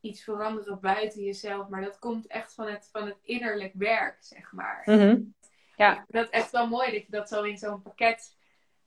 iets 0.00 0.24
veranderen 0.24 0.80
buiten 0.80 1.22
jezelf. 1.22 1.68
Maar 1.68 1.80
dat 1.80 1.98
komt 1.98 2.26
echt 2.26 2.54
van 2.54 2.66
het, 2.68 2.88
van 2.92 3.06
het 3.06 3.18
innerlijk 3.22 3.72
werk, 3.74 4.16
zeg 4.20 4.52
maar. 4.52 4.82
Mhm. 4.84 5.20
Ja. 5.76 5.90
Ik 5.92 5.96
vind 5.96 6.24
dat 6.24 6.30
echt 6.30 6.50
wel 6.50 6.68
mooi 6.68 6.90
dat 6.92 7.02
je 7.02 7.10
dat 7.10 7.28
zo 7.28 7.42
in 7.42 7.58
zo'n 7.58 7.82
pakket 7.82 8.36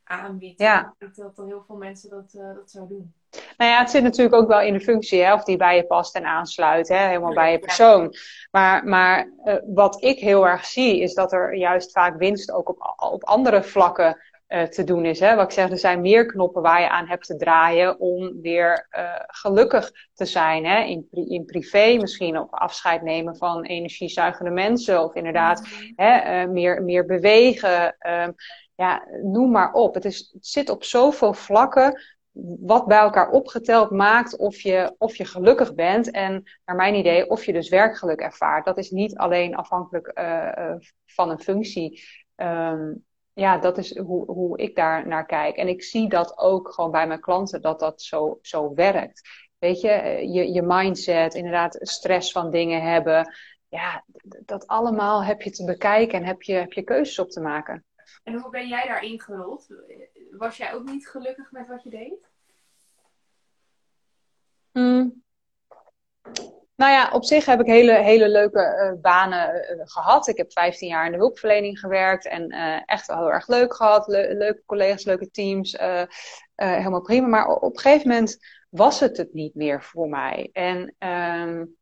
aanbiedt. 0.05 0.59
Ja. 0.59 0.79
Ik 0.79 1.15
denk 1.15 1.15
dat 1.15 1.37
er 1.37 1.45
heel 1.45 1.63
veel 1.67 1.75
mensen 1.75 2.09
dat, 2.09 2.33
eh, 2.37 2.55
dat 2.55 2.71
zo 2.71 2.87
doen. 2.87 3.13
Nou 3.57 3.71
ja, 3.71 3.79
het 3.79 3.89
zit 3.89 4.03
natuurlijk 4.03 4.35
ook 4.35 4.47
wel 4.47 4.61
in 4.61 4.73
de 4.73 4.79
functie, 4.79 5.23
hè, 5.23 5.33
of 5.33 5.43
die 5.43 5.57
bij 5.57 5.75
je 5.75 5.85
past 5.85 6.15
en 6.15 6.25
aansluit, 6.25 6.87
hè, 6.87 7.07
helemaal 7.07 7.33
bij 7.33 7.51
je 7.51 7.59
persoon. 7.59 8.13
Maar, 8.51 8.85
maar 8.85 9.31
uh, 9.45 9.55
wat 9.65 10.03
ik 10.03 10.19
heel 10.19 10.47
erg 10.47 10.65
zie, 10.65 10.99
is 11.01 11.13
dat 11.13 11.33
er 11.33 11.55
juist 11.55 11.91
vaak 11.91 12.17
winst 12.17 12.51
ook 12.51 12.69
op, 12.69 12.95
op 13.11 13.23
andere 13.23 13.63
vlakken 13.63 14.21
uh, 14.47 14.63
te 14.63 14.83
doen 14.83 15.05
is. 15.05 15.19
Hè. 15.19 15.35
Wat 15.35 15.45
ik 15.45 15.51
zeg, 15.51 15.69
er 15.69 15.77
zijn 15.77 16.01
meer 16.01 16.25
knoppen 16.25 16.61
waar 16.61 16.81
je 16.81 16.89
aan 16.89 17.07
hebt 17.07 17.25
te 17.25 17.35
draaien 17.35 17.99
om 17.99 18.41
weer 18.41 18.87
uh, 18.97 19.11
gelukkig 19.27 19.91
te 20.13 20.25
zijn. 20.25 20.65
Hè. 20.65 20.83
In, 20.83 21.07
in 21.11 21.45
privé 21.45 21.97
misschien 21.99 22.37
ook 22.37 22.51
afscheid 22.51 23.01
nemen 23.01 23.35
van 23.37 23.63
energiezuigende 23.63 24.51
mensen, 24.51 25.03
of 25.03 25.15
inderdaad 25.15 25.61
Mhm. 25.61 25.91
hè, 25.95 26.47
meer, 26.47 26.83
meer 26.83 27.05
bewegen. 27.05 27.95
Um, 28.09 28.35
ja, 28.75 29.07
noem 29.21 29.51
maar 29.51 29.73
op. 29.73 29.93
Het, 29.93 30.05
is, 30.05 30.35
zit 30.39 30.69
op 30.69 30.83
zoveel 30.83 31.33
vlakken 31.33 32.01
wat 32.59 32.85
bij 32.87 32.97
elkaar 32.97 33.29
opgeteld 33.29 33.91
maakt 33.91 34.37
of 34.37 34.61
je, 34.61 34.95
of 34.97 35.15
je 35.15 35.25
gelukkig 35.25 35.75
bent. 35.75 36.11
En 36.11 36.43
naar 36.65 36.75
mijn 36.75 36.95
idee, 36.95 37.29
of 37.29 37.45
je 37.45 37.53
dus 37.53 37.69
werkgeluk 37.69 38.19
ervaart. 38.19 38.65
Dat 38.65 38.77
is 38.77 38.91
niet 38.91 39.17
alleen 39.17 39.55
afhankelijk 39.55 40.11
uh, 40.19 40.73
van 41.05 41.29
een 41.29 41.39
functie. 41.39 42.03
Um, 42.35 43.05
ja, 43.33 43.57
dat 43.57 43.77
is 43.77 43.97
hoe, 43.97 44.31
hoe 44.31 44.57
ik 44.57 44.75
daar 44.75 45.07
naar 45.07 45.25
kijk. 45.25 45.55
En 45.55 45.67
ik 45.67 45.83
zie 45.83 46.09
dat 46.09 46.37
ook 46.37 46.73
gewoon 46.73 46.91
bij 46.91 47.07
mijn 47.07 47.19
klanten, 47.19 47.61
dat 47.61 47.79
dat 47.79 48.01
zo, 48.01 48.39
zo 48.41 48.73
werkt. 48.73 49.21
Weet 49.57 49.81
je, 49.81 49.89
je, 50.31 50.51
je 50.53 50.61
mindset, 50.61 51.33
inderdaad, 51.33 51.77
stress 51.79 52.31
van 52.31 52.51
dingen 52.51 52.81
hebben. 52.81 53.33
Ja, 53.67 54.03
dat 54.45 54.67
allemaal 54.67 55.23
heb 55.23 55.41
je 55.41 55.49
te 55.49 55.65
bekijken 55.65 56.19
en 56.19 56.25
heb 56.25 56.41
je, 56.41 56.53
heb 56.53 56.73
je 56.73 56.83
keuzes 56.83 57.19
op 57.19 57.29
te 57.29 57.41
maken. 57.41 57.85
En 58.23 58.33
hoe 58.33 58.49
ben 58.49 58.67
jij 58.67 58.87
daarin 58.87 59.21
gerold? 59.21 59.67
Was 60.31 60.57
jij 60.57 60.73
ook 60.73 60.83
niet 60.83 61.07
gelukkig 61.07 61.51
met 61.51 61.67
wat 61.67 61.83
je 61.83 61.89
deed? 61.89 62.13
Hmm. 64.71 65.23
Nou 66.75 66.91
ja, 66.91 67.09
op 67.11 67.25
zich 67.25 67.45
heb 67.45 67.59
ik 67.59 67.65
hele, 67.65 67.93
hele 67.93 68.29
leuke 68.29 68.91
uh, 68.93 69.01
banen 69.01 69.75
uh, 69.75 69.81
gehad. 69.85 70.27
Ik 70.27 70.37
heb 70.37 70.51
15 70.51 70.87
jaar 70.87 71.05
in 71.05 71.11
de 71.11 71.17
hulpverlening 71.17 71.79
gewerkt 71.79 72.27
en 72.27 72.53
uh, 72.53 72.81
echt 72.85 73.07
wel 73.07 73.17
heel 73.17 73.31
erg 73.31 73.47
leuk 73.47 73.75
gehad. 73.75 74.07
Le 74.07 74.35
leuke 74.35 74.63
collega's, 74.65 75.03
leuke 75.03 75.31
teams. 75.31 75.77
helemaal 76.55 77.01
prima. 77.01 77.27
Maar 77.27 77.47
op 77.47 77.75
een 77.75 77.79
gegeven 77.79 78.07
moment 78.07 78.37
was 78.69 78.99
het 78.99 79.17
het 79.17 79.33
niet 79.33 79.55
meer 79.55 79.83
voor 79.83 80.09
mij. 80.09 80.49
En 80.53 80.95
um, 80.99 81.75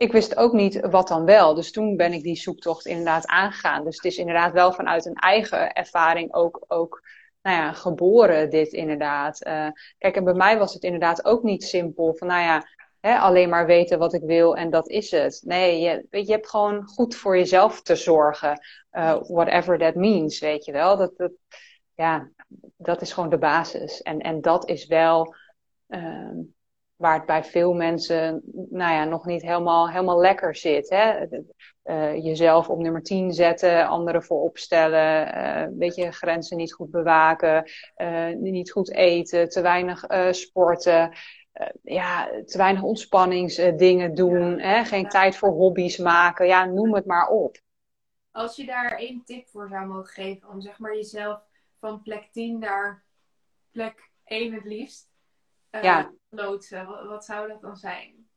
ik 0.00 0.12
wist 0.12 0.36
ook 0.36 0.52
niet 0.52 0.80
wat 0.80 1.08
dan 1.08 1.24
wel. 1.24 1.54
Dus 1.54 1.72
toen 1.72 1.96
ben 1.96 2.12
ik 2.12 2.22
die 2.22 2.36
zoektocht 2.36 2.86
inderdaad 2.86 3.26
aangegaan. 3.26 3.84
Dus 3.84 3.96
het 3.96 4.04
is 4.04 4.16
inderdaad 4.16 4.52
wel 4.52 4.72
vanuit 4.72 5.06
een 5.06 5.14
eigen 5.14 5.72
ervaring 5.72 6.34
ook, 6.34 6.64
ook 6.68 7.02
nou 7.42 7.56
ja, 7.56 7.72
geboren, 7.72 8.50
dit 8.50 8.72
inderdaad. 8.72 9.46
Uh, 9.46 9.68
kijk, 9.98 10.16
en 10.16 10.24
bij 10.24 10.34
mij 10.34 10.58
was 10.58 10.74
het 10.74 10.82
inderdaad 10.82 11.24
ook 11.24 11.42
niet 11.42 11.64
simpel 11.64 12.14
van, 12.14 12.28
nou 12.28 12.42
ja, 12.42 12.66
hè, 13.00 13.18
alleen 13.18 13.48
maar 13.48 13.66
weten 13.66 13.98
wat 13.98 14.12
ik 14.12 14.22
wil 14.22 14.56
en 14.56 14.70
dat 14.70 14.88
is 14.88 15.10
het. 15.10 15.42
Nee, 15.44 15.80
je, 15.80 16.06
weet, 16.10 16.26
je 16.26 16.32
hebt 16.32 16.50
gewoon 16.50 16.86
goed 16.86 17.14
voor 17.14 17.36
jezelf 17.36 17.82
te 17.82 17.96
zorgen. 17.96 18.60
Uh, 18.92 19.16
whatever 19.22 19.78
that 19.78 19.94
means, 19.94 20.38
weet 20.38 20.64
je 20.64 20.72
wel. 20.72 20.96
Dat, 20.96 21.16
dat, 21.16 21.32
ja, 21.94 22.30
dat 22.76 23.02
is 23.02 23.12
gewoon 23.12 23.30
de 23.30 23.38
basis. 23.38 24.02
En, 24.02 24.18
en 24.18 24.40
dat 24.40 24.68
is 24.68 24.86
wel. 24.86 25.34
Uh, 25.88 26.38
waar 27.00 27.14
het 27.14 27.26
bij 27.26 27.44
veel 27.44 27.72
mensen 27.72 28.42
nou 28.70 28.92
ja, 28.92 29.04
nog 29.04 29.26
niet 29.26 29.42
helemaal, 29.42 29.90
helemaal 29.90 30.20
lekker 30.20 30.56
zit. 30.56 30.88
Hè? 30.88 31.26
Uh, 31.84 32.24
jezelf 32.24 32.68
op 32.68 32.78
nummer 32.78 33.02
10 33.02 33.32
zetten, 33.32 33.86
anderen 33.86 34.22
voorop 34.22 34.58
stellen, 34.58 35.36
uh, 35.36 35.60
een 35.60 35.78
beetje 35.78 36.12
grenzen 36.12 36.56
niet 36.56 36.72
goed 36.72 36.90
bewaken, 36.90 37.70
uh, 37.96 38.34
niet 38.36 38.70
goed 38.70 38.92
eten, 38.92 39.48
te 39.48 39.60
weinig 39.60 40.04
sporten. 40.30 41.12
ja, 41.82 42.30
te 42.44 42.58
weinig 42.58 42.82
ontspanningsdingen 42.82 44.14
doen, 44.14 44.56
ja. 44.56 44.64
hè? 44.64 44.84
geen 44.84 45.02
ja. 45.02 45.08
tijd 45.08 45.36
voor 45.36 45.50
hobby's 45.50 45.98
maken, 45.98 46.46
ja, 46.46 46.64
noem 46.64 46.94
het 46.94 47.06
maar 47.06 47.28
op. 47.28 47.56
Als 48.30 48.56
je 48.56 48.66
daar 48.66 48.98
één 48.98 49.22
tip 49.24 49.48
voor 49.48 49.68
zou 49.68 49.86
mogen 49.86 50.12
geven 50.12 50.48
om 50.48 50.60
zeg 50.60 50.78
maar 50.78 50.94
jezelf 50.94 51.40
van 51.78 52.02
plek 52.02 52.28
10 52.32 52.58
naar 52.58 53.04
plek 53.70 54.10
1 54.24 54.52
het 54.52 54.64
liefst 54.64 55.09
ja. 55.70 56.12
loodsen? 56.28 56.86
Wat, 56.86 57.06
wat, 57.06 57.24
zou 57.24 57.48
dat 57.48 57.60
dan 57.60 57.76
zijn? 57.76 58.28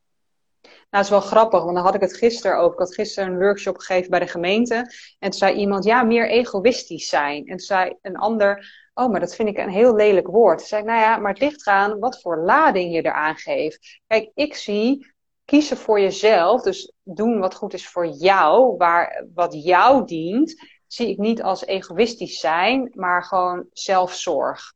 Nou, 0.62 0.76
het 0.90 1.04
is 1.04 1.10
wel 1.10 1.22
grappig, 1.22 1.64
want 1.64 1.76
dan 1.76 1.84
had 1.84 1.96
ik 1.96 2.02
het 2.02 2.18
gisteren 2.18 2.58
ook. 2.58 2.74
Ik 2.74 2.80
had 2.80 2.94
gisteren 2.94 3.32
een 3.32 3.40
workshop 3.40 3.78
gegeven 3.78 4.10
bij 4.10 4.20
de 4.20 4.28
gemeente. 4.28 4.76
En 5.20 5.30
toen 5.30 5.40
zei 5.40 5.56
iemand, 5.56 5.84
ja, 5.84 6.04
meer 6.04 6.30
egoïstisch 6.30 7.10
zijn. 7.10 7.38
En 7.38 7.58
toen 7.58 7.60
zei 7.60 7.98
een 8.02 8.16
ander, 8.16 8.72
oh, 8.94 9.12
maar 9.12 9.20
dat 9.20 9.36
vind 9.36 9.50
ik 9.50 9.58
een 9.58 9.70
heel 9.70 9.96
lelijk 9.96 10.28
woord. 10.28 10.58
Toen 10.58 10.68
zei 10.68 10.82
ik, 10.82 10.88
nou 10.88 11.00
ja, 11.00 11.18
maar 11.18 11.34
dichtgaan 11.34 12.00
wat 12.00 12.22
voor 12.22 12.38
lading 12.38 12.94
je 12.94 13.02
eraan 13.02 13.36
geeft. 13.36 14.02
Kijk, 14.08 14.32
ik 14.34 14.56
zie 14.56 15.14
kiezen 15.46 15.78
voor 15.78 16.00
jezelf, 16.00 16.62
dus 16.62 16.94
doen 17.04 17.40
wat 17.40 17.56
goed 17.56 17.74
is 17.74 17.88
voor 17.88 18.08
jou, 18.08 18.78
waar, 18.78 19.26
wat 19.34 19.64
jou 19.64 20.06
dient, 20.06 20.56
zie 20.88 21.10
ik 21.10 21.18
niet 21.18 21.44
als 21.44 21.66
egoïstisch 21.66 22.40
zijn, 22.40 22.92
maar 22.94 23.24
gewoon 23.24 23.66
zelfzorg. 23.72 24.74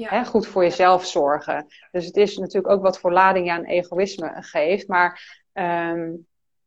Ja. 0.00 0.24
Goed 0.24 0.46
voor 0.46 0.62
jezelf 0.62 1.06
zorgen. 1.06 1.66
Dus 1.90 2.06
het 2.06 2.16
is 2.16 2.36
natuurlijk 2.36 2.72
ook 2.72 2.82
wat 2.82 2.98
voor 2.98 3.12
lading 3.12 3.46
je 3.46 3.52
aan 3.52 3.64
egoïsme 3.64 4.32
geeft. 4.34 4.88
Maar 4.88 5.42
um, 5.52 6.26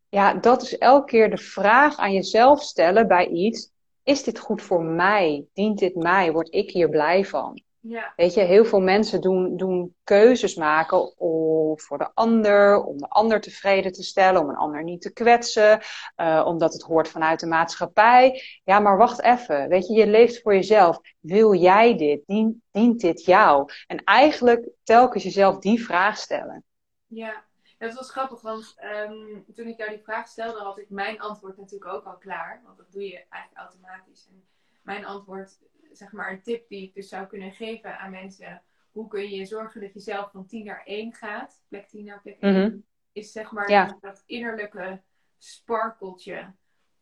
ja, 0.10 0.34
dat 0.34 0.62
is 0.62 0.78
elke 0.78 1.06
keer 1.06 1.30
de 1.30 1.38
vraag 1.38 1.98
aan 1.98 2.14
jezelf 2.14 2.62
stellen 2.62 3.08
bij 3.08 3.28
iets. 3.28 3.72
Is 4.04 4.24
dit 4.24 4.40
goed 4.40 4.62
voor 4.62 4.84
mij? 4.84 5.46
Dient 5.54 5.80
dit 5.80 5.96
mij? 5.96 6.32
Word 6.32 6.54
ik 6.54 6.72
hier 6.72 6.90
blij 6.90 7.26
van? 7.26 7.63
Ja. 7.86 8.14
Weet 8.16 8.34
je, 8.34 8.42
heel 8.42 8.66
veel 8.66 8.80
mensen 8.80 9.22
doen, 9.22 9.58
doen 9.58 9.96
keuzes 10.04 10.56
maken 10.56 11.18
of 11.18 11.82
voor 11.82 11.98
de 11.98 12.12
ander, 12.14 12.84
om 12.84 12.98
de 12.98 13.08
ander 13.10 13.42
tevreden 13.42 13.92
te 13.92 14.04
stellen, 14.04 14.42
om 14.42 14.50
een 14.50 14.56
ander 14.56 14.84
niet 14.84 15.02
te 15.02 15.14
kwetsen, 15.14 15.80
uh, 16.18 16.44
omdat 16.48 16.74
het 16.74 16.82
hoort 16.82 17.08
vanuit 17.08 17.40
de 17.40 17.48
maatschappij. 17.48 18.42
Ja, 18.64 18.80
maar 18.80 18.98
wacht 18.98 19.22
even. 19.22 19.70
Weet 19.70 19.88
je, 19.88 19.94
je 19.94 20.08
leeft 20.08 20.42
voor 20.42 20.54
jezelf. 20.54 21.00
Wil 21.20 21.54
jij 21.54 21.98
dit? 21.98 22.24
Dient, 22.26 22.56
dient 22.72 23.02
dit 23.02 23.26
jou? 23.26 23.70
En 23.88 24.04
eigenlijk 24.04 24.70
telkens 24.84 25.24
jezelf 25.24 25.60
die 25.60 25.84
vraag 25.84 26.18
stellen. 26.18 26.64
Ja, 27.08 27.44
dat 27.78 27.94
was 27.94 28.12
grappig, 28.12 28.42
want 28.42 28.76
um, 29.10 29.46
toen 29.54 29.68
ik 29.68 29.78
jou 29.78 29.90
die 29.90 30.04
vraag 30.04 30.28
stelde, 30.28 30.60
had 30.60 30.80
ik 30.80 30.90
mijn 30.90 31.22
antwoord 31.22 31.58
natuurlijk 31.58 31.94
ook 31.94 32.06
al 32.06 32.18
klaar. 32.18 32.62
Want 32.66 32.78
dat 32.78 32.92
doe 32.92 33.04
je 33.04 33.26
eigenlijk 33.30 33.62
automatisch. 33.62 34.28
En 34.30 34.44
mijn 34.82 35.06
antwoord 35.06 35.60
zeg 35.98 36.12
maar 36.12 36.32
een 36.32 36.42
tip 36.42 36.68
die 36.68 36.84
ik 36.84 36.94
dus 36.94 37.10
zou 37.10 37.28
kunnen 37.28 37.52
geven 37.52 38.00
aan 38.00 38.12
mensen. 38.12 38.62
Hoe 38.92 39.08
kun 39.08 39.30
je 39.30 39.46
zorgen 39.46 39.82
dat 39.82 39.94
je 39.94 40.00
zelf 40.00 40.32
van 40.32 40.46
10 40.46 40.66
naar 40.66 40.84
1 40.86 41.14
gaat, 41.14 41.62
plek 41.68 41.88
10 41.88 42.06
naar 42.06 42.22
plek 42.22 42.40
1, 42.40 42.54
mm-hmm. 42.54 42.86
is 43.12 43.32
zeg 43.32 43.52
maar 43.52 43.70
ja. 43.70 43.98
dat 44.02 44.24
innerlijke 44.26 45.02
sparkeltje 45.38 46.54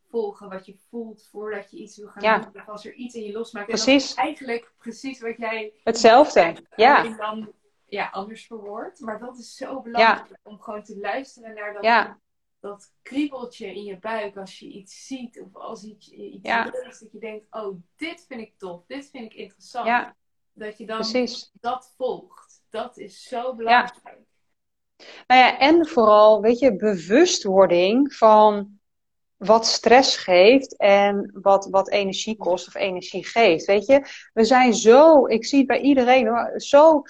volgen 0.08 0.48
wat 0.48 0.66
je 0.66 0.76
voelt 0.88 1.28
voordat 1.30 1.70
je 1.70 1.76
iets 1.76 1.96
wil 1.96 2.08
gaan 2.08 2.22
ja. 2.22 2.38
doen. 2.38 2.66
Als 2.66 2.86
er 2.86 2.92
iets 2.94 3.14
in 3.14 3.22
je 3.22 3.32
losmaakt. 3.32 3.66
Precies. 3.66 4.14
En 4.14 4.22
eigenlijk 4.22 4.72
precies 4.78 5.20
wat 5.20 5.36
jij... 5.36 5.72
Hetzelfde, 5.84 6.56
ja. 6.76 7.04
En 7.04 7.16
dan 7.16 7.52
ja, 7.86 8.08
anders 8.08 8.46
verwoord. 8.46 9.00
Maar 9.00 9.18
dat 9.18 9.38
is 9.38 9.56
zo 9.56 9.80
belangrijk 9.80 10.38
om 10.42 10.60
gewoon 10.60 10.82
te 10.82 10.98
luisteren 10.98 11.54
naar 11.54 11.72
dat 11.72 11.84
ja 11.84 12.20
dat 12.62 12.92
kriebeltje 13.02 13.66
in 13.66 13.84
je 13.84 13.98
buik 13.98 14.36
als 14.36 14.58
je 14.58 14.66
iets 14.66 15.06
ziet 15.06 15.40
of 15.40 15.56
als 15.56 15.84
iets, 15.84 16.08
iets 16.08 16.48
ja. 16.48 16.70
leest, 16.72 17.00
dat 17.00 17.12
je 17.12 17.18
denkt, 17.18 17.46
oh, 17.50 17.76
dit 17.96 18.24
vind 18.28 18.40
ik 18.40 18.52
tof, 18.58 18.84
dit 18.86 19.08
vind 19.10 19.24
ik 19.24 19.34
interessant. 19.34 19.86
Ja. 19.86 20.16
Dat 20.52 20.78
je 20.78 20.86
dan 20.86 20.96
Precies. 20.96 21.50
dat 21.60 21.92
volgt. 21.96 22.62
Dat 22.70 22.98
is 22.98 23.22
zo 23.22 23.54
belangrijk. 23.54 24.00
Ja. 24.04 25.04
Nou 25.26 25.40
ja, 25.40 25.58
en 25.58 25.86
vooral, 25.86 26.40
weet 26.40 26.58
je, 26.58 26.76
bewustwording 26.76 28.14
van 28.14 28.78
wat 29.36 29.66
stress 29.66 30.16
geeft 30.16 30.76
en 30.76 31.30
wat, 31.34 31.68
wat 31.70 31.90
energie 31.90 32.36
kost 32.36 32.66
of 32.66 32.74
energie 32.74 33.24
geeft. 33.24 33.64
Weet 33.64 33.86
je, 33.86 34.06
we 34.32 34.44
zijn 34.44 34.74
zo, 34.74 35.26
ik 35.26 35.44
zie 35.44 35.58
het 35.58 35.66
bij 35.66 35.80
iedereen, 35.80 36.60
zo 36.60 37.02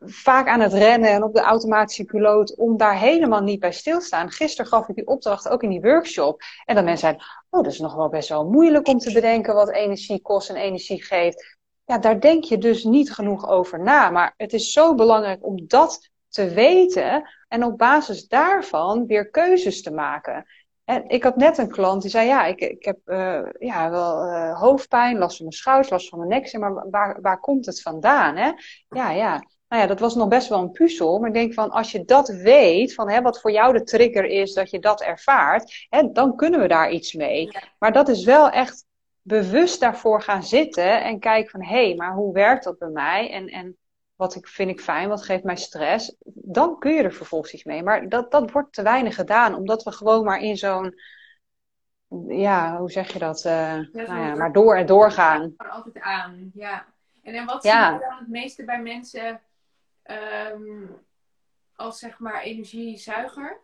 vaak 0.00 0.48
aan 0.48 0.60
het 0.60 0.72
rennen 0.72 1.10
en 1.10 1.22
op 1.22 1.34
de 1.34 1.40
automatische 1.40 2.04
piloot 2.04 2.56
om 2.56 2.76
daar 2.76 2.98
helemaal 2.98 3.40
niet 3.40 3.60
bij 3.60 3.72
stilstaan. 3.72 4.30
Gisteren 4.30 4.70
gaf 4.70 4.88
ik 4.88 4.94
die 4.94 5.06
opdracht 5.06 5.48
ook 5.48 5.62
in 5.62 5.70
die 5.70 5.80
workshop. 5.80 6.42
En 6.64 6.74
dan 6.74 6.84
mensen 6.84 7.08
zeiden, 7.08 7.26
oh, 7.50 7.62
dat 7.62 7.72
is 7.72 7.78
nog 7.78 7.94
wel 7.94 8.08
best 8.08 8.28
wel 8.28 8.48
moeilijk 8.48 8.88
om 8.88 8.98
te 8.98 9.12
bedenken 9.12 9.54
wat 9.54 9.70
energie 9.70 10.20
kost 10.20 10.48
en 10.50 10.56
energie 10.56 11.02
geeft. 11.02 11.56
Ja, 11.84 11.98
daar 11.98 12.20
denk 12.20 12.44
je 12.44 12.58
dus 12.58 12.84
niet 12.84 13.12
genoeg 13.12 13.48
over 13.48 13.82
na. 13.82 14.10
Maar 14.10 14.34
het 14.36 14.52
is 14.52 14.72
zo 14.72 14.94
belangrijk 14.94 15.46
om 15.46 15.66
dat 15.66 16.10
te 16.28 16.48
weten 16.48 17.30
en 17.48 17.64
op 17.64 17.78
basis 17.78 18.28
daarvan 18.28 19.06
weer 19.06 19.30
keuzes 19.30 19.82
te 19.82 19.90
maken. 19.90 20.46
En 20.84 21.08
ik 21.08 21.22
had 21.22 21.36
net 21.36 21.58
een 21.58 21.70
klant 21.70 22.02
die 22.02 22.10
zei: 22.10 22.26
Ja, 22.26 22.44
ik, 22.44 22.60
ik 22.60 22.84
heb 22.84 22.98
uh, 23.06 23.46
ja, 23.58 23.90
wel 23.90 24.26
uh, 24.26 24.60
hoofdpijn, 24.60 25.18
last 25.18 25.36
van 25.36 25.46
mijn 25.46 25.58
schouders, 25.58 25.90
last 25.90 26.08
van 26.08 26.18
mijn 26.18 26.30
nek. 26.30 26.58
Maar 26.58 26.90
waar, 26.90 27.20
waar 27.20 27.40
komt 27.40 27.66
het 27.66 27.82
vandaan? 27.82 28.36
Hè? 28.36 28.50
Ja, 28.88 29.10
ja 29.10 29.42
nou 29.68 29.82
ja, 29.82 29.88
dat 29.88 30.00
was 30.00 30.14
nog 30.14 30.28
best 30.28 30.48
wel 30.48 30.60
een 30.60 30.70
puzzel. 30.70 31.18
Maar 31.18 31.28
ik 31.28 31.34
denk 31.34 31.54
van, 31.54 31.70
als 31.70 31.92
je 31.92 32.04
dat 32.04 32.28
weet, 32.28 32.94
van 32.94 33.10
hè, 33.10 33.22
wat 33.22 33.40
voor 33.40 33.50
jou 33.50 33.72
de 33.72 33.82
trigger 33.82 34.24
is, 34.24 34.54
dat 34.54 34.70
je 34.70 34.78
dat 34.78 35.02
ervaart, 35.02 35.86
hè, 35.88 36.12
dan 36.12 36.36
kunnen 36.36 36.60
we 36.60 36.68
daar 36.68 36.90
iets 36.90 37.12
mee. 37.12 37.50
Maar 37.78 37.92
dat 37.92 38.08
is 38.08 38.24
wel 38.24 38.50
echt 38.50 38.86
bewust 39.22 39.80
daarvoor 39.80 40.22
gaan 40.22 40.42
zitten 40.42 41.02
en 41.02 41.18
kijken 41.18 41.50
van, 41.50 41.62
hé, 41.62 41.86
hey, 41.86 41.94
maar 41.94 42.14
hoe 42.14 42.32
werkt 42.32 42.64
dat 42.64 42.78
bij 42.78 42.88
mij? 42.88 43.30
En, 43.30 43.48
en 43.48 43.76
wat 44.16 44.34
ik, 44.34 44.46
vind 44.46 44.70
ik 44.70 44.80
fijn, 44.80 45.08
wat 45.08 45.22
geeft 45.22 45.44
mij 45.44 45.56
stress? 45.56 46.16
Dan 46.24 46.78
kun 46.78 46.92
je 46.92 47.02
er 47.02 47.12
vervolgens 47.12 47.52
iets 47.52 47.64
mee. 47.64 47.82
Maar 47.82 48.08
dat, 48.08 48.30
dat 48.30 48.50
wordt 48.50 48.72
te 48.72 48.82
weinig 48.82 49.14
gedaan, 49.14 49.54
omdat 49.54 49.82
we 49.82 49.92
gewoon 49.92 50.24
maar 50.24 50.40
in 50.40 50.56
zo'n, 50.56 50.94
ja, 52.28 52.78
hoe 52.78 52.90
zeg 52.90 53.12
je 53.12 53.18
dat? 53.18 53.44
Uh, 53.44 53.52
ja, 53.52 53.88
nou 53.92 54.26
ja, 54.26 54.34
maar 54.34 54.52
door 54.52 54.76
en 54.76 54.86
doorgaan. 54.86 55.54
Altijd 55.56 56.00
aan, 56.00 56.50
ja. 56.54 56.86
En, 57.22 57.34
en 57.34 57.46
wat 57.46 57.62
zie 57.62 57.72
je 57.72 57.96
dan 58.08 58.18
het 58.18 58.28
meeste 58.28 58.64
bij 58.64 58.82
mensen 58.82 59.40
um, 60.10 61.06
als 61.74 61.98
zeg 61.98 62.18
maar 62.18 62.42
energiezuiger? 62.42 63.60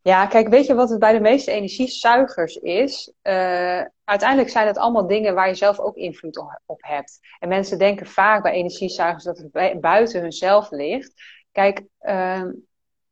Ja, 0.00 0.26
kijk, 0.26 0.48
weet 0.48 0.66
je 0.66 0.74
wat 0.74 0.90
het 0.90 0.98
bij 0.98 1.12
de 1.12 1.20
meeste 1.20 1.50
energiezuigers 1.50 2.56
is? 2.56 3.12
Uh, 3.22 3.82
uiteindelijk 4.04 4.48
zijn 4.48 4.66
het 4.66 4.78
allemaal 4.78 5.06
dingen 5.06 5.34
waar 5.34 5.48
je 5.48 5.54
zelf 5.54 5.78
ook 5.78 5.96
invloed 5.96 6.42
op 6.66 6.82
hebt. 6.82 7.18
En 7.38 7.48
mensen 7.48 7.78
denken 7.78 8.06
vaak 8.06 8.42
bij 8.42 8.52
energiezuigers 8.52 9.24
dat 9.24 9.38
het 9.38 9.80
buiten 9.80 10.20
hunzelf 10.20 10.70
ligt. 10.70 11.12
Kijk, 11.52 11.82
uh, 12.00 12.44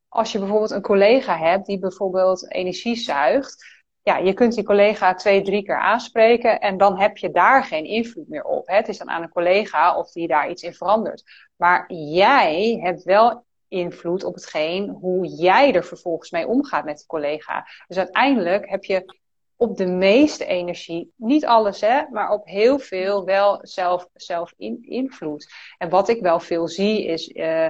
als 0.09 0.33
je 0.33 0.39
bijvoorbeeld 0.39 0.70
een 0.70 0.83
collega 0.83 1.39
hebt 1.39 1.66
die 1.66 1.79
bijvoorbeeld 1.79 2.53
energie 2.53 2.97
zuigt. 2.97 3.76
Ja, 4.07 4.16
je 4.16 4.32
kunt 4.32 4.54
die 4.54 4.64
collega 4.64 5.14
twee, 5.14 5.42
drie 5.42 5.62
keer 5.62 5.78
aanspreken 5.78 6.61
en 6.61 6.76
dan 6.76 6.98
heb 6.98 7.16
je 7.16 7.30
daar 7.30 7.64
geen 7.64 7.84
invloed 7.84 8.28
meer 8.28 8.44
op. 8.44 8.66
Het 8.66 8.88
is 8.88 8.98
dan 8.98 9.11
aan 9.11 9.22
een 9.22 9.28
collega 9.28 9.98
of 9.98 10.11
die 10.11 10.28
daar 10.28 10.50
iets 10.50 10.62
in 10.62 10.74
verandert. 10.74 11.22
Maar 11.57 11.92
jij 11.92 12.78
hebt 12.82 13.02
wel 13.02 13.44
invloed 13.68 14.24
op 14.24 14.34
hetgeen 14.34 14.88
hoe 14.88 15.26
jij 15.26 15.74
er 15.74 15.84
vervolgens 15.84 16.30
mee 16.30 16.46
omgaat 16.46 16.84
met 16.84 16.98
de 16.98 17.07
collega. 17.07 17.66
Dus 17.86 17.96
uiteindelijk 17.96 18.68
heb 18.68 18.84
je 18.84 19.14
op 19.57 19.76
de 19.76 19.86
meeste 19.86 20.44
energie, 20.44 21.12
niet 21.16 21.46
alles 21.46 21.80
hè, 21.80 22.02
maar 22.11 22.30
op 22.30 22.46
heel 22.46 22.78
veel 22.78 23.24
wel 23.24 23.59
zelf, 23.62 24.09
zelf 24.12 24.52
in, 24.57 24.78
invloed. 24.88 25.52
En 25.78 25.88
wat 25.88 26.09
ik 26.09 26.20
wel 26.20 26.40
veel 26.40 26.68
zie 26.68 27.04
is 27.04 27.28
uh, 27.28 27.66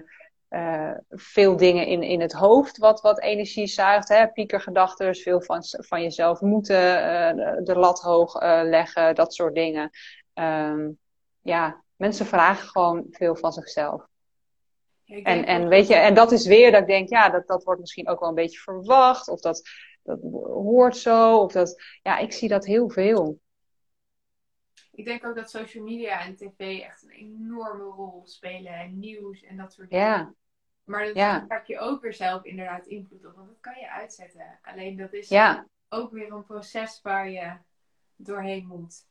uh, 0.56 0.92
veel 1.08 1.56
dingen 1.56 1.86
in, 1.86 2.02
in 2.02 2.20
het 2.20 2.32
hoofd 2.32 2.78
wat, 2.78 3.00
wat 3.00 3.20
energie 3.20 3.66
zuigt. 3.66 4.08
Hè? 4.08 4.28
Piekergedachten, 4.28 5.14
veel 5.14 5.42
van, 5.42 5.62
van 5.62 6.02
jezelf 6.02 6.40
moeten, 6.40 6.76
uh, 6.76 7.64
de 7.64 7.74
lat 7.76 8.00
hoog 8.00 8.42
leggen, 8.42 9.14
dat 9.14 9.34
soort 9.34 9.54
dingen. 9.54 9.90
Um, 10.34 10.98
ja, 11.40 11.82
mensen 11.96 12.26
vragen 12.26 12.68
gewoon 12.68 13.06
veel 13.10 13.36
van 13.36 13.52
zichzelf 13.52 14.06
en, 15.06 15.46
en, 15.46 15.68
weet 15.68 15.86
je, 15.86 15.94
en 15.94 16.14
dat 16.14 16.32
is 16.32 16.46
weer 16.46 16.70
dat 16.70 16.80
ik 16.80 16.86
denk, 16.86 17.08
ja, 17.08 17.28
dat, 17.28 17.46
dat 17.46 17.64
wordt 17.64 17.80
misschien 17.80 18.08
ook 18.08 18.20
wel 18.20 18.28
een 18.28 18.34
beetje 18.34 18.58
verwacht. 18.58 19.28
Of 19.28 19.40
dat, 19.40 19.62
dat 20.02 20.20
hoort 20.42 20.96
zo. 20.96 21.38
Of 21.38 21.52
dat, 21.52 21.82
ja, 22.02 22.18
ik 22.18 22.32
zie 22.32 22.48
dat 22.48 22.64
heel 22.64 22.90
veel. 22.90 23.40
Ik 24.92 25.04
denk 25.04 25.26
ook 25.26 25.36
dat 25.36 25.50
social 25.50 25.84
media 25.84 26.20
en 26.20 26.36
tv 26.36 26.80
echt 26.80 27.02
een 27.02 27.10
enorme 27.10 27.84
rol 27.84 28.22
spelen. 28.24 28.72
En 28.72 28.98
nieuws 28.98 29.42
en 29.42 29.56
dat 29.56 29.72
soort 29.72 29.90
dingen. 29.90 30.06
Ja. 30.06 30.34
Maar 30.86 31.04
dat 31.04 31.16
ja. 31.16 31.44
heb 31.48 31.66
je 31.66 31.78
ook 31.78 32.02
weer 32.02 32.14
zelf 32.14 32.44
inderdaad 32.44 32.86
invloed 32.86 33.26
op. 33.26 33.34
Want 33.34 33.48
dat 33.48 33.60
kan 33.60 33.78
je 33.80 33.90
uitzetten. 33.90 34.58
Alleen 34.62 34.96
dat 34.96 35.12
is 35.12 35.28
ja. 35.28 35.66
ook 35.88 36.10
weer 36.10 36.32
een 36.32 36.44
proces 36.44 37.00
waar 37.02 37.30
je 37.30 37.52
doorheen 38.16 38.66
moet. 38.66 39.06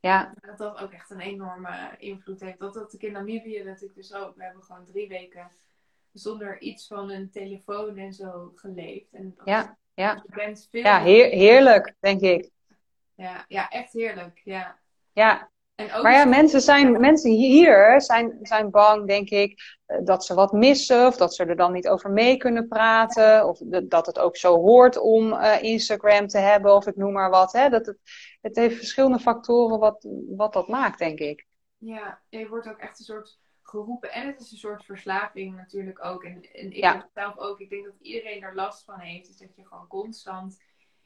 Ja. 0.00 0.34
Dat 0.40 0.58
dat 0.58 0.78
ook 0.78 0.92
echt 0.92 1.10
een 1.10 1.20
enorme 1.20 1.94
invloed 1.98 2.40
heeft. 2.40 2.58
Dat 2.58 2.74
had 2.74 2.92
ik 2.92 3.02
in 3.02 3.12
Namibië 3.12 3.62
natuurlijk 3.62 3.94
dus 3.94 4.14
ook. 4.14 4.36
We 4.36 4.42
hebben 4.42 4.62
gewoon 4.62 4.84
drie 4.84 5.08
weken 5.08 5.50
zonder 6.12 6.60
iets 6.60 6.86
van 6.86 7.10
een 7.10 7.30
telefoon 7.30 7.96
en 7.96 8.12
zo 8.12 8.52
geleefd. 8.54 9.12
En 9.12 9.36
ja, 9.44 9.76
ja. 9.94 10.24
Veel 10.70 10.82
ja 10.82 11.00
heer, 11.00 11.30
heerlijk, 11.30 11.94
denk 12.00 12.20
ik. 12.20 12.50
Ja, 13.14 13.44
ja, 13.48 13.68
echt 13.68 13.92
heerlijk. 13.92 14.40
Ja. 14.44 14.78
Ja, 15.12 15.50
maar 16.02 16.12
ja, 16.12 16.24
mensen, 16.24 16.60
zijn, 16.60 17.00
mensen 17.00 17.30
hier 17.30 18.00
zijn, 18.00 18.38
zijn 18.42 18.70
bang, 18.70 19.06
denk 19.06 19.30
ik, 19.30 19.78
eh, 19.86 19.98
dat 20.04 20.24
ze 20.24 20.34
wat 20.34 20.52
missen. 20.52 21.06
Of 21.06 21.16
dat 21.16 21.34
ze 21.34 21.44
er 21.44 21.56
dan 21.56 21.72
niet 21.72 21.88
over 21.88 22.10
mee 22.10 22.36
kunnen 22.36 22.68
praten. 22.68 23.48
Of 23.48 23.58
dat 23.84 24.06
het 24.06 24.18
ook 24.18 24.36
zo 24.36 24.56
hoort 24.56 24.98
om 24.98 25.32
uh, 25.32 25.62
Instagram 25.62 26.26
te 26.26 26.38
hebben, 26.38 26.74
of 26.74 26.86
ik 26.86 26.96
noem 26.96 27.12
maar 27.12 27.30
wat. 27.30 27.52
Hè? 27.52 27.68
Dat 27.68 27.86
het, 27.86 27.98
het 28.40 28.56
heeft 28.56 28.76
verschillende 28.76 29.18
factoren 29.18 29.78
wat, 29.78 30.06
wat 30.28 30.52
dat 30.52 30.68
maakt, 30.68 30.98
denk 30.98 31.18
ik. 31.18 31.46
Ja, 31.78 32.20
je 32.28 32.48
wordt 32.48 32.68
ook 32.68 32.78
echt 32.78 32.98
een 32.98 33.04
soort 33.04 33.38
geroepen. 33.62 34.12
En 34.12 34.26
het 34.26 34.40
is 34.40 34.52
een 34.52 34.58
soort 34.58 34.84
verslaving 34.84 35.56
natuurlijk 35.56 36.04
ook. 36.04 36.24
En, 36.24 36.42
en 36.52 36.66
ik 36.66 36.76
ja. 36.76 37.08
zelf 37.14 37.38
ook. 37.38 37.60
Ik 37.60 37.70
denk 37.70 37.84
dat 37.84 37.94
iedereen 38.00 38.42
er 38.42 38.54
last 38.54 38.84
van 38.84 38.98
heeft. 38.98 39.28
Is 39.28 39.36
dat 39.36 39.54
je 39.56 39.66
gewoon 39.66 39.86
constant 39.86 40.62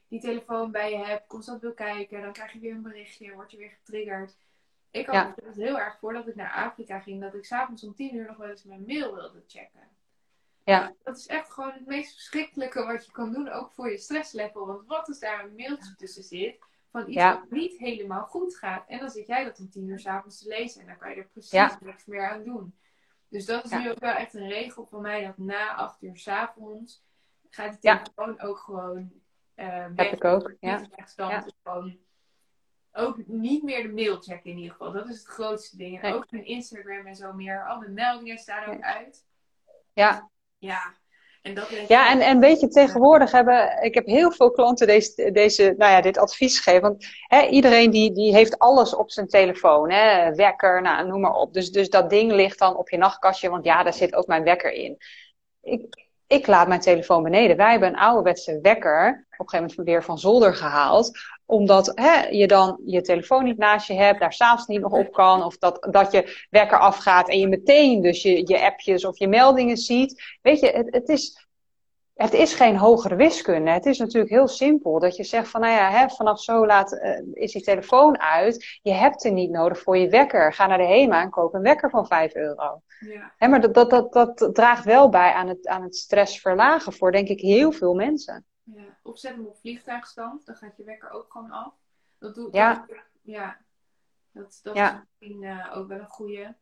die 0.07 0.19
telefoon 0.19 0.71
bij 0.71 0.91
je 0.91 1.05
hebt. 1.05 1.27
Constant 1.27 1.61
wil 1.61 1.73
kijken. 1.73 2.21
Dan 2.21 2.33
krijg 2.33 2.53
je 2.53 2.59
weer 2.59 2.73
een 2.73 2.81
berichtje. 2.81 3.33
Word 3.33 3.51
je 3.51 3.57
weer 3.57 3.77
getriggerd. 3.83 4.37
Ik 4.95 5.07
had 5.07 5.35
het 5.35 5.55
heel 5.55 5.79
erg 5.79 5.97
voordat 5.99 6.27
ik 6.27 6.35
naar 6.35 6.51
Afrika 6.51 6.99
ging, 6.99 7.21
dat 7.21 7.33
ik 7.33 7.45
s'avonds 7.45 7.83
om 7.83 7.95
tien 7.95 8.15
uur 8.15 8.25
nog 8.25 8.37
wel 8.37 8.49
eens 8.49 8.63
mijn 8.63 8.83
mail 8.85 9.15
wilde 9.15 9.43
checken. 9.47 9.89
Ja. 10.63 10.93
Dat 11.03 11.17
is 11.17 11.27
echt 11.27 11.51
gewoon 11.51 11.71
het 11.71 11.85
meest 11.85 12.13
verschrikkelijke 12.13 12.85
wat 12.85 13.05
je 13.05 13.11
kan 13.11 13.33
doen, 13.33 13.49
ook 13.49 13.71
voor 13.71 13.91
je 13.91 13.97
stresslevel. 13.97 14.67
Want 14.67 14.87
wat 14.87 15.07
als 15.07 15.19
daar 15.19 15.43
een 15.43 15.55
mailtje 15.55 15.95
tussen 15.95 16.23
zit 16.23 16.57
van 16.91 17.09
iets 17.09 17.23
wat 17.23 17.49
niet 17.49 17.77
helemaal 17.77 18.25
goed 18.25 18.57
gaat. 18.57 18.87
En 18.87 18.99
dan 18.99 19.09
zit 19.09 19.27
jij 19.27 19.43
dat 19.43 19.59
om 19.59 19.69
tien 19.69 19.87
uur 19.87 19.99
s'avonds 19.99 20.39
te 20.39 20.47
lezen 20.47 20.81
en 20.81 20.87
dan 20.87 20.97
kan 20.97 21.09
je 21.09 21.15
er 21.15 21.27
precies 21.27 21.77
niks 21.79 22.05
meer 22.05 22.29
aan 22.29 22.43
doen. 22.43 22.75
Dus 23.29 23.45
dat 23.45 23.65
is 23.65 23.71
nu 23.71 23.89
ook 23.89 23.99
wel 23.99 24.13
echt 24.13 24.33
een 24.33 24.47
regel 24.47 24.85
van 24.85 25.01
mij, 25.01 25.25
dat 25.25 25.37
na 25.37 25.75
acht 25.75 26.03
uur 26.03 26.17
s'avonds 26.17 27.03
gaat 27.49 27.71
de 27.73 27.79
telefoon 27.79 28.39
ook 28.39 28.57
gewoon 28.57 29.11
uh, 29.55 29.85
weg. 29.95 30.09
Heb 30.09 30.13
ik 30.13 30.23
ook, 30.23 30.53
ja. 30.59 30.81
gewoon 31.63 31.97
ook 32.95 33.17
niet 33.25 33.63
meer 33.63 33.83
de 33.83 33.93
mail 33.93 34.15
checken 34.15 34.51
in 34.51 34.57
ieder 34.57 34.71
geval. 34.71 34.91
Dat 34.91 35.09
is 35.09 35.17
het 35.17 35.27
grootste 35.27 35.77
ding. 35.77 36.01
En 36.01 36.13
ook 36.13 36.31
mijn 36.31 36.45
Instagram 36.45 37.05
en 37.05 37.15
zo 37.15 37.33
meer. 37.33 37.65
Alle 37.67 37.87
meldingen 37.87 38.37
staan 38.37 38.75
ook 38.75 38.81
uit. 38.81 39.25
Ja. 39.93 40.29
Ja. 40.57 40.93
En 41.41 41.53
dat 41.53 41.69
ja, 41.87 42.11
en, 42.11 42.19
en 42.19 42.39
weet 42.39 42.59
je, 42.59 42.67
tegenwoordig 42.67 43.31
hebben, 43.31 43.83
ik 43.83 43.93
heb 43.93 44.05
heel 44.05 44.31
veel 44.31 44.51
klanten 44.51 44.87
deze, 44.87 45.31
deze, 45.31 45.73
nou 45.77 45.91
ja, 45.91 46.01
dit 46.01 46.17
advies 46.17 46.59
gegeven. 46.59 46.81
Want 46.81 47.05
hè, 47.27 47.45
iedereen 47.47 47.91
die, 47.91 48.11
die 48.13 48.33
heeft 48.33 48.59
alles 48.59 48.95
op 48.95 49.11
zijn 49.11 49.27
telefoon, 49.27 49.91
hè, 49.91 50.35
wekker, 50.35 50.81
nou, 50.81 51.07
noem 51.07 51.21
maar 51.21 51.35
op. 51.35 51.53
Dus, 51.53 51.71
dus 51.71 51.89
dat 51.89 52.09
ding 52.09 52.31
ligt 52.31 52.59
dan 52.59 52.77
op 52.77 52.89
je 52.89 52.97
nachtkastje, 52.97 53.49
want 53.49 53.65
ja, 53.65 53.83
daar 53.83 53.93
zit 53.93 54.15
ook 54.15 54.27
mijn 54.27 54.43
wekker 54.43 54.71
in. 54.71 54.97
Ik, 55.61 56.07
ik 56.27 56.47
laat 56.47 56.67
mijn 56.67 56.79
telefoon 56.79 57.23
beneden. 57.23 57.57
Wij 57.57 57.71
hebben 57.71 57.89
een 57.89 57.99
ouderwetse 57.99 58.59
wekker, 58.61 59.25
op 59.37 59.39
een 59.39 59.49
gegeven 59.49 59.75
moment 59.75 59.87
weer 59.87 60.03
van 60.03 60.17
zolder 60.17 60.55
gehaald 60.55 61.11
omdat 61.45 61.91
hè, 61.95 62.27
je 62.27 62.47
dan 62.47 62.79
je 62.85 63.01
telefoon 63.01 63.43
niet 63.43 63.57
naast 63.57 63.87
je 63.87 63.93
hebt, 63.93 64.19
daar 64.19 64.33
s'avonds 64.33 64.67
niet 64.67 64.81
nog 64.81 64.91
op 64.91 65.11
kan. 65.11 65.43
Of 65.43 65.57
dat, 65.57 65.87
dat 65.91 66.11
je 66.11 66.45
wekker 66.49 66.79
afgaat 66.79 67.29
en 67.29 67.39
je 67.39 67.47
meteen 67.47 68.01
dus 68.01 68.21
je, 68.21 68.47
je 68.47 68.61
appjes 68.61 69.05
of 69.05 69.19
je 69.19 69.27
meldingen 69.27 69.77
ziet. 69.77 70.37
Weet 70.41 70.59
je, 70.59 70.67
het, 70.67 70.87
het, 70.89 71.09
is, 71.09 71.47
het 72.13 72.33
is 72.33 72.53
geen 72.53 72.77
hogere 72.77 73.15
wiskunde. 73.15 73.71
Het 73.71 73.85
is 73.85 73.97
natuurlijk 73.97 74.31
heel 74.31 74.47
simpel. 74.47 74.99
Dat 74.99 75.15
je 75.15 75.23
zegt 75.23 75.49
van 75.49 75.61
nou 75.61 75.73
ja, 75.73 75.91
hè, 75.91 76.09
vanaf 76.09 76.41
zo 76.41 76.65
laat 76.65 76.93
uh, 76.93 77.19
is 77.33 77.51
die 77.51 77.63
telefoon 77.63 78.19
uit. 78.19 78.79
Je 78.81 78.93
hebt 78.93 79.23
er 79.23 79.31
niet 79.31 79.51
nodig 79.51 79.79
voor 79.79 79.97
je 79.97 80.09
wekker. 80.09 80.53
Ga 80.53 80.67
naar 80.67 80.77
de 80.77 80.83
HEMA 80.83 81.21
en 81.21 81.29
koop 81.29 81.53
een 81.53 81.61
wekker 81.61 81.89
van 81.89 82.07
5 82.07 82.35
euro. 82.35 82.81
Ja. 82.99 83.33
Hè, 83.37 83.47
maar 83.47 83.61
dat, 83.61 83.73
dat, 83.73 83.89
dat, 83.89 84.13
dat 84.13 84.49
draagt 84.53 84.85
wel 84.85 85.09
bij 85.09 85.31
aan 85.31 85.47
het, 85.47 85.67
aan 85.67 85.83
het 85.83 85.95
stress 85.95 86.39
verlagen 86.39 86.93
voor 86.93 87.11
denk 87.11 87.27
ik 87.27 87.39
heel 87.39 87.71
veel 87.71 87.93
mensen. 87.93 88.45
Ja. 88.65 88.97
Of 89.03 89.19
zet 89.19 89.35
hem 89.35 89.45
op 89.45 89.57
vliegtuigstand, 89.57 90.45
dan 90.45 90.55
gaat 90.55 90.77
je 90.77 90.83
wekker 90.83 91.09
ook 91.09 91.31
gewoon 91.31 91.51
af. 91.51 91.73
Dat 92.19 92.35
doet 92.35 92.53
ja. 92.53 92.85
ja. 93.21 93.57
Dat, 94.31 94.59
dat 94.63 94.75
is 94.75 94.91
misschien 94.91 95.43
uh, 95.43 95.77
ook 95.77 95.87
wel 95.87 95.99
een 95.99 96.07
goede. 96.07 96.55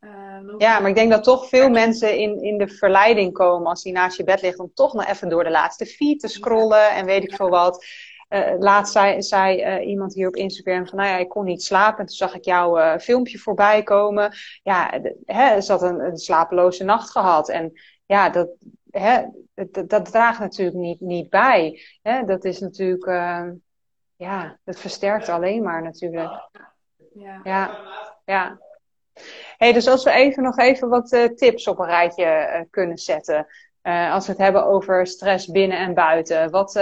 Uh, 0.00 0.54
ja, 0.58 0.80
maar 0.80 0.88
ik 0.88 0.94
denk 0.94 1.10
dat 1.10 1.24
toch 1.24 1.48
veel 1.48 1.70
mensen 1.70 2.18
in, 2.18 2.42
in 2.42 2.58
de 2.58 2.68
verleiding 2.68 3.32
komen 3.32 3.66
als 3.66 3.82
die 3.82 3.92
naast 3.92 4.16
je 4.16 4.24
bed 4.24 4.42
ligt 4.42 4.58
om 4.58 4.74
toch 4.74 4.92
nog 4.92 5.06
even 5.06 5.28
door 5.28 5.44
de 5.44 5.50
laatste 5.50 5.86
feed 5.86 6.20
te 6.20 6.28
scrollen 6.28 6.90
en 6.90 7.04
weet 7.04 7.22
ik 7.22 7.34
veel 7.34 7.48
wat. 7.48 7.84
Uh, 8.28 8.54
laatst 8.58 8.92
zei, 8.92 9.22
zei 9.22 9.78
uh, 9.80 9.88
iemand 9.88 10.14
hier 10.14 10.28
op 10.28 10.36
Instagram 10.36 10.86
van, 10.86 10.98
nou 10.98 11.10
ja, 11.10 11.16
ik 11.16 11.28
kon 11.28 11.44
niet 11.44 11.62
slapen. 11.62 11.98
En 11.98 12.06
toen 12.06 12.16
zag 12.16 12.34
ik 12.34 12.44
jouw 12.44 12.98
filmpje 12.98 13.38
voorbij 13.38 13.82
komen. 13.82 14.32
Ja, 14.62 15.00
hè, 15.24 15.60
ze 15.60 15.72
had 15.72 15.82
een, 15.82 16.00
een 16.00 16.16
slapeloze 16.16 16.84
nacht 16.84 17.10
gehad. 17.10 17.48
En 17.48 17.72
ja, 18.10 18.30
dat, 18.30 18.48
hè, 18.90 19.24
dat, 19.54 19.90
dat 19.90 20.10
draagt 20.10 20.38
natuurlijk 20.38 20.76
niet, 20.76 21.00
niet 21.00 21.30
bij. 21.30 21.80
Hè? 22.02 22.24
Dat 22.24 22.44
is 22.44 22.60
natuurlijk, 22.60 23.06
uh, 23.06 23.48
ja, 24.16 24.58
dat 24.64 24.80
versterkt 24.80 25.28
alleen 25.28 25.62
maar 25.62 25.82
natuurlijk. 25.82 26.48
Ja. 27.14 27.40
Ja. 27.44 27.78
ja. 28.24 28.60
Hey, 29.56 29.72
dus 29.72 29.88
als 29.88 30.04
we 30.04 30.10
even 30.10 30.42
nog 30.42 30.58
even 30.58 30.88
wat 30.88 31.12
uh, 31.12 31.24
tips 31.24 31.66
op 31.66 31.78
een 31.78 31.86
rijtje 31.86 32.24
uh, 32.24 32.60
kunnen 32.70 32.98
zetten. 32.98 33.46
als 33.82 34.26
we 34.26 34.32
het 34.32 34.40
hebben 34.40 34.66
over 34.66 35.06
stress 35.06 35.46
binnen 35.46 35.78
en 35.78 35.94
buiten. 35.94 36.50
Wat, 36.50 36.80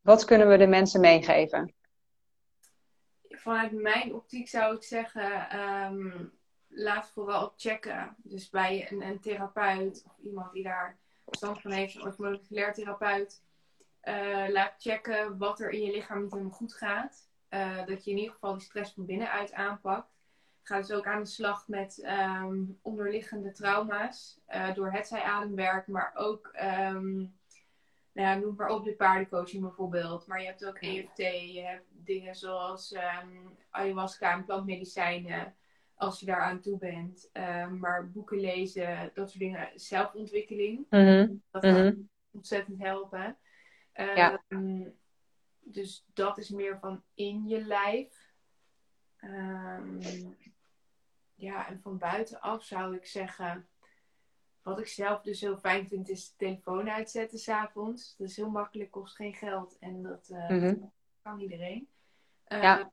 wat 0.00 0.24
kunnen 0.24 0.48
we 0.48 0.56
de 0.56 0.66
mensen 0.66 1.00
meegeven? 1.00 1.74
Vanuit 3.28 3.72
mijn 3.72 4.14
optiek 4.14 4.48
zou 4.48 4.76
ik 4.76 4.82
zeggen, 4.82 5.58
um, 5.60 6.32
laat 6.76 7.10
vooral 7.10 7.52
checken. 7.56 8.16
Dus 8.22 8.50
bij 8.50 8.92
een, 8.92 9.20
therapeut 9.20 10.02
of 10.06 10.18
iemand 10.18 10.52
die 10.52 10.62
daar 10.62 10.98
verstand 11.24 11.60
van 11.60 11.70
heeft, 11.70 11.94
een 11.94 12.02
orthomoleculair 12.02 12.74
therapeut, 12.74 13.42
uh, 14.02 14.48
laat 14.48 14.74
checken 14.78 15.38
wat 15.38 15.60
er 15.60 15.70
in 15.70 15.82
je 15.82 15.92
lichaam 15.92 16.28
niet 16.30 16.52
goed 16.52 16.74
gaat. 16.74 17.28
Uh, 17.50 17.86
dat 17.86 18.04
je 18.04 18.10
in 18.10 18.16
ieder 18.16 18.32
geval 18.32 18.52
die 18.52 18.62
stress 18.62 18.92
van 18.92 19.06
binnenuit 19.06 19.52
aanpakt. 19.52 20.14
Ga 20.62 20.76
dus 20.76 20.92
ook 20.92 21.06
aan 21.06 21.22
de 21.22 21.28
slag 21.28 21.68
met 21.68 22.02
um, 22.04 22.78
onderliggende 22.82 23.52
trauma's. 23.52 24.40
Uh, 24.48 24.74
door 24.74 24.92
het 24.92 25.12
ademwerk, 25.12 25.86
maar 25.86 26.12
ook, 26.14 26.50
um, 26.62 27.36
nou 28.12 28.28
ja, 28.28 28.34
noem 28.34 28.54
maar 28.56 28.68
op 28.68 28.84
de 28.84 28.92
paardencoaching 28.92 29.62
bijvoorbeeld. 29.62 30.26
Maar 30.26 30.40
je 30.40 30.46
hebt 30.46 30.66
ook 30.66 30.78
EFT, 30.78 31.16
je 31.52 31.62
hebt 31.64 31.86
dingen 31.90 32.34
zoals 32.34 32.92
um, 32.92 33.56
ayahuasca 33.70 34.32
en 34.32 34.44
plantmedicijnen 34.44 35.54
als 35.96 36.20
je 36.20 36.26
daar 36.26 36.40
aan 36.40 36.60
toe 36.60 36.78
bent. 36.78 37.28
Ehm, 37.32 37.78
maar 37.78 38.10
boeken 38.10 38.40
lezen, 38.40 39.10
dat 39.14 39.28
soort 39.28 39.40
dingen, 39.40 39.70
zelfontwikkeling. 39.74 40.86
Mhm. 40.90 41.34
Dat 41.50 41.62
kan 41.62 41.72
mhm. 41.72 41.94
ontzettend 42.30 42.78
helpen. 42.78 43.38
Ja. 43.92 44.42
Ehm, 44.48 44.88
dus 45.60 46.06
dat 46.14 46.38
is 46.38 46.50
meer 46.50 46.78
van 46.78 47.02
in 47.14 47.48
je 47.48 47.64
lijf. 47.64 48.34
Ehm, 49.16 50.00
ja, 51.34 51.68
en 51.68 51.80
van 51.80 51.98
buitenaf 51.98 52.64
zou 52.64 52.96
ik 52.96 53.06
zeggen. 53.06 53.68
Wat 54.62 54.78
ik 54.78 54.86
zelf 54.86 55.22
dus 55.22 55.40
heel 55.40 55.56
fijn 55.56 55.88
vind, 55.88 56.08
is 56.08 56.28
de 56.28 56.36
telefoon 56.36 56.90
uitzetten 56.90 57.38
s'avonds. 57.38 58.16
Dat 58.16 58.28
is 58.28 58.36
heel 58.36 58.50
makkelijk, 58.50 58.90
kost 58.90 59.14
geen 59.16 59.34
geld 59.34 59.78
en 59.78 60.02
dat 60.02 60.28
eh, 60.28 60.48
Mhm. 60.50 60.74
kan 61.22 61.40
iedereen. 61.40 61.88
Ja. 62.48 62.92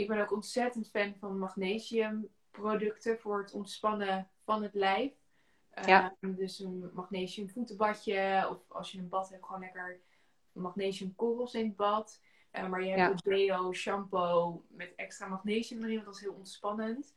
Ik 0.00 0.08
ben 0.08 0.20
ook 0.20 0.32
ontzettend 0.32 0.90
fan 0.90 1.14
van 1.18 1.38
magnesiumproducten 1.38 3.18
voor 3.18 3.38
het 3.40 3.52
ontspannen 3.52 4.28
van 4.44 4.62
het 4.62 4.74
lijf. 4.74 5.12
Ja. 5.86 6.16
Ehm, 6.20 6.34
dus 6.34 6.58
een 6.58 6.90
magnesium 6.92 7.48
voetenbadje 7.48 8.46
of 8.50 8.58
als 8.70 8.92
je 8.92 8.98
een 8.98 9.08
bad 9.08 9.30
hebt, 9.30 9.44
gewoon 9.44 9.60
lekker 9.60 10.00
magnesiumkorrels 10.52 11.54
in 11.54 11.66
het 11.66 11.76
bad. 11.76 12.20
Eh, 12.50 12.68
maar 12.68 12.82
je 12.82 12.88
hebt 12.88 13.00
Ja. 13.00 13.08
ook 13.08 13.22
deo, 13.22 13.72
shampoo 13.72 14.64
met 14.68 14.94
extra 14.96 15.26
magnesium 15.28 15.82
erin, 15.82 15.94
want 15.94 16.06
dat 16.06 16.14
is 16.14 16.20
heel 16.20 16.32
ontspannend. 16.34 17.14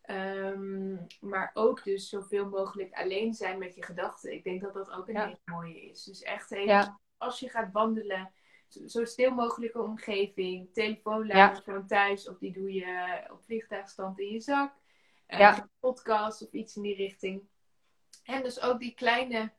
Ehm, 0.00 0.96
maar 1.20 1.50
ook 1.54 1.84
dus 1.84 2.08
zoveel 2.08 2.48
mogelijk 2.48 2.92
alleen 2.94 3.34
zijn 3.34 3.58
met 3.58 3.74
je 3.74 3.84
gedachten. 3.84 4.32
Ik 4.32 4.44
denk 4.44 4.60
dat 4.62 4.74
dat 4.74 4.90
ook 4.90 5.08
een 5.08 5.14
Ja. 5.14 5.24
hele 5.24 5.38
mooie 5.44 5.80
is. 5.80 6.04
Dus 6.04 6.22
echt 6.22 6.50
even, 6.50 7.00
als 7.16 7.40
je 7.40 7.48
gaat 7.48 7.72
wandelen, 7.72 8.32
zo, 8.86 9.04
stil 9.04 9.30
mogelijke 9.30 9.82
omgeving. 9.82 10.72
Telefoon 10.72 11.26
laat 11.26 11.56
Ja. 11.56 11.62
gewoon 11.62 11.86
thuis 11.86 12.28
of 12.28 12.38
die 12.38 12.52
doe 12.52 12.72
je 12.72 13.26
op 13.32 13.42
vliegtuigstand 13.44 14.18
in 14.20 14.28
je 14.32 14.40
zak. 14.40 14.74
Eh, 15.26 15.38
Ja. 15.38 15.68
podcast 15.80 16.42
of 16.42 16.52
iets 16.52 16.76
in 16.76 16.82
die 16.82 16.94
richting. 16.96 17.42
En 18.24 18.42
dus 18.42 18.60
ook 18.60 18.78
die 18.78 18.94
kleine 18.94 19.52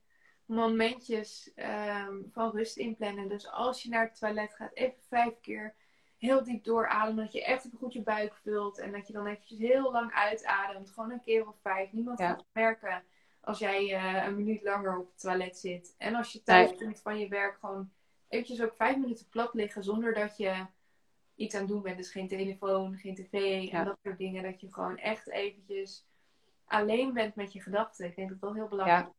momentjes 0.45 1.51
ehm, 1.55 2.18
van 2.32 2.51
rust 2.51 2.78
inplannen. 2.78 3.28
Dus 3.30 3.47
als 3.51 3.84
je 3.84 3.89
naar 3.89 4.05
het 4.05 4.20
toilet 4.20 4.53
gaat, 4.55 4.74
even 4.74 5.01
vijf 5.07 5.39
keer 5.41 5.76
heel 6.18 6.43
diep 6.43 6.64
doorademen. 6.64 7.24
Dat 7.24 7.34
je 7.34 7.43
echt 7.45 7.66
even 7.66 7.78
goed 7.78 7.93
je 7.93 8.01
buik 8.01 8.36
vult. 8.36 8.78
En 8.78 8.91
dat 8.91 9.07
je 9.07 9.14
dan 9.14 9.26
eventjes 9.28 9.60
heel 9.60 9.91
lang 9.91 10.12
uitademt. 10.14 10.91
Gewoon 10.91 11.12
een 11.12 11.22
keer 11.22 11.47
of 11.47 11.55
vijf. 11.62 11.91
Niemand 11.91 12.20
Ja. 12.20 12.28
gaat 12.28 12.45
merken 12.53 13.03
als 13.41 13.60
jij 13.60 13.93
eh, 13.95 14.26
een 14.26 14.36
minuut 14.36 14.64
langer 14.64 14.97
op 14.97 15.07
het 15.10 15.20
toilet 15.20 15.57
zit. 15.57 15.95
En 15.97 16.16
als 16.16 16.32
je 16.32 16.43
thuis 16.43 16.76
komt 16.76 17.01
van 17.01 17.20
je 17.20 17.28
werk, 17.28 17.57
gewoon 17.60 17.91
eventjes 18.30 18.61
ook 18.61 18.73
vijf 18.75 18.97
minuten 18.97 19.27
plat 19.30 19.53
liggen. 19.53 19.84
Zonder 19.84 20.13
dat 20.13 20.38
je 20.38 20.53
iets 21.36 21.55
aan 21.55 21.61
het 21.61 21.69
doen 21.69 21.82
bent. 21.82 21.97
Dus 21.97 22.11
geen 22.11 22.27
telefoon, 22.27 22.97
geen 22.97 23.15
tv 23.15 23.61
Ja. 23.71 23.80
en 23.80 23.86
dat 23.86 23.97
soort 24.03 24.17
dingen. 24.17 24.43
Dat 24.43 24.61
je 24.61 24.73
gewoon 24.73 24.97
echt 24.97 25.30
eventjes 25.30 26.05
alleen 26.65 27.13
bent 27.13 27.36
met 27.36 27.53
je 27.53 27.61
gedachten. 27.61 28.05
Ik 28.05 28.15
denk 28.15 28.30
dat 28.30 28.41
dat 28.41 28.53
heel 28.53 28.67
belangrijk 28.67 29.05
is. 29.05 29.13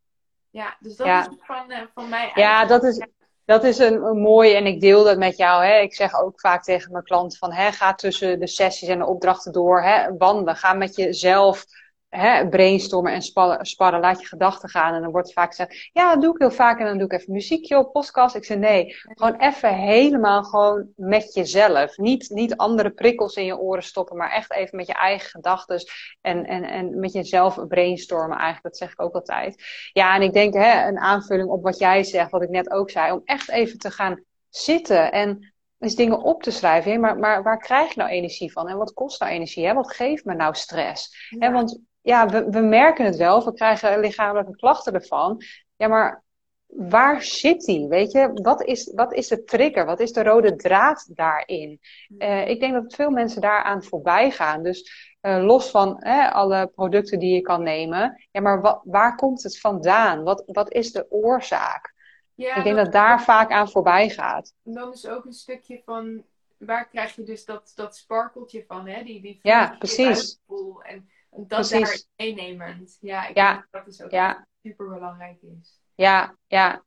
Ja, 0.49 0.75
dus 0.79 0.95
dat 0.95 1.07
Ja. 1.07 1.19
is 1.29 1.35
van, 1.39 1.71
eh, 1.71 1.81
van 1.93 2.09
mij 2.09 2.31
Ja, 2.35 2.65
dat 2.65 2.83
is, 2.83 3.05
dat 3.45 3.63
is 3.63 3.77
een, 3.77 4.03
een 4.03 4.17
mooie 4.21 4.55
en 4.55 4.65
ik 4.65 4.81
deel 4.81 5.03
dat 5.03 5.17
met 5.17 5.37
jou. 5.37 5.65
Hè. 5.65 5.79
Ik 5.79 5.93
zeg 5.95 6.21
ook 6.21 6.39
vaak 6.39 6.63
tegen 6.63 6.91
mijn 6.91 7.03
klant 7.03 7.37
van 7.37 7.51
hè, 7.53 7.71
ga 7.71 7.93
tussen 7.93 8.39
de 8.39 8.47
sessies 8.47 8.89
en 8.89 8.99
de 8.99 9.05
opdrachten 9.05 9.51
door. 9.51 9.81
Hè, 9.83 10.17
wandelen, 10.17 10.55
ga 10.55 10.73
met 10.73 10.95
jezelf 10.95 11.65
hè, 12.11 12.49
brainstormen 12.49 13.13
en 13.13 13.21
sparren, 13.21 13.65
sparren. 13.65 13.99
Laat 13.99 14.21
je 14.21 14.27
gedachten 14.27 14.69
gaan. 14.69 14.93
En 14.93 15.01
dan 15.01 15.11
wordt 15.11 15.33
vaak 15.33 15.49
gezegd, 15.49 15.89
ja, 15.93 16.13
dat 16.13 16.21
doe 16.21 16.33
ik 16.33 16.39
heel 16.39 16.51
vaak. 16.51 16.79
En 16.79 16.85
dan 16.85 16.97
doe 16.97 17.05
ik 17.05 17.13
even 17.13 17.33
muziekje 17.33 17.77
op, 17.77 17.91
podcast. 17.91 18.35
Ik 18.35 18.45
zeg 18.45 18.57
nee, 18.57 18.95
gewoon 19.03 19.35
even 19.35 19.75
helemaal 19.75 20.43
gewoon 20.43 20.87
met 20.95 21.33
jezelf. 21.33 21.97
Niet, 21.97 22.29
niet 22.29 22.57
andere 22.57 22.89
prikkels 22.89 23.35
in 23.35 23.45
je 23.45 23.57
oren 23.57 23.83
stoppen, 23.83 24.17
maar 24.17 24.31
echt 24.31 24.53
even 24.53 24.77
met 24.77 24.87
je 24.87 24.93
eigen 24.93 25.29
gedachten. 25.29 25.83
En, 26.21 26.45
en, 26.45 26.63
en 26.63 26.99
met 26.99 27.13
jezelf 27.13 27.67
brainstormen 27.67 28.37
eigenlijk. 28.37 28.63
Dat 28.63 28.77
zeg 28.77 28.91
ik 28.91 29.01
ook 29.01 29.13
altijd. 29.13 29.63
Ja, 29.93 30.15
en 30.15 30.21
ik 30.21 30.33
denk 30.33 30.53
hè, 30.53 30.87
een 30.87 30.99
aanvulling 30.99 31.49
op 31.49 31.63
wat 31.63 31.79
jij 31.79 32.03
zegt, 32.03 32.31
wat 32.31 32.43
ik 32.43 32.49
net 32.49 32.71
ook 32.71 32.89
zei, 32.89 33.11
om 33.11 33.21
echt 33.25 33.49
even 33.49 33.77
te 33.77 33.91
gaan 33.91 34.23
zitten 34.49 35.11
en 35.11 35.53
eens 35.79 35.95
dingen 35.95 36.21
op 36.21 36.43
te 36.43 36.51
schrijven. 36.51 36.99
Maar, 36.99 37.17
maar 37.17 37.43
waar 37.43 37.59
krijg 37.59 37.93
je 37.93 37.99
nou 37.99 38.09
energie 38.11 38.51
van? 38.51 38.67
En 38.67 38.77
wat 38.77 38.93
kost 38.93 39.19
nou 39.19 39.31
energie? 39.31 39.65
Hè? 39.65 39.73
Wat 39.73 39.93
geeft 39.93 40.25
me 40.25 40.33
nou 40.33 40.55
stress? 40.55 41.27
Ja. 41.29 41.47
Hè, 41.47 41.53
want 41.53 41.79
ja, 42.01 42.27
we, 42.27 42.49
we 42.49 42.59
merken 42.59 43.05
het 43.05 43.15
wel, 43.15 43.45
we 43.45 43.53
krijgen 43.53 43.99
lichamelijke 43.99 44.55
klachten 44.55 44.93
ervan. 44.93 45.41
Ja, 45.75 45.87
maar 45.87 46.23
waar 46.65 47.21
zit 47.23 47.61
die? 47.61 47.87
Weet 47.87 48.11
je, 48.11 48.31
wat 48.33 48.63
is, 48.63 48.91
wat 48.95 49.13
is 49.13 49.27
de 49.27 49.43
trigger? 49.43 49.85
Wat 49.85 49.99
is 49.99 50.13
de 50.13 50.23
rode 50.23 50.55
draad 50.55 51.09
daarin? 51.15 51.79
Eh, 52.17 52.47
ik 52.47 52.59
denk 52.59 52.73
dat 52.73 52.95
veel 52.95 53.09
mensen 53.09 53.41
daaraan 53.41 53.83
voorbij 53.83 54.31
gaan. 54.31 54.63
Dus 54.63 55.09
eh, 55.21 55.43
los 55.43 55.69
van 55.69 55.95
hè, 55.99 56.29
alle 56.31 56.67
producten 56.67 57.19
die 57.19 57.33
je 57.33 57.41
kan 57.41 57.63
nemen, 57.63 58.27
ja, 58.31 58.41
maar 58.41 58.61
wa- 58.61 58.81
waar 58.83 59.15
komt 59.15 59.43
het 59.43 59.59
vandaan? 59.59 60.23
Wat, 60.23 60.43
wat 60.45 60.71
is 60.71 60.91
de 60.91 61.05
oorzaak? 61.09 61.93
Ja, 62.35 62.55
ik 62.55 62.63
denk 62.63 62.75
dat 62.75 62.91
daar 62.91 63.23
vaak 63.23 63.51
aan 63.51 63.69
voorbij 63.69 64.09
gaat. 64.09 64.53
dan 64.63 64.91
is 64.93 65.07
ook 65.07 65.25
een 65.25 65.33
stukje 65.33 65.81
van 65.85 66.23
waar 66.57 66.87
krijg 66.87 67.15
je 67.15 67.23
dus 67.23 67.45
dat, 67.45 67.71
dat 67.75 67.95
sparkeltje 67.95 68.63
van, 68.67 68.87
hè? 68.87 69.03
Die, 69.03 69.21
die 69.21 69.39
Ja, 69.41 69.75
precies. 69.79 70.39
En 70.81 71.09
dat 71.31 71.47
Precies. 71.47 72.07
daar 72.15 72.27
meenemend. 72.27 72.97
Ja, 73.01 73.27
ik 73.27 73.35
Ja. 73.37 73.51
denk 73.51 73.67
dat 73.71 73.83
dat 73.85 73.93
is 73.93 74.01
ook 74.01 74.11
Ja. 74.11 74.47
super 74.61 74.89
belangrijk 74.89 75.41
is. 75.41 75.79
Ja, 75.95 76.35
ja. 76.47 76.83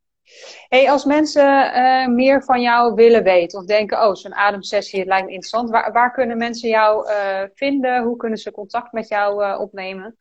Hey, 0.68 0.90
als 0.90 1.04
mensen 1.04 1.72
eh, 1.72 2.06
meer 2.08 2.44
van 2.44 2.60
jou 2.60 2.94
willen 2.94 3.22
weten 3.22 3.58
of 3.58 3.64
denken, 3.66 4.06
oh, 4.06 4.14
zo'n 4.14 4.34
ademsessie, 4.34 4.98
het 4.98 5.08
lijkt 5.08 5.26
me 5.26 5.32
interessant. 5.32 5.70
Waar, 5.70 5.92
waar 5.92 6.12
kunnen 6.12 6.36
mensen 6.38 6.68
jou 6.68 7.08
eh, 7.08 7.42
vinden? 7.54 8.02
Hoe 8.02 8.16
kunnen 8.16 8.38
ze 8.38 8.50
contact 8.50 8.92
met 8.92 9.08
jou 9.08 9.44
eh, 9.44 9.60
opnemen? 9.60 10.16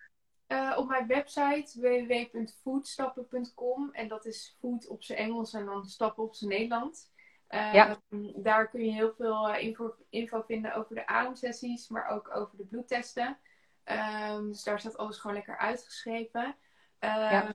Op 0.76 0.88
mijn 0.88 1.08
website 1.08 1.80
www.foodstappen.com 1.82 3.90
en 3.92 4.08
dat 4.08 4.26
is 4.26 4.58
food 4.60 4.88
op 4.88 5.04
zijn 5.04 5.20
Engels 5.20 5.54
en 5.54 5.66
dan 5.66 5.86
stappen 5.86 6.24
op 6.24 6.36
zijn 6.36 6.50
Nederlands. 6.50 7.12
Eh, 7.48 7.74
Ja. 7.74 7.98
Daar 8.36 8.70
kun 8.70 8.86
je 8.86 8.92
heel 8.92 9.14
veel 9.18 9.56
info, 9.56 9.96
info 10.10 10.44
vinden 10.48 10.74
over 10.76 10.96
de 10.96 11.08
ademsessies, 11.08 11.88
maar 11.88 12.08
ook 12.08 12.36
over 12.36 12.58
de 12.58 12.66
bloedtesten. 12.66 13.38
Ehm, 13.84 14.48
dus 14.48 14.64
daar 14.64 14.80
staat 14.80 14.98
alles 14.98 15.18
gewoon 15.18 15.36
lekker 15.36 15.58
uitgeschreven. 15.58 16.56
Ehm, 17.00 17.52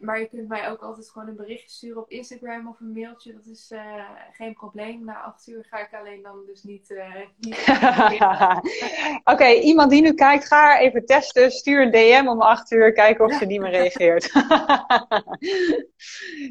Maar 0.00 0.20
je 0.20 0.28
kunt 0.28 0.48
mij 0.48 0.70
ook 0.70 0.80
altijd 0.82 1.10
gewoon 1.10 1.28
een 1.28 1.36
berichtje 1.36 1.70
sturen 1.70 2.02
op 2.02 2.10
Instagram 2.10 2.68
of 2.68 2.80
een 2.80 2.92
mailtje. 2.92 3.32
Dat 3.32 3.46
is 3.46 3.70
eh, 3.70 4.04
geen 4.32 4.54
probleem. 4.54 5.04
Na 5.04 5.20
acht 5.20 5.46
uur 5.46 5.66
ga 5.70 5.78
ik 5.78 5.94
alleen 5.94 6.22
dan 6.22 6.44
dus 6.46 6.62
niet. 6.62 6.90
eh, 6.90 7.14
niet 7.38 7.56
Oké, 9.32 9.46
iemand 9.46 9.90
die 9.90 10.02
nu 10.02 10.14
kijkt, 10.14 10.46
ga 10.46 10.56
haar 10.56 10.78
even 10.80 11.06
testen. 11.06 11.50
Stuur 11.50 11.82
een 11.82 11.90
DM 11.90 12.28
om 12.28 12.40
acht 12.42 12.70
uur, 12.70 12.92
kijken 12.92 13.24
of 13.24 13.32
ze 13.32 13.44
niet 13.46 13.60
meer 13.60 13.70
reageert. 13.70 14.32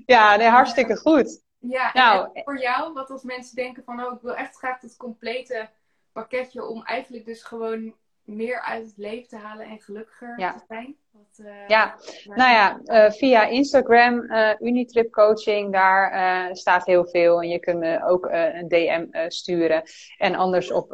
ja, 0.05 0.35
nee, 0.35 0.47
hartstikke 0.47 0.97
goed. 0.97 1.43
Ja, 1.59 1.91
Nou, 1.93 2.29
en 2.33 2.43
voor 2.43 2.59
jou, 2.59 2.93
wat 2.93 3.09
als 3.09 3.23
mensen 3.23 3.55
denken 3.55 3.83
van, 3.83 4.05
oh, 4.05 4.13
ik 4.13 4.21
wil 4.21 4.35
echt 4.35 4.55
graag 4.55 4.81
het 4.81 4.97
complete 4.97 5.69
pakketje 6.11 6.65
om 6.65 6.83
eigenlijk 6.83 7.25
dus 7.25 7.43
gewoon 7.43 7.95
meer 8.35 8.61
uit 8.61 8.85
het 8.87 8.97
leven 8.97 9.27
te 9.29 9.37
halen 9.37 9.65
en 9.65 9.79
gelukkiger 9.79 10.39
Ja. 10.39 10.53
te 10.53 10.63
zijn. 10.67 10.97
Wat, 11.19 11.39
eh, 11.45 11.67
Ja, 11.67 11.95
Nou 12.23 12.51
ja, 12.51 12.79
eh, 12.83 13.11
via 13.11 13.47
Instagram, 13.47 14.21
eh, 14.21 14.49
Unitrip 14.59 15.11
Coaching, 15.11 15.73
daar 15.73 16.55
staat 16.55 16.85
heel 16.85 17.07
veel. 17.07 17.41
En 17.41 17.49
je 17.49 17.59
kunt 17.59 17.79
me 17.79 18.05
ook 18.05 18.27
een 18.31 18.67
DM 18.67 19.05
sturen. 19.27 19.83
En 20.17 20.35
anders 20.35 20.71
op 20.71 20.89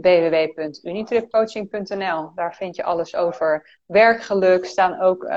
www.unitripcoaching.nl. 0.00 2.30
Daar 2.34 2.54
vind 2.54 2.76
je 2.76 2.82
alles 2.82 3.16
over 3.16 3.80
werkgeluk. 3.86 4.64
Staan 4.64 5.00
ook 5.00 5.30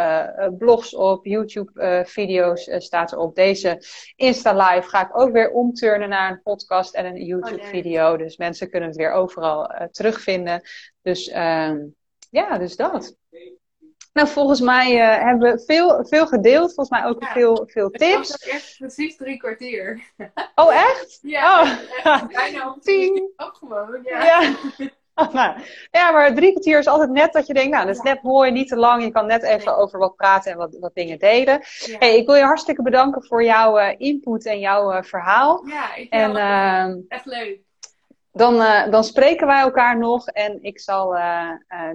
blogs 0.57 0.95
op, 0.95 1.25
YouTube-video's 1.25 2.69
staat 2.77 3.11
erop. 3.11 3.35
Deze 3.35 3.81
Insta 4.15 4.53
Live 4.53 4.89
ga 4.89 5.05
ik 5.05 5.19
ook 5.19 5.31
weer 5.31 5.51
omturnen 5.51 6.09
naar 6.09 6.31
een 6.31 6.41
podcast 6.41 6.95
en 6.95 7.05
een 7.05 7.23
YouTube-video. 7.23 8.17
Dus 8.17 8.37
mensen 8.37 8.69
kunnen 8.69 8.89
het 8.89 8.97
weer 8.97 9.11
overal 9.11 9.71
terugvinden. 9.91 10.61
Dus 11.01 11.27
ehm, 11.27 11.77
ja, 12.29 12.57
dus 12.57 12.75
dat. 12.75 13.18
Nou, 14.13 14.27
volgens 14.27 14.59
mij 14.61 14.99
eh, 15.01 15.23
hebben 15.25 15.51
we 15.51 15.63
veel, 15.65 16.05
veel 16.05 16.27
gedeeld. 16.27 16.73
Volgens 16.73 16.89
mij 16.99 17.09
ook 17.09 17.23
Ja. 17.23 17.31
veel, 17.31 17.63
veel 17.67 17.89
Het 17.91 18.01
was 18.01 18.27
tips. 18.27 18.47
ook 18.47 18.53
echt 18.53 18.75
precies 18.77 19.15
drie 19.17 19.37
kwartier. 19.37 20.01
Oh, 20.55 20.73
echt? 20.73 21.19
Ja, 21.21 21.61
Oh. 21.61 21.69
echt 22.03 22.27
bijna 22.27 22.75
Tien. 22.81 23.31
Ook 23.37 23.55
gewoon, 23.55 23.99
ja. 24.03 24.23
Ja. 24.23 24.53
Oh, 25.15 25.33
nou. 25.33 25.55
ja, 25.91 26.11
maar 26.11 26.33
drie 26.35 26.51
kwartier 26.51 26.79
is 26.79 26.87
altijd 26.87 27.09
net 27.09 27.33
dat 27.33 27.47
je 27.47 27.53
denkt, 27.53 27.71
nou, 27.71 27.85
dat 27.85 27.95
is 27.95 28.01
net 28.01 28.21
mooi, 28.23 28.51
niet 28.51 28.67
te 28.67 28.75
lang. 28.75 29.03
Je 29.03 29.11
kan 29.11 29.25
net 29.25 29.43
even 29.43 29.77
over 29.77 29.99
wat 29.99 30.15
praten 30.15 30.51
en 30.51 30.57
wat, 30.57 30.77
wat 30.79 30.93
dingen 30.95 31.19
delen. 31.19 31.61
Ja, 31.85 31.97
Hey, 31.97 32.17
ik 32.17 32.25
wil 32.25 32.35
je 32.35 32.43
hartstikke 32.43 32.81
bedanken 32.81 33.25
voor 33.25 33.43
jouw 33.43 33.77
eh, 33.77 33.95
input 33.97 34.45
en 34.45 34.59
jouw 34.59 34.91
eh, 34.91 35.03
verhaal. 35.03 35.65
ja 35.67 35.95
ik 35.95 36.09
En 36.09 36.35
ehm, 36.35 36.97
echt 37.07 37.25
leuk. 37.25 37.59
dan, 38.31 38.57
dan 38.91 39.03
spreken 39.03 39.47
wij 39.47 39.59
elkaar 39.61 39.97
nog 39.97 40.27
en 40.27 40.57
ik 40.63 40.79
zal 40.79 41.15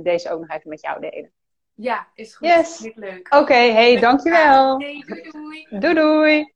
deze 0.03 0.31
ook 0.31 0.41
nog 0.41 0.51
even 0.51 0.69
met 0.71 0.81
jou 0.81 1.01
delen. 1.01 1.33
Ja, 1.75 2.07
is 2.14 2.37
goed. 2.37 2.49
Yes. 2.49 2.91
Leuk. 2.95 3.35
Oké, 3.35 3.55
hey, 3.55 4.01
dankjewel. 4.01 4.79
Hey, 4.79 5.05
doei 5.07 5.31
doei. 5.31 5.66
Doei 5.81 5.95
doei. 5.95 6.54